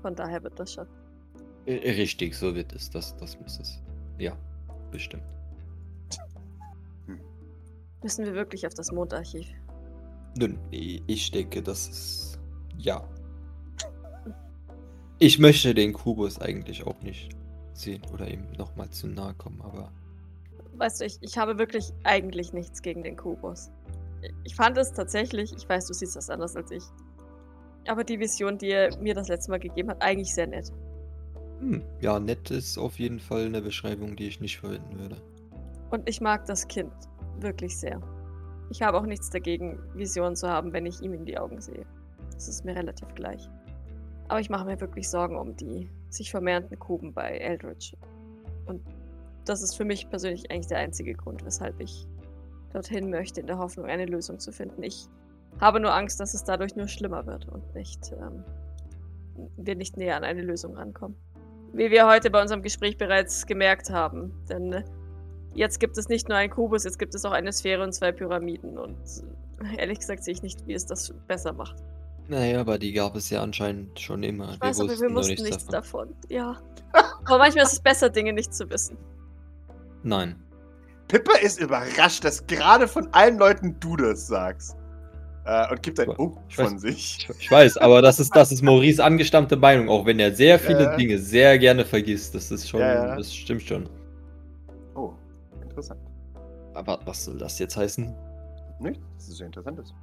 Von 0.01 0.15
daher 0.15 0.43
wird 0.43 0.59
das 0.59 0.73
schon. 0.73 0.87
Äh, 1.65 1.91
Richtig, 1.91 2.35
so 2.35 2.55
wird 2.55 2.73
es. 2.73 2.89
Das, 2.89 3.15
das 3.17 3.39
muss 3.39 3.59
es. 3.59 3.81
Ja, 4.17 4.37
bestimmt. 4.91 5.23
Müssen 8.03 8.23
wir 8.23 8.35
wirklich 8.35 8.67
auf 8.67 8.73
das 8.75 8.91
Mondarchiv? 8.91 9.47
Nun, 10.37 10.59
ich 10.69 11.31
denke, 11.31 11.61
das 11.61 11.87
ist. 11.87 12.39
Ja. 12.77 13.07
Ich 15.17 15.39
möchte 15.39 15.73
den 15.73 15.93
Kubus 15.93 16.39
eigentlich 16.39 16.85
auch 16.85 17.01
nicht 17.01 17.29
sehen 17.73 18.01
oder 18.13 18.27
ihm 18.27 18.45
nochmal 18.57 18.89
zu 18.89 19.07
nahe 19.07 19.33
kommen, 19.35 19.61
aber. 19.61 19.91
Weißt 20.73 20.99
du, 20.99 21.05
ich, 21.05 21.17
ich 21.21 21.37
habe 21.37 21.57
wirklich 21.57 21.93
eigentlich 22.03 22.51
nichts 22.51 22.81
gegen 22.81 23.03
den 23.03 23.15
Kubus. 23.15 23.71
Ich 24.43 24.55
fand 24.55 24.77
es 24.77 24.91
tatsächlich, 24.91 25.53
ich 25.55 25.69
weiß, 25.69 25.87
du 25.87 25.93
siehst 25.93 26.17
das 26.17 26.29
anders 26.29 26.55
als 26.57 26.71
ich, 26.71 26.83
aber 27.87 28.03
die 28.03 28.19
Vision, 28.19 28.57
die 28.57 28.71
er 28.71 28.97
mir 28.97 29.13
das 29.13 29.29
letzte 29.29 29.51
Mal 29.51 29.59
gegeben 29.59 29.89
hat, 29.89 30.01
eigentlich 30.01 30.33
sehr 30.33 30.47
nett. 30.47 30.71
Hm, 31.59 31.81
ja, 32.01 32.19
nett 32.19 32.51
ist 32.51 32.77
auf 32.77 32.99
jeden 32.99 33.19
Fall 33.19 33.45
eine 33.45 33.61
Beschreibung, 33.61 34.17
die 34.17 34.27
ich 34.27 34.41
nicht 34.41 34.57
verwenden 34.57 34.99
würde. 34.99 35.21
Und 35.91 36.09
ich 36.09 36.19
mag 36.19 36.45
das 36.45 36.67
Kind 36.67 36.91
wirklich 37.39 37.77
sehr. 37.77 38.01
Ich 38.69 38.81
habe 38.81 38.97
auch 38.97 39.05
nichts 39.05 39.29
dagegen, 39.29 39.79
Visionen 39.93 40.35
zu 40.35 40.49
haben, 40.49 40.73
wenn 40.73 40.85
ich 40.85 41.01
ihm 41.01 41.13
in 41.13 41.25
die 41.25 41.37
Augen 41.37 41.61
sehe. 41.61 41.85
Das 42.33 42.47
ist 42.47 42.65
mir 42.65 42.75
relativ 42.75 43.13
gleich. 43.15 43.49
Aber 44.27 44.39
ich 44.39 44.49
mache 44.49 44.65
mir 44.65 44.79
wirklich 44.81 45.09
Sorgen 45.09 45.37
um 45.37 45.55
die 45.55 45.89
sich 46.09 46.31
vermehrenden 46.31 46.79
Kuben 46.79 47.13
bei 47.13 47.37
Eldritch. 47.37 47.95
Und 48.65 48.81
das 49.45 49.61
ist 49.61 49.75
für 49.75 49.85
mich 49.85 50.09
persönlich 50.09 50.49
eigentlich 50.49 50.67
der 50.67 50.79
einzige 50.79 51.13
Grund, 51.13 51.45
weshalb 51.45 51.79
ich 51.79 52.07
dorthin 52.73 53.09
möchte, 53.09 53.39
in 53.39 53.47
der 53.47 53.57
Hoffnung, 53.57 53.85
eine 53.85 54.05
Lösung 54.05 54.39
zu 54.39 54.51
finden. 54.51 54.81
Ich 54.83 55.07
habe 55.59 55.79
nur 55.79 55.93
Angst, 55.93 56.19
dass 56.19 56.33
es 56.33 56.43
dadurch 56.43 56.75
nur 56.75 56.87
schlimmer 56.87 57.25
wird 57.25 57.47
und 57.47 57.73
nicht, 57.75 58.11
ähm, 58.11 58.43
wir 59.57 59.75
nicht 59.75 59.97
näher 59.97 60.17
an 60.17 60.23
eine 60.23 60.41
Lösung 60.41 60.75
rankommen. 60.75 61.15
Wie 61.73 61.91
wir 61.91 62.07
heute 62.07 62.31
bei 62.31 62.41
unserem 62.41 62.61
Gespräch 62.61 62.97
bereits 62.97 63.45
gemerkt 63.45 63.89
haben. 63.89 64.33
Denn 64.49 64.83
jetzt 65.55 65.79
gibt 65.79 65.97
es 65.97 66.07
nicht 66.09 66.29
nur 66.29 66.37
einen 66.37 66.51
Kubus, 66.51 66.83
jetzt 66.83 66.99
gibt 66.99 67.15
es 67.15 67.25
auch 67.25 67.31
eine 67.31 67.51
Sphäre 67.51 67.83
und 67.83 67.93
zwei 67.93 68.11
Pyramiden. 68.11 68.77
Und 68.77 68.97
äh, 69.63 69.77
ehrlich 69.79 69.99
gesagt 69.99 70.23
sehe 70.23 70.33
ich 70.33 70.43
nicht, 70.43 70.65
wie 70.67 70.73
es 70.73 70.85
das 70.85 71.13
besser 71.27 71.53
macht. 71.53 71.75
Naja, 72.27 72.59
aber 72.59 72.77
die 72.79 72.91
gab 72.93 73.15
es 73.15 73.29
ja 73.29 73.41
anscheinend 73.41 73.99
schon 73.99 74.23
immer. 74.23 74.53
Ich 74.53 74.61
weiß, 74.61 74.79
aber 74.79 74.89
wir 74.89 74.95
wussten 74.95 75.15
wussten 75.15 75.43
nichts 75.43 75.65
davon. 75.67 76.09
davon. 76.09 76.29
Ja. 76.29 76.57
Aber 77.25 77.37
manchmal 77.37 77.65
ist 77.65 77.73
es 77.73 77.79
besser, 77.79 78.09
Dinge 78.09 78.33
nicht 78.33 78.53
zu 78.53 78.69
wissen. 78.69 78.97
Nein. 80.03 80.35
Pippa 81.07 81.37
ist 81.37 81.59
überrascht, 81.59 82.23
dass 82.23 82.45
gerade 82.47 82.87
von 82.87 83.07
allen 83.13 83.37
Leuten 83.37 83.75
du 83.79 83.95
das 83.95 84.25
sagst. 84.27 84.75
Äh, 85.45 85.71
und 85.71 85.83
gibt 85.83 85.99
ein 85.99 86.09
Ich 86.09 86.17
Oh 86.17 86.35
weiß- 86.49 86.55
von 86.55 86.79
sich. 86.79 87.27
Ich, 87.39 87.51
weiß, 87.51 87.77
aber 87.77 88.01
das 88.01 88.19
ist, 88.19 88.35
das 88.35 88.51
ist 88.51 88.63
Maurice 88.63 89.03
angestammte 89.03 89.55
Meinung, 89.55 89.89
auch 89.89 90.05
wenn 90.07 90.19
er 90.19 90.33
sehr 90.33 90.57
viele 90.57 90.83
Ja. 90.85 90.95
Dinge 90.95 91.19
sehr 91.19 91.59
gerne 91.59 91.85
vergisst. 91.85 92.33
Das 92.33 92.49
ist 92.49 92.67
schon, 92.67 92.79
Ja, 92.79 92.93
ja. 93.09 93.15
das 93.15 93.31
stimmt 93.33 93.61
schon. 93.61 93.87
Interessant. 95.75 95.99
Aber 96.73 96.99
was 97.05 97.25
soll 97.25 97.37
das 97.37 97.59
jetzt 97.59 97.75
heißen? 97.75 98.15
Nicht? 98.79 99.01
Das 99.15 99.27
ist 99.27 99.39
ja 99.39 99.45
interessant. 99.45 99.79
ist. 99.79 99.93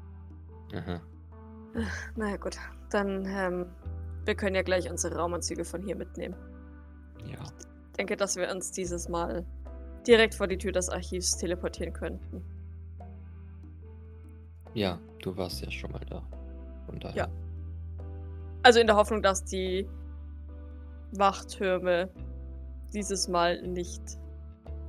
Aha. 0.74 1.00
Naja, 2.14 2.36
gut. 2.36 2.58
Dann, 2.90 3.24
ähm, 3.26 3.66
wir 4.26 4.34
können 4.34 4.54
ja 4.54 4.62
gleich 4.62 4.90
unsere 4.90 5.16
Raumanzüge 5.16 5.64
von 5.64 5.82
hier 5.82 5.96
mitnehmen. 5.96 6.34
Ja. 7.24 7.42
Ich 7.90 7.96
denke, 7.96 8.16
dass 8.16 8.36
wir 8.36 8.50
uns 8.50 8.70
dieses 8.70 9.08
Mal 9.08 9.46
direkt 10.06 10.34
vor 10.34 10.46
die 10.46 10.58
Tür 10.58 10.72
des 10.72 10.90
Archivs 10.90 11.38
teleportieren 11.38 11.94
könnten. 11.94 12.44
Ja, 14.74 14.98
du 15.22 15.34
warst 15.36 15.62
ja 15.62 15.70
schon 15.70 15.92
mal 15.92 16.04
da. 16.04 16.22
Von 16.84 17.00
daher. 17.00 17.16
Ja. 17.16 17.28
Also 18.62 18.78
in 18.80 18.86
der 18.86 18.96
Hoffnung, 18.96 19.22
dass 19.22 19.42
die 19.42 19.88
Wachtürme 21.12 22.10
dieses 22.92 23.28
Mal 23.28 23.62
nicht 23.62 24.02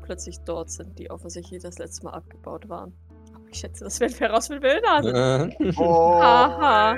plötzlich 0.03 0.39
dort 0.45 0.69
sind, 0.69 0.99
die 0.99 1.09
offensichtlich 1.09 1.63
das 1.63 1.79
letzte 1.79 2.05
Mal 2.05 2.11
abgebaut 2.11 2.69
waren. 2.69 2.93
Aber 3.33 3.43
ich 3.49 3.57
schätze, 3.59 3.83
das 3.85 3.99
werden 3.99 4.13
wir 4.19 4.27
herausfinden, 4.29 4.63
wer 4.63 4.81
da 4.81 5.01
sind. 5.49 5.77
Oh, 5.79 6.19
Aha. 6.21 6.95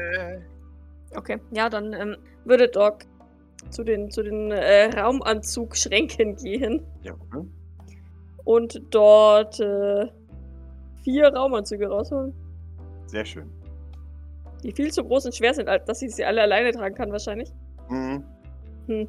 Okay, 1.16 1.40
ja, 1.52 1.70
dann 1.70 1.94
ähm, 1.94 2.18
würde 2.44 2.68
Doc 2.68 3.04
zu 3.70 3.84
den, 3.84 4.12
zu 4.12 4.22
den 4.22 4.52
äh, 4.52 4.86
Raumanzugschränken 5.00 6.36
gehen 6.36 6.86
Ja, 7.04 7.14
und 8.44 8.82
dort 8.92 9.60
äh, 9.60 10.08
vier 11.04 11.28
Raumanzüge 11.34 11.88
rausholen, 11.88 12.34
sehr 13.08 13.24
schön. 13.26 13.50
die 14.64 14.72
viel 14.74 14.92
zu 14.92 15.04
groß 15.04 15.26
und 15.28 15.36
schwer 15.36 15.54
sind, 15.54 15.70
als 15.70 15.86
dass 15.86 16.00
sie 16.00 16.10
sie 16.10 16.26
alle 16.26 16.42
alleine 16.42 16.72
tragen 16.72 16.96
kann 16.96 17.12
wahrscheinlich. 17.12 17.50
Mhm. 17.90 18.24
Hm. 18.88 19.08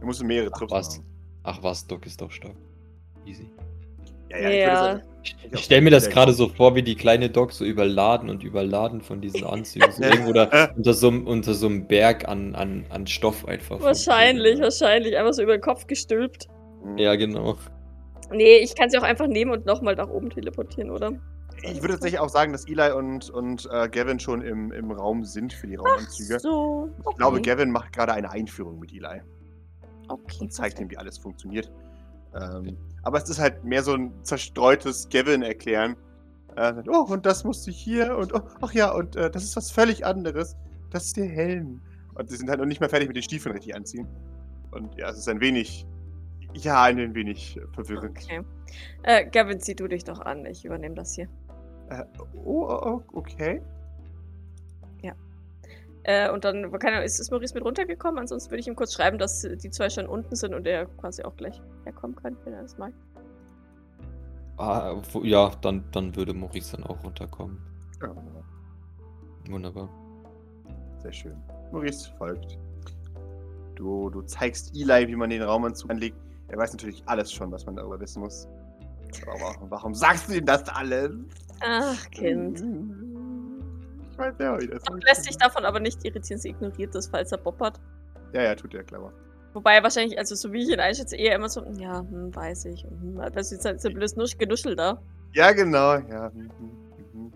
Du 0.00 0.06
musst 0.06 0.22
mehrere 0.24 0.50
Ach 0.52 0.58
Trips 0.58 0.72
was. 0.72 0.98
machen. 0.98 1.06
Ach 1.44 1.62
was, 1.62 1.86
Doc 1.86 2.06
ist 2.06 2.20
doch 2.20 2.30
stark. 2.30 2.56
Easy. 3.26 3.50
Ja, 4.30 4.38
ja, 4.38 4.38
ich 4.38 4.44
würde 4.44 4.56
Ja. 4.58 4.76
sagen, 4.76 5.02
Ich, 5.24 5.36
Ich 5.44 5.52
ich 5.52 5.60
stelle 5.64 5.82
mir 5.82 5.90
das 5.90 6.08
gerade 6.10 6.32
so 6.32 6.48
vor, 6.48 6.74
wie 6.74 6.82
die 6.82 6.96
kleine 6.96 7.30
Doc 7.30 7.52
so 7.52 7.64
überladen 7.64 8.28
und 8.28 8.42
überladen 8.42 9.00
von 9.02 9.20
diesen 9.20 9.44
Anzügen. 9.44 9.92
So 9.92 10.02
irgendwo 10.02 10.32
da 10.32 10.70
unter 10.76 10.94
so, 10.94 11.08
einem- 11.08 11.26
unter 11.28 11.54
so 11.54 11.66
einem 11.66 11.86
Berg 11.86 12.26
an, 12.28 12.54
an, 12.56 12.84
an 12.90 13.06
Stoff 13.06 13.46
einfach. 13.46 13.80
Wahrscheinlich, 13.80 14.60
wahrscheinlich. 14.60 15.16
Einfach 15.16 15.32
so 15.34 15.42
über 15.42 15.56
den 15.56 15.60
Kopf 15.60 15.86
gestülpt. 15.86 16.48
Mhm. 16.84 16.98
Ja, 16.98 17.14
genau. 17.14 17.56
Nee, 18.32 18.56
ich 18.56 18.74
kann 18.74 18.90
sie 18.90 18.98
auch 18.98 19.02
einfach 19.04 19.26
nehmen 19.28 19.52
und 19.52 19.64
nochmal 19.66 19.94
nach 19.94 20.08
oben 20.08 20.30
teleportieren, 20.30 20.90
oder? 20.90 21.12
Ich 21.62 21.80
würde 21.82 21.94
tatsächlich 21.94 22.18
auch 22.18 22.30
sagen, 22.30 22.50
dass 22.52 22.66
Eli 22.66 22.90
und, 22.92 23.30
und 23.30 23.68
äh, 23.70 23.88
Gavin 23.88 24.18
schon 24.18 24.42
im, 24.42 24.72
im 24.72 24.90
Raum 24.90 25.22
sind 25.24 25.52
für 25.52 25.68
die 25.68 25.76
Raumanzüge. 25.76 26.40
So. 26.40 26.88
Ich 27.10 27.16
glaube, 27.16 27.40
Gavin 27.42 27.70
macht 27.70 27.92
gerade 27.92 28.12
eine 28.14 28.30
Einführung 28.32 28.80
mit 28.80 28.90
Eli 28.92 29.20
Okay. 30.08 30.36
und 30.40 30.52
zeigt 30.52 30.80
ihm, 30.80 30.90
wie 30.90 30.96
alles 30.96 31.18
funktioniert. 31.18 31.70
Ähm, 32.34 32.76
aber 33.02 33.18
es 33.18 33.28
ist 33.28 33.38
halt 33.38 33.64
mehr 33.64 33.82
so 33.82 33.94
ein 33.94 34.12
zerstreutes 34.24 35.08
Gavin-Erklären. 35.08 35.96
Äh, 36.56 36.74
sagt, 36.74 36.88
oh, 36.88 37.06
und 37.12 37.26
das 37.26 37.44
musst 37.44 37.66
du 37.66 37.70
hier 37.70 38.16
und 38.16 38.34
oh, 38.34 38.42
ach 38.60 38.72
ja, 38.72 38.92
und 38.92 39.16
äh, 39.16 39.30
das 39.30 39.42
ist 39.42 39.56
was 39.56 39.70
völlig 39.70 40.04
anderes. 40.04 40.56
Das 40.90 41.06
ist 41.06 41.16
der 41.16 41.26
Helm. 41.26 41.80
Und 42.14 42.28
sie 42.28 42.36
sind 42.36 42.50
halt 42.50 42.60
noch 42.60 42.66
nicht 42.66 42.80
mal 42.80 42.88
fertig 42.88 43.08
mit 43.08 43.16
den 43.16 43.22
Stiefeln 43.22 43.54
richtig 43.54 43.74
anziehen. 43.74 44.06
Und 44.70 44.94
ja, 44.96 45.08
es 45.08 45.18
ist 45.18 45.28
ein 45.28 45.40
wenig, 45.40 45.86
ja, 46.54 46.82
ein 46.82 47.14
wenig 47.14 47.56
äh, 47.56 47.60
verwirrend. 47.74 48.18
Okay. 48.22 48.42
Äh, 49.02 49.26
Gavin, 49.30 49.60
zieh 49.60 49.74
du 49.74 49.88
dich 49.88 50.04
doch 50.04 50.20
an. 50.20 50.44
Ich 50.46 50.64
übernehme 50.64 50.94
das 50.94 51.14
hier. 51.14 51.28
Äh, 51.88 52.04
oh, 52.44 52.66
oh, 52.68 52.80
oh, 52.84 53.02
okay. 53.14 53.62
Äh, 56.04 56.30
und 56.30 56.44
dann, 56.44 56.70
keine 56.78 56.96
Ahnung, 56.96 57.06
ist, 57.06 57.20
ist 57.20 57.30
Maurice 57.30 57.54
mit 57.54 57.64
runtergekommen? 57.64 58.18
Ansonsten 58.18 58.50
würde 58.50 58.60
ich 58.60 58.66
ihm 58.66 58.74
kurz 58.74 58.92
schreiben, 58.94 59.18
dass 59.18 59.42
die 59.42 59.70
zwei 59.70 59.88
schon 59.88 60.06
unten 60.06 60.34
sind 60.34 60.52
und 60.54 60.66
er 60.66 60.86
quasi 60.86 61.22
auch 61.22 61.36
gleich 61.36 61.60
herkommen 61.84 62.16
kann, 62.16 62.36
wenn 62.44 62.54
er 62.54 62.62
das 62.62 62.76
mag. 62.78 62.92
Ah, 64.58 64.94
wo- 65.12 65.22
ja, 65.24 65.50
dann, 65.60 65.84
dann 65.92 66.14
würde 66.16 66.34
Maurice 66.34 66.76
dann 66.76 66.84
auch 66.86 67.02
runterkommen. 67.04 67.58
Ja, 68.00 68.08
wunderbar. 68.08 68.44
Wunderbar. 69.48 69.88
Sehr 70.98 71.12
schön. 71.12 71.36
Maurice 71.72 72.10
folgt. 72.18 72.58
Du, 73.76 74.10
du 74.10 74.22
zeigst 74.22 74.74
Eli, 74.76 75.08
wie 75.08 75.16
man 75.16 75.30
den 75.30 75.42
Raumanzug 75.42 75.90
anlegt. 75.90 76.16
Er 76.48 76.58
weiß 76.58 76.72
natürlich 76.72 77.02
alles 77.06 77.32
schon, 77.32 77.50
was 77.50 77.64
man 77.64 77.76
darüber 77.76 77.98
wissen 77.98 78.20
muss. 78.20 78.46
Aber 79.26 79.40
warum, 79.40 79.70
warum 79.70 79.94
sagst 79.94 80.28
du 80.28 80.34
ihm 80.34 80.44
das 80.46 80.68
alles? 80.68 81.12
Ach, 81.60 82.10
Kind. 82.10 82.62
Ich 84.12 84.18
weiß 84.18 84.34
ja, 84.38 84.60
wie 84.60 84.66
das 84.66 84.82
Doc 84.82 85.02
lässt 85.04 85.24
sich 85.24 85.36
davon 85.36 85.64
aber 85.64 85.80
nicht 85.80 86.04
irritieren, 86.04 86.38
sie 86.40 86.50
ignoriert 86.50 86.94
das, 86.94 87.08
falls 87.08 87.32
er 87.32 87.40
hat. 87.60 87.80
Ja, 88.32 88.42
ja, 88.42 88.54
tut 88.54 88.74
er 88.74 88.84
clever. 88.84 89.12
Wobei 89.54 89.74
er 89.76 89.82
wahrscheinlich, 89.82 90.18
also 90.18 90.34
so 90.34 90.52
wie 90.52 90.62
ich 90.62 90.68
ihn 90.70 90.80
einschätze, 90.80 91.16
eher 91.16 91.34
immer 91.34 91.48
so, 91.48 91.62
ja, 91.78 92.00
hm, 92.00 92.34
weiß 92.34 92.66
ich. 92.66 92.84
und 92.84 93.00
Hm, 93.18 93.32
das 93.34 93.52
ist 93.52 93.64
halt 93.64 93.80
so 93.80 93.88
ein 93.88 93.94
blödes 93.94 94.16
Nusch 94.16 94.38
Genuschel 94.38 94.76
da. 94.76 95.00
Ja, 95.34 95.52
genau. 95.52 95.94
Ja. 95.94 96.30
mhm. 96.34 97.32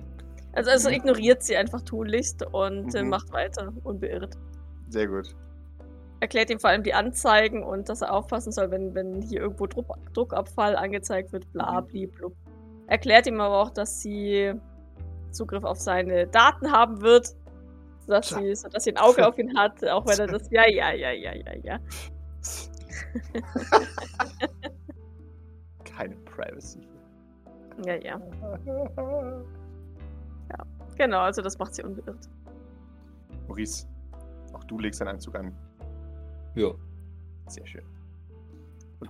Also, 0.53 0.71
also 0.71 0.89
ignoriert 0.89 1.43
sie 1.43 1.57
einfach 1.57 1.83
tunlichst 1.83 2.43
und 2.53 2.95
äh, 2.95 3.03
Mhm. 3.03 3.11
macht 3.11 3.31
weiter, 3.33 3.73
unbeirrt. 3.85 4.37
Sehr 4.89 5.07
gut. 5.07 5.35
Erklärt 6.21 6.49
ihm 6.49 6.59
vor 6.59 6.71
allem 6.71 6.83
die 6.83 6.95
Anzeigen 6.95 7.63
und 7.63 7.91
dass 7.91 8.01
er 8.01 8.13
aufpassen 8.15 8.51
soll, 8.53 8.71
wenn, 8.71 8.95
wenn 8.95 9.21
hier 9.21 9.41
irgendwo 9.43 9.67
Druck, 9.67 9.87
Druckabfall 10.15 10.75
angezeigt 10.77 11.33
wird, 11.33 11.51
bla 11.53 11.83
Mhm. 11.83 11.87
bli 11.89 12.07
blub. 12.07 12.35
Erklärt 12.87 13.27
ihm 13.27 13.39
aber 13.41 13.61
auch, 13.61 13.71
dass 13.71 14.01
sie 14.01 14.55
Zugriff 15.37 15.65
auf 15.65 15.79
seine 15.79 16.27
Daten 16.27 16.73
haben 16.73 17.01
wird, 17.01 17.35
sodass 18.01 18.29
sie, 18.31 18.55
sodass 18.55 18.85
sie 18.85 18.93
ein 18.93 18.99
Auge 18.99 19.27
auf 19.29 19.39
ihn 19.39 19.57
hat, 19.57 19.85
auch 19.85 20.07
wenn 20.07 20.19
er 20.19 20.27
das, 20.27 20.51
ja, 20.51 20.69
ja, 20.69 20.93
ja, 20.93 21.11
ja, 21.11 21.35
ja, 21.35 21.55
ja. 21.63 21.79
Keine 25.85 26.17
Privacy. 26.17 26.81
Ja, 27.85 27.95
ja. 27.97 28.21
Genau, 30.97 31.21
also 31.21 31.43
das 31.43 31.59
macht 31.59 31.75
sie 31.75 31.83
unbeirrt. 31.83 32.29
Maurice, 33.49 33.87
auch 34.55 34.65
du 34.65 34.79
legst 34.79 35.01
deinen 35.01 35.09
Anzug 35.09 35.35
an. 35.35 35.55
Ja. 36.55 36.71
Sehr 37.49 37.67
schön. 37.67 37.83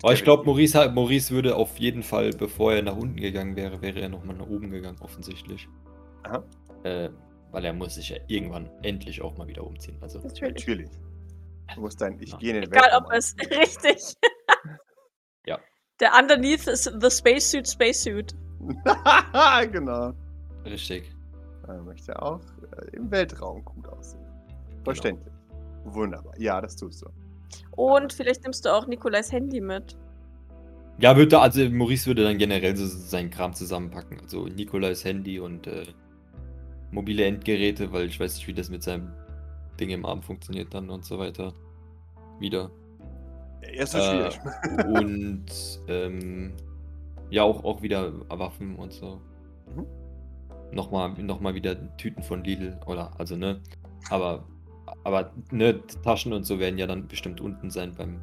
Aber 0.02 0.12
ich 0.12 0.24
glaube, 0.24 0.44
Maurice, 0.44 0.90
Maurice 0.90 1.32
würde 1.32 1.54
auf 1.56 1.78
jeden 1.78 2.02
Fall, 2.02 2.30
bevor 2.30 2.72
er 2.72 2.82
nach 2.82 2.96
unten 2.96 3.16
gegangen 3.16 3.54
wäre, 3.56 3.80
wäre 3.82 4.00
er 4.00 4.08
nochmal 4.08 4.36
nach 4.36 4.48
oben 4.48 4.70
gegangen, 4.70 4.98
offensichtlich. 5.00 5.68
Aha. 6.26 6.44
Äh, 6.84 7.10
weil 7.52 7.64
er 7.64 7.72
muss 7.72 7.94
sich 7.94 8.10
ja 8.10 8.16
irgendwann 8.26 8.68
endlich 8.82 9.22
auch 9.22 9.36
mal 9.38 9.46
wieder 9.46 9.64
umziehen. 9.64 9.96
Also, 10.00 10.18
Natürlich. 10.20 10.66
Natürlich. 10.66 10.90
Du 11.74 11.80
musst 11.80 12.00
dein 12.00 12.20
Ich 12.20 12.30
Ja. 12.32 12.38
gehe 12.38 12.50
in 12.54 12.60
den 12.62 12.64
Egal, 12.64 12.82
Weltraum 12.82 13.04
ob 13.06 13.12
es 13.12 13.34
richtig. 13.50 14.14
Ja. 15.46 15.58
Der 16.00 16.12
Underneath 16.18 16.66
ist 16.66 16.84
the 17.00 17.10
Spacesuit, 17.10 17.68
Spacesuit. 17.68 18.34
genau. 19.72 20.12
richtig. 20.64 21.10
Er 21.66 21.82
möchte 21.82 22.20
auch 22.22 22.40
äh, 22.78 22.96
im 22.96 23.10
Weltraum 23.10 23.64
gut 23.64 23.88
aussehen. 23.88 24.24
Verständlich. 24.84 25.34
Wunderbar. 25.84 26.34
Ja, 26.38 26.60
das 26.60 26.76
tust 26.76 27.02
du. 27.02 27.08
Und 27.72 28.12
vielleicht 28.12 28.42
nimmst 28.44 28.64
du 28.64 28.72
auch 28.72 28.86
Nikolais 28.86 29.30
Handy 29.32 29.60
mit. 29.60 29.96
Ja, 30.98 31.16
würde, 31.16 31.38
also 31.40 31.68
Maurice 31.68 32.06
würde 32.06 32.24
dann 32.24 32.38
generell 32.38 32.76
so 32.76 32.86
seinen 32.86 33.30
Kram 33.30 33.52
zusammenpacken. 33.54 34.20
Also 34.20 34.46
Nikolais 34.46 35.04
Handy 35.04 35.38
und 35.40 35.66
äh, 35.66 35.86
mobile 36.96 37.24
Endgeräte, 37.26 37.92
weil 37.92 38.06
ich 38.06 38.18
weiß 38.18 38.34
nicht, 38.36 38.48
wie 38.48 38.54
das 38.54 38.70
mit 38.70 38.82
seinem 38.82 39.12
Ding 39.78 39.90
im 39.90 40.06
Arm 40.06 40.22
funktioniert 40.22 40.72
dann 40.72 40.88
und 40.90 41.04
so 41.04 41.18
weiter. 41.18 41.52
Wieder. 42.40 42.70
Ja, 43.62 43.82
ist 43.82 43.92
so 43.92 43.98
Äh, 43.98 44.30
schwierig. 44.30 44.86
und 44.86 45.44
ähm, 45.88 46.54
ja, 47.30 47.42
auch, 47.42 47.62
auch 47.64 47.82
wieder 47.82 48.12
Waffen 48.30 48.76
und 48.76 48.92
so. 48.92 49.20
Mhm. 49.74 49.86
Nochmal, 50.72 51.10
nochmal 51.22 51.54
wieder 51.54 51.96
Tüten 51.98 52.22
von 52.22 52.42
Lidl, 52.42 52.78
oder, 52.86 53.12
also, 53.20 53.36
ne? 53.36 53.60
Aber, 54.10 54.44
aber, 55.04 55.32
ne, 55.50 55.80
Taschen 56.02 56.32
und 56.32 56.44
so 56.44 56.58
werden 56.58 56.78
ja 56.78 56.86
dann 56.86 57.06
bestimmt 57.06 57.40
unten 57.40 57.70
sein 57.70 57.94
beim, 57.94 58.20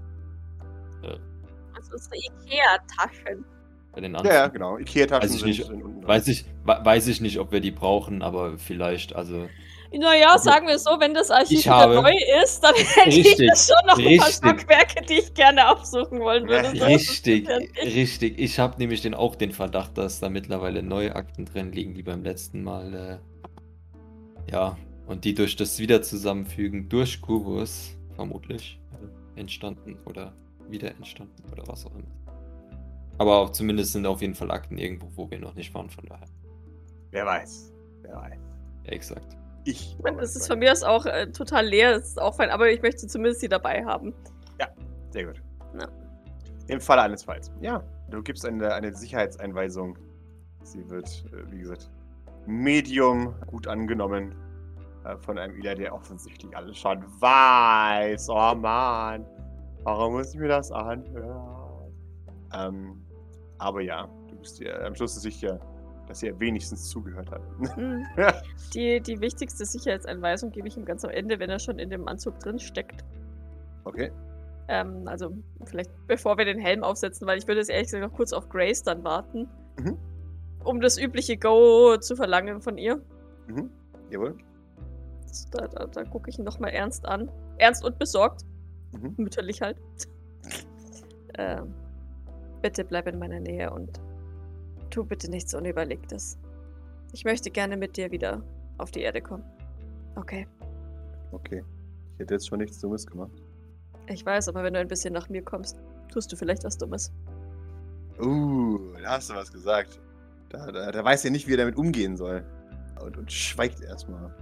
Also 1.75 1.97
so 1.97 2.09
Ikea-Taschen. 2.13 3.45
Bei 3.93 4.01
den 4.01 4.11
Ja, 4.13 4.17
anderen. 4.19 4.35
ja, 4.35 4.47
genau. 4.47 4.77
Ikea-Taschen 4.77 5.23
Weiß 5.29 5.33
ich 5.35 5.39
sind, 5.39 5.47
nicht. 5.49 5.65
sind. 5.67 6.07
Weiß 6.07 6.27
ich, 6.27 6.45
we- 6.65 6.79
weiß 6.83 7.07
ich 7.07 7.21
nicht, 7.21 7.39
ob 7.39 7.51
wir 7.51 7.59
die 7.61 7.71
brauchen, 7.71 8.21
aber 8.21 8.57
vielleicht, 8.57 9.15
also. 9.15 9.47
Naja, 9.95 10.31
Also, 10.31 10.45
sagen 10.49 10.65
wir 10.67 10.79
so, 10.79 10.89
wenn 10.99 11.13
das 11.13 11.29
Archiv 11.29 11.59
ich 11.59 11.65
wieder 11.65 11.75
habe- 11.75 11.93
neu 12.01 12.13
ist, 12.43 12.61
dann 12.63 12.73
hätte 12.73 13.09
ich 13.09 13.25
Richtig, 13.27 13.47
da 13.47 13.55
schon 13.55 13.87
noch 13.87 13.99
ein 13.99 14.17
paar. 14.17 14.31
Stockwerke, 14.31 15.05
die 15.07 15.13
ich 15.19 15.33
gerne 15.35 15.69
aufsuchen 15.69 16.19
wollen 16.19 16.47
würde. 16.47 16.75
Ja, 16.75 16.85
Richtig, 16.87 17.47
richtig. 17.83 18.39
Ich 18.39 18.57
habe 18.57 18.79
nämlich 18.79 19.01
den, 19.01 19.13
auch 19.13 19.35
den 19.35 19.51
Verdacht, 19.51 19.95
dass 19.99 20.19
da 20.19 20.29
mittlerweile 20.29 20.81
neue 20.81 21.15
Akten 21.15 21.45
drin 21.45 21.71
liegen, 21.71 21.93
die 21.93 22.01
beim 22.01 22.23
letzten 22.23 22.63
Mal, 22.63 23.19
äh, 24.49 24.51
ja, 24.51 24.77
und 25.05 25.25
die 25.25 25.35
durch 25.35 25.55
das 25.55 25.77
Wiederzusammenfügen 25.77 26.89
durch 26.89 27.21
Kubus 27.21 27.95
vermutlich 28.15 28.79
entstanden 29.35 29.97
oder 30.05 30.33
wieder 30.69 30.89
entstanden 30.89 31.43
oder 31.51 31.67
was 31.67 31.85
auch 31.85 31.91
immer. 31.93 32.07
Aber 33.17 33.37
auch 33.37 33.51
zumindest 33.51 33.93
sind 33.93 34.05
auf 34.05 34.21
jeden 34.21 34.35
Fall 34.35 34.51
Akten 34.51 34.77
irgendwo, 34.77 35.07
wo 35.15 35.29
wir 35.29 35.39
noch 35.39 35.55
nicht 35.55 35.73
waren, 35.73 35.89
von 35.89 36.05
daher. 36.05 36.27
Wer 37.11 37.25
weiß. 37.25 37.73
Wer 38.01 38.15
weiß. 38.15 38.39
Ja, 38.85 38.91
exakt. 38.91 39.37
Ich. 39.65 39.95
Ich 39.97 40.03
meine, 40.03 40.17
Das 40.17 40.35
ist 40.35 40.47
von 40.47 40.59
mir 40.59 40.71
aus 40.71 40.83
auch 40.83 41.05
äh, 41.05 41.31
total 41.31 41.65
leer, 41.67 41.93
das 41.93 42.09
ist 42.09 42.21
auch 42.21 42.35
fein, 42.35 42.49
aber 42.49 42.69
ich 42.69 42.81
möchte 42.81 43.07
zumindest 43.07 43.41
sie 43.41 43.49
dabei 43.49 43.85
haben. 43.85 44.13
Sehr 45.13 45.25
gut. 45.25 45.43
Ja. 45.79 45.87
Im 46.67 46.81
Falle 46.81 47.03
eines 47.03 47.23
Falls. 47.23 47.51
Ja, 47.61 47.83
du 48.09 48.23
gibst 48.23 48.45
eine, 48.47 48.73
eine 48.73 48.95
Sicherheitseinweisung. 48.95 49.95
Sie 50.63 50.89
wird, 50.89 51.23
äh, 51.31 51.51
wie 51.51 51.59
gesagt, 51.59 51.91
Medium 52.47 53.35
gut 53.45 53.67
angenommen. 53.67 54.33
Äh, 55.05 55.17
von 55.17 55.37
einem 55.37 55.55
Ila, 55.57 55.75
der 55.75 55.93
offensichtlich 55.93 56.57
alles 56.57 56.77
schon 56.77 57.03
weiß. 57.21 58.27
Oh 58.29 58.55
Mann. 58.55 59.23
Warum 59.83 60.13
muss 60.13 60.33
ich 60.33 60.39
mir 60.39 60.47
das 60.47 60.71
anhören? 60.71 61.93
Ähm, 62.55 63.02
aber 63.57 63.81
ja, 63.81 64.07
du 64.29 64.35
bist 64.35 64.59
dir 64.59 64.85
am 64.85 64.95
Schluss 64.95 65.15
sicher, 65.15 65.59
dass 66.07 66.23
er 66.23 66.39
wenigstens 66.39 66.89
zugehört 66.89 67.31
hat. 67.31 67.41
Hm. 67.75 68.05
Die, 68.73 68.99
die 68.99 69.19
wichtigste 69.21 69.65
Sicherheitsanweisung 69.65 70.51
gebe 70.51 70.67
ich 70.67 70.77
ihm 70.77 70.85
ganz 70.85 71.05
am 71.05 71.11
Ende, 71.11 71.39
wenn 71.39 71.49
er 71.49 71.59
schon 71.59 71.79
in 71.79 71.89
dem 71.89 72.07
Anzug 72.07 72.39
drin 72.39 72.59
steckt. 72.59 73.03
okay. 73.85 74.11
Ähm, 74.69 75.07
also 75.07 75.35
vielleicht 75.65 75.91
bevor 76.07 76.37
wir 76.37 76.45
den 76.45 76.59
Helm 76.59 76.83
aufsetzen, 76.83 77.27
weil 77.27 77.37
ich 77.37 77.47
würde 77.47 77.59
jetzt 77.59 77.69
ehrlich 77.69 77.87
gesagt 77.87 78.03
noch 78.03 78.15
kurz 78.15 78.31
auf 78.31 78.47
Grace 78.47 78.81
dann 78.81 79.03
warten. 79.03 79.49
Mhm. 79.77 79.97
Um 80.63 80.79
das 80.79 80.97
übliche 80.97 81.35
Go 81.35 81.97
zu 81.97 82.15
verlangen 82.15 82.61
von 82.61 82.77
ihr. 82.77 83.01
Mhm. 83.47 83.69
Jawohl. 84.09 84.37
Das, 85.27 85.49
da 85.49 85.67
da, 85.67 85.87
da 85.87 86.03
gucke 86.05 86.29
ich 86.29 86.39
ihn 86.39 86.45
nochmal 86.45 86.71
ernst 86.71 87.05
an. 87.05 87.29
Ernst 87.57 87.83
und 87.83 87.99
besorgt. 87.99 88.43
Mhm. 88.93 89.15
Mütterlich 89.17 89.61
halt. 89.61 89.77
ähm, 91.37 91.73
bitte 92.63 92.83
bleib 92.83 93.07
in 93.07 93.19
meiner 93.19 93.39
Nähe 93.39 93.69
und 93.69 94.01
tu 94.89 95.03
bitte 95.03 95.29
nichts 95.29 95.53
Unüberlegtes. 95.53 96.39
Ich 97.11 97.25
möchte 97.25 97.51
gerne 97.51 97.77
mit 97.77 97.95
dir 97.97 98.09
wieder 98.09 98.41
auf 98.79 98.89
die 98.89 99.01
Erde 99.01 99.21
kommen. 99.21 99.43
Okay. 100.15 100.47
Okay. 101.31 101.63
Ich 102.13 102.19
hätte 102.19 102.35
jetzt 102.35 102.47
schon 102.47 102.59
nichts 102.59 102.79
Dummes 102.79 103.05
gemacht. 103.05 103.31
Ich 104.07 104.25
weiß, 104.25 104.47
aber 104.47 104.63
wenn 104.63 104.73
du 104.73 104.79
ein 104.79 104.87
bisschen 104.87 105.13
nach 105.13 105.29
mir 105.29 105.43
kommst, 105.43 105.79
tust 106.11 106.31
du 106.31 106.35
vielleicht 106.35 106.63
was 106.63 106.77
Dummes. 106.77 107.11
Uh, 108.19 108.79
da 109.01 109.11
hast 109.17 109.29
du 109.29 109.35
was 109.35 109.51
gesagt. 109.51 109.99
Da, 110.49 110.71
da, 110.71 110.91
da 110.91 111.03
weiß 111.03 111.25
er 111.25 111.31
nicht, 111.31 111.47
wie 111.47 111.53
er 111.53 111.57
damit 111.57 111.75
umgehen 111.75 112.15
soll. 112.15 112.45
Und, 113.03 113.17
und 113.17 113.31
schweigt 113.31 113.81
erstmal. 113.81 114.33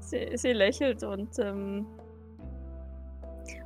Sie, 0.00 0.36
sie 0.36 0.52
lächelt 0.52 1.04
und, 1.04 1.38
ähm, 1.38 1.86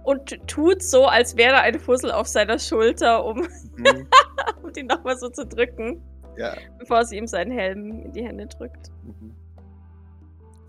und 0.06 0.46
tut 0.46 0.82
so, 0.82 1.06
als 1.06 1.36
wäre 1.36 1.56
ein 1.56 1.78
Fussel 1.80 2.12
auf 2.12 2.28
seiner 2.28 2.58
Schulter, 2.58 3.24
um, 3.24 3.46
Mhm. 3.76 4.06
um 4.62 4.70
ihn 4.76 4.86
nochmal 4.86 5.18
so 5.18 5.28
zu 5.28 5.44
drücken, 5.44 6.00
ja. 6.36 6.54
bevor 6.78 7.04
sie 7.04 7.16
ihm 7.16 7.26
seinen 7.26 7.50
Helm 7.50 8.04
in 8.04 8.12
die 8.12 8.24
Hände 8.24 8.46
drückt. 8.46 8.90
Mhm. 9.02 9.34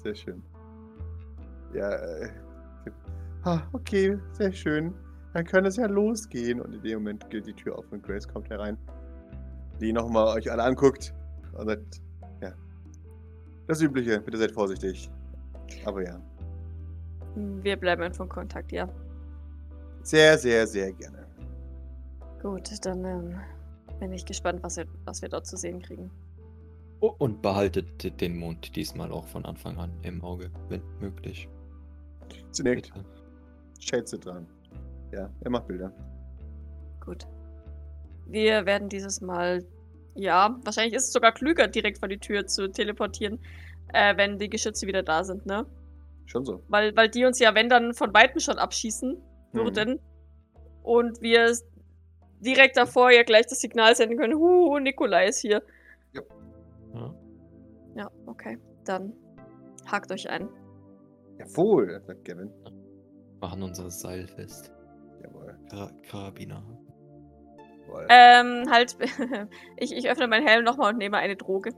Sehr 0.03 0.15
schön. 0.15 0.43
Ja, 1.73 1.91
äh, 1.93 2.29
ah, 3.43 3.61
okay, 3.73 4.17
sehr 4.33 4.51
schön. 4.51 4.93
Dann 5.33 5.45
kann 5.45 5.65
es 5.65 5.75
ja 5.77 5.85
losgehen. 5.85 6.59
Und 6.59 6.73
in 6.73 6.81
dem 6.81 6.99
Moment 6.99 7.29
geht 7.29 7.45
die 7.45 7.53
Tür 7.53 7.77
auf 7.77 7.85
und 7.91 8.01
Grace 8.01 8.27
kommt 8.27 8.49
herein. 8.49 8.77
Die 9.79 9.93
nochmal 9.93 10.35
euch 10.35 10.51
alle 10.51 10.63
anguckt 10.63 11.13
und 11.53 11.67
sagt, 11.67 12.01
ja. 12.41 12.53
Das 13.67 13.81
Übliche, 13.81 14.19
bitte 14.19 14.37
seid 14.37 14.51
vorsichtig. 14.51 15.11
Aber 15.85 16.03
ja, 16.03 16.19
Wir 17.35 17.75
bleiben 17.75 18.01
einfach 18.01 18.23
in 18.23 18.29
Kontakt, 18.29 18.71
ja. 18.71 18.89
Sehr, 20.07 20.37
sehr, 20.37 20.65
sehr 20.65 20.93
gerne. 20.93 21.27
Gut, 22.41 22.69
dann 22.85 23.03
ähm, 23.03 23.41
bin 23.99 24.13
ich 24.13 24.25
gespannt, 24.25 24.63
was 24.63 24.77
wir, 24.77 24.85
was 25.03 25.21
wir 25.21 25.27
dort 25.27 25.45
zu 25.45 25.57
sehen 25.57 25.81
kriegen. 25.81 26.09
Oh, 27.01 27.13
und 27.17 27.41
behaltet 27.41 28.21
den 28.21 28.37
Mond 28.37 28.75
diesmal 28.75 29.11
auch 29.11 29.27
von 29.27 29.45
Anfang 29.45 29.77
an 29.77 29.91
im 30.03 30.23
Auge, 30.23 30.49
wenn 30.69 30.81
möglich. 30.99 31.49
Sie 32.51 32.63
nickt, 32.63 32.93
Bitte. 32.93 33.05
schätze 33.79 34.17
dran. 34.17 34.47
Ja, 35.11 35.29
er 35.41 35.49
macht 35.51 35.67
Bilder. 35.67 35.91
Gut. 37.03 37.27
Wir 38.25 38.65
werden 38.65 38.89
dieses 38.89 39.21
Mal, 39.21 39.65
ja, 40.15 40.57
wahrscheinlich 40.63 40.93
ist 40.93 41.07
es 41.07 41.13
sogar 41.13 41.33
klüger, 41.33 41.67
direkt 41.67 41.99
vor 41.99 42.07
die 42.07 42.17
Tür 42.17 42.47
zu 42.47 42.71
teleportieren, 42.71 43.39
äh, 43.93 44.15
wenn 44.15 44.39
die 44.39 44.49
Geschütze 44.49 44.87
wieder 44.87 45.03
da 45.03 45.23
sind, 45.23 45.45
ne? 45.45 45.65
Schon 46.25 46.45
so. 46.45 46.63
Weil, 46.67 46.95
weil 46.95 47.09
die 47.09 47.25
uns 47.25 47.39
ja, 47.39 47.53
wenn 47.55 47.69
dann, 47.69 47.93
von 47.93 48.13
Weitem 48.13 48.39
schon 48.39 48.57
abschießen 48.57 49.17
würden. 49.53 49.99
Und 50.83 51.21
wir 51.21 51.53
direkt 52.39 52.77
davor 52.77 53.11
ja 53.11 53.23
gleich 53.23 53.47
das 53.47 53.59
Signal 53.59 53.95
senden 53.95 54.17
können, 54.17 54.35
huhu, 54.35 54.79
Nikolai 54.79 55.27
ist 55.27 55.39
hier. 55.39 55.61
Ja. 56.13 56.21
Ja, 57.95 58.11
okay. 58.25 58.57
Dann 58.85 59.13
hakt 59.85 60.11
euch 60.11 60.29
ein. 60.29 60.49
Jawohl, 61.39 62.01
sagt 62.05 62.25
Gavin. 62.25 62.51
Machen 63.41 63.63
unser 63.63 63.89
Seil 63.89 64.27
fest. 64.27 64.71
Jawohl. 65.23 65.57
Kara 65.69 65.91
Karabiner. 66.09 66.63
jawohl. 67.85 68.07
Ähm, 68.09 68.69
halt, 68.69 68.97
ich, 69.77 69.95
ich 69.95 70.09
öffne 70.09 70.27
meinen 70.27 70.47
Helm 70.47 70.63
nochmal 70.63 70.93
und 70.93 70.97
nehme 70.97 71.17
eine 71.17 71.35
Droge. 71.35 71.71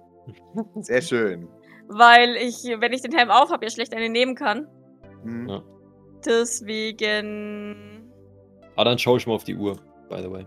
Sehr 0.82 1.02
schön. 1.02 1.48
Weil 1.88 2.36
ich, 2.36 2.64
wenn 2.64 2.94
ich 2.94 3.02
den 3.02 3.16
Helm 3.16 3.32
auf 3.32 3.50
habe, 3.50 3.66
ja 3.66 3.72
schlecht 3.72 3.94
eine 3.96 4.10
nehmen 4.10 4.36
kann. 4.36 4.68
Mhm. 5.24 5.50
Ja. 5.50 5.64
Deswegen. 6.26 8.12
Ah, 8.76 8.84
dann 8.84 8.98
schaue 8.98 9.18
ich 9.18 9.28
mal 9.28 9.34
auf 9.34 9.44
die 9.44 9.56
Uhr, 9.56 9.78
by 10.10 10.22
the 10.22 10.32
way. 10.32 10.46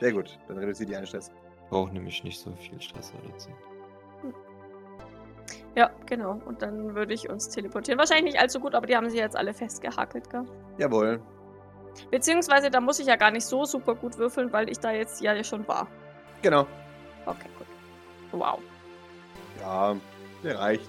Sehr 0.00 0.12
gut, 0.12 0.38
dann 0.48 0.58
reduziert 0.58 0.88
die 0.88 0.96
eine 0.96 1.06
Stress. 1.06 1.30
brauche 1.70 1.92
nämlich 1.92 2.24
nicht 2.24 2.38
so 2.38 2.52
viel 2.56 2.80
Stress 2.80 3.12
dazu. 3.30 3.50
Ja, 5.76 5.90
genau. 6.06 6.40
Und 6.44 6.62
dann 6.62 6.94
würde 6.94 7.14
ich 7.14 7.28
uns 7.28 7.48
teleportieren. 7.48 7.98
Wahrscheinlich 7.98 8.34
nicht 8.34 8.40
allzu 8.40 8.60
gut, 8.60 8.74
aber 8.74 8.86
die 8.86 8.96
haben 8.96 9.10
sich 9.10 9.18
jetzt 9.18 9.36
alle 9.36 9.52
festgehakelt, 9.52 10.30
gell? 10.30 10.44
Jawohl. 10.78 11.20
Beziehungsweise, 12.10 12.70
da 12.70 12.80
muss 12.80 12.98
ich 12.98 13.06
ja 13.06 13.16
gar 13.16 13.30
nicht 13.30 13.44
so 13.44 13.64
super 13.64 13.94
gut 13.94 14.16
würfeln, 14.18 14.52
weil 14.52 14.68
ich 14.68 14.78
da 14.78 14.92
jetzt 14.92 15.20
ja 15.20 15.42
schon 15.42 15.66
war. 15.66 15.88
Genau. 16.42 16.66
Okay, 17.26 17.48
gut. 17.58 17.66
Wow. 18.32 18.58
Ja, 19.60 19.96
der 20.42 20.58
reicht. 20.58 20.88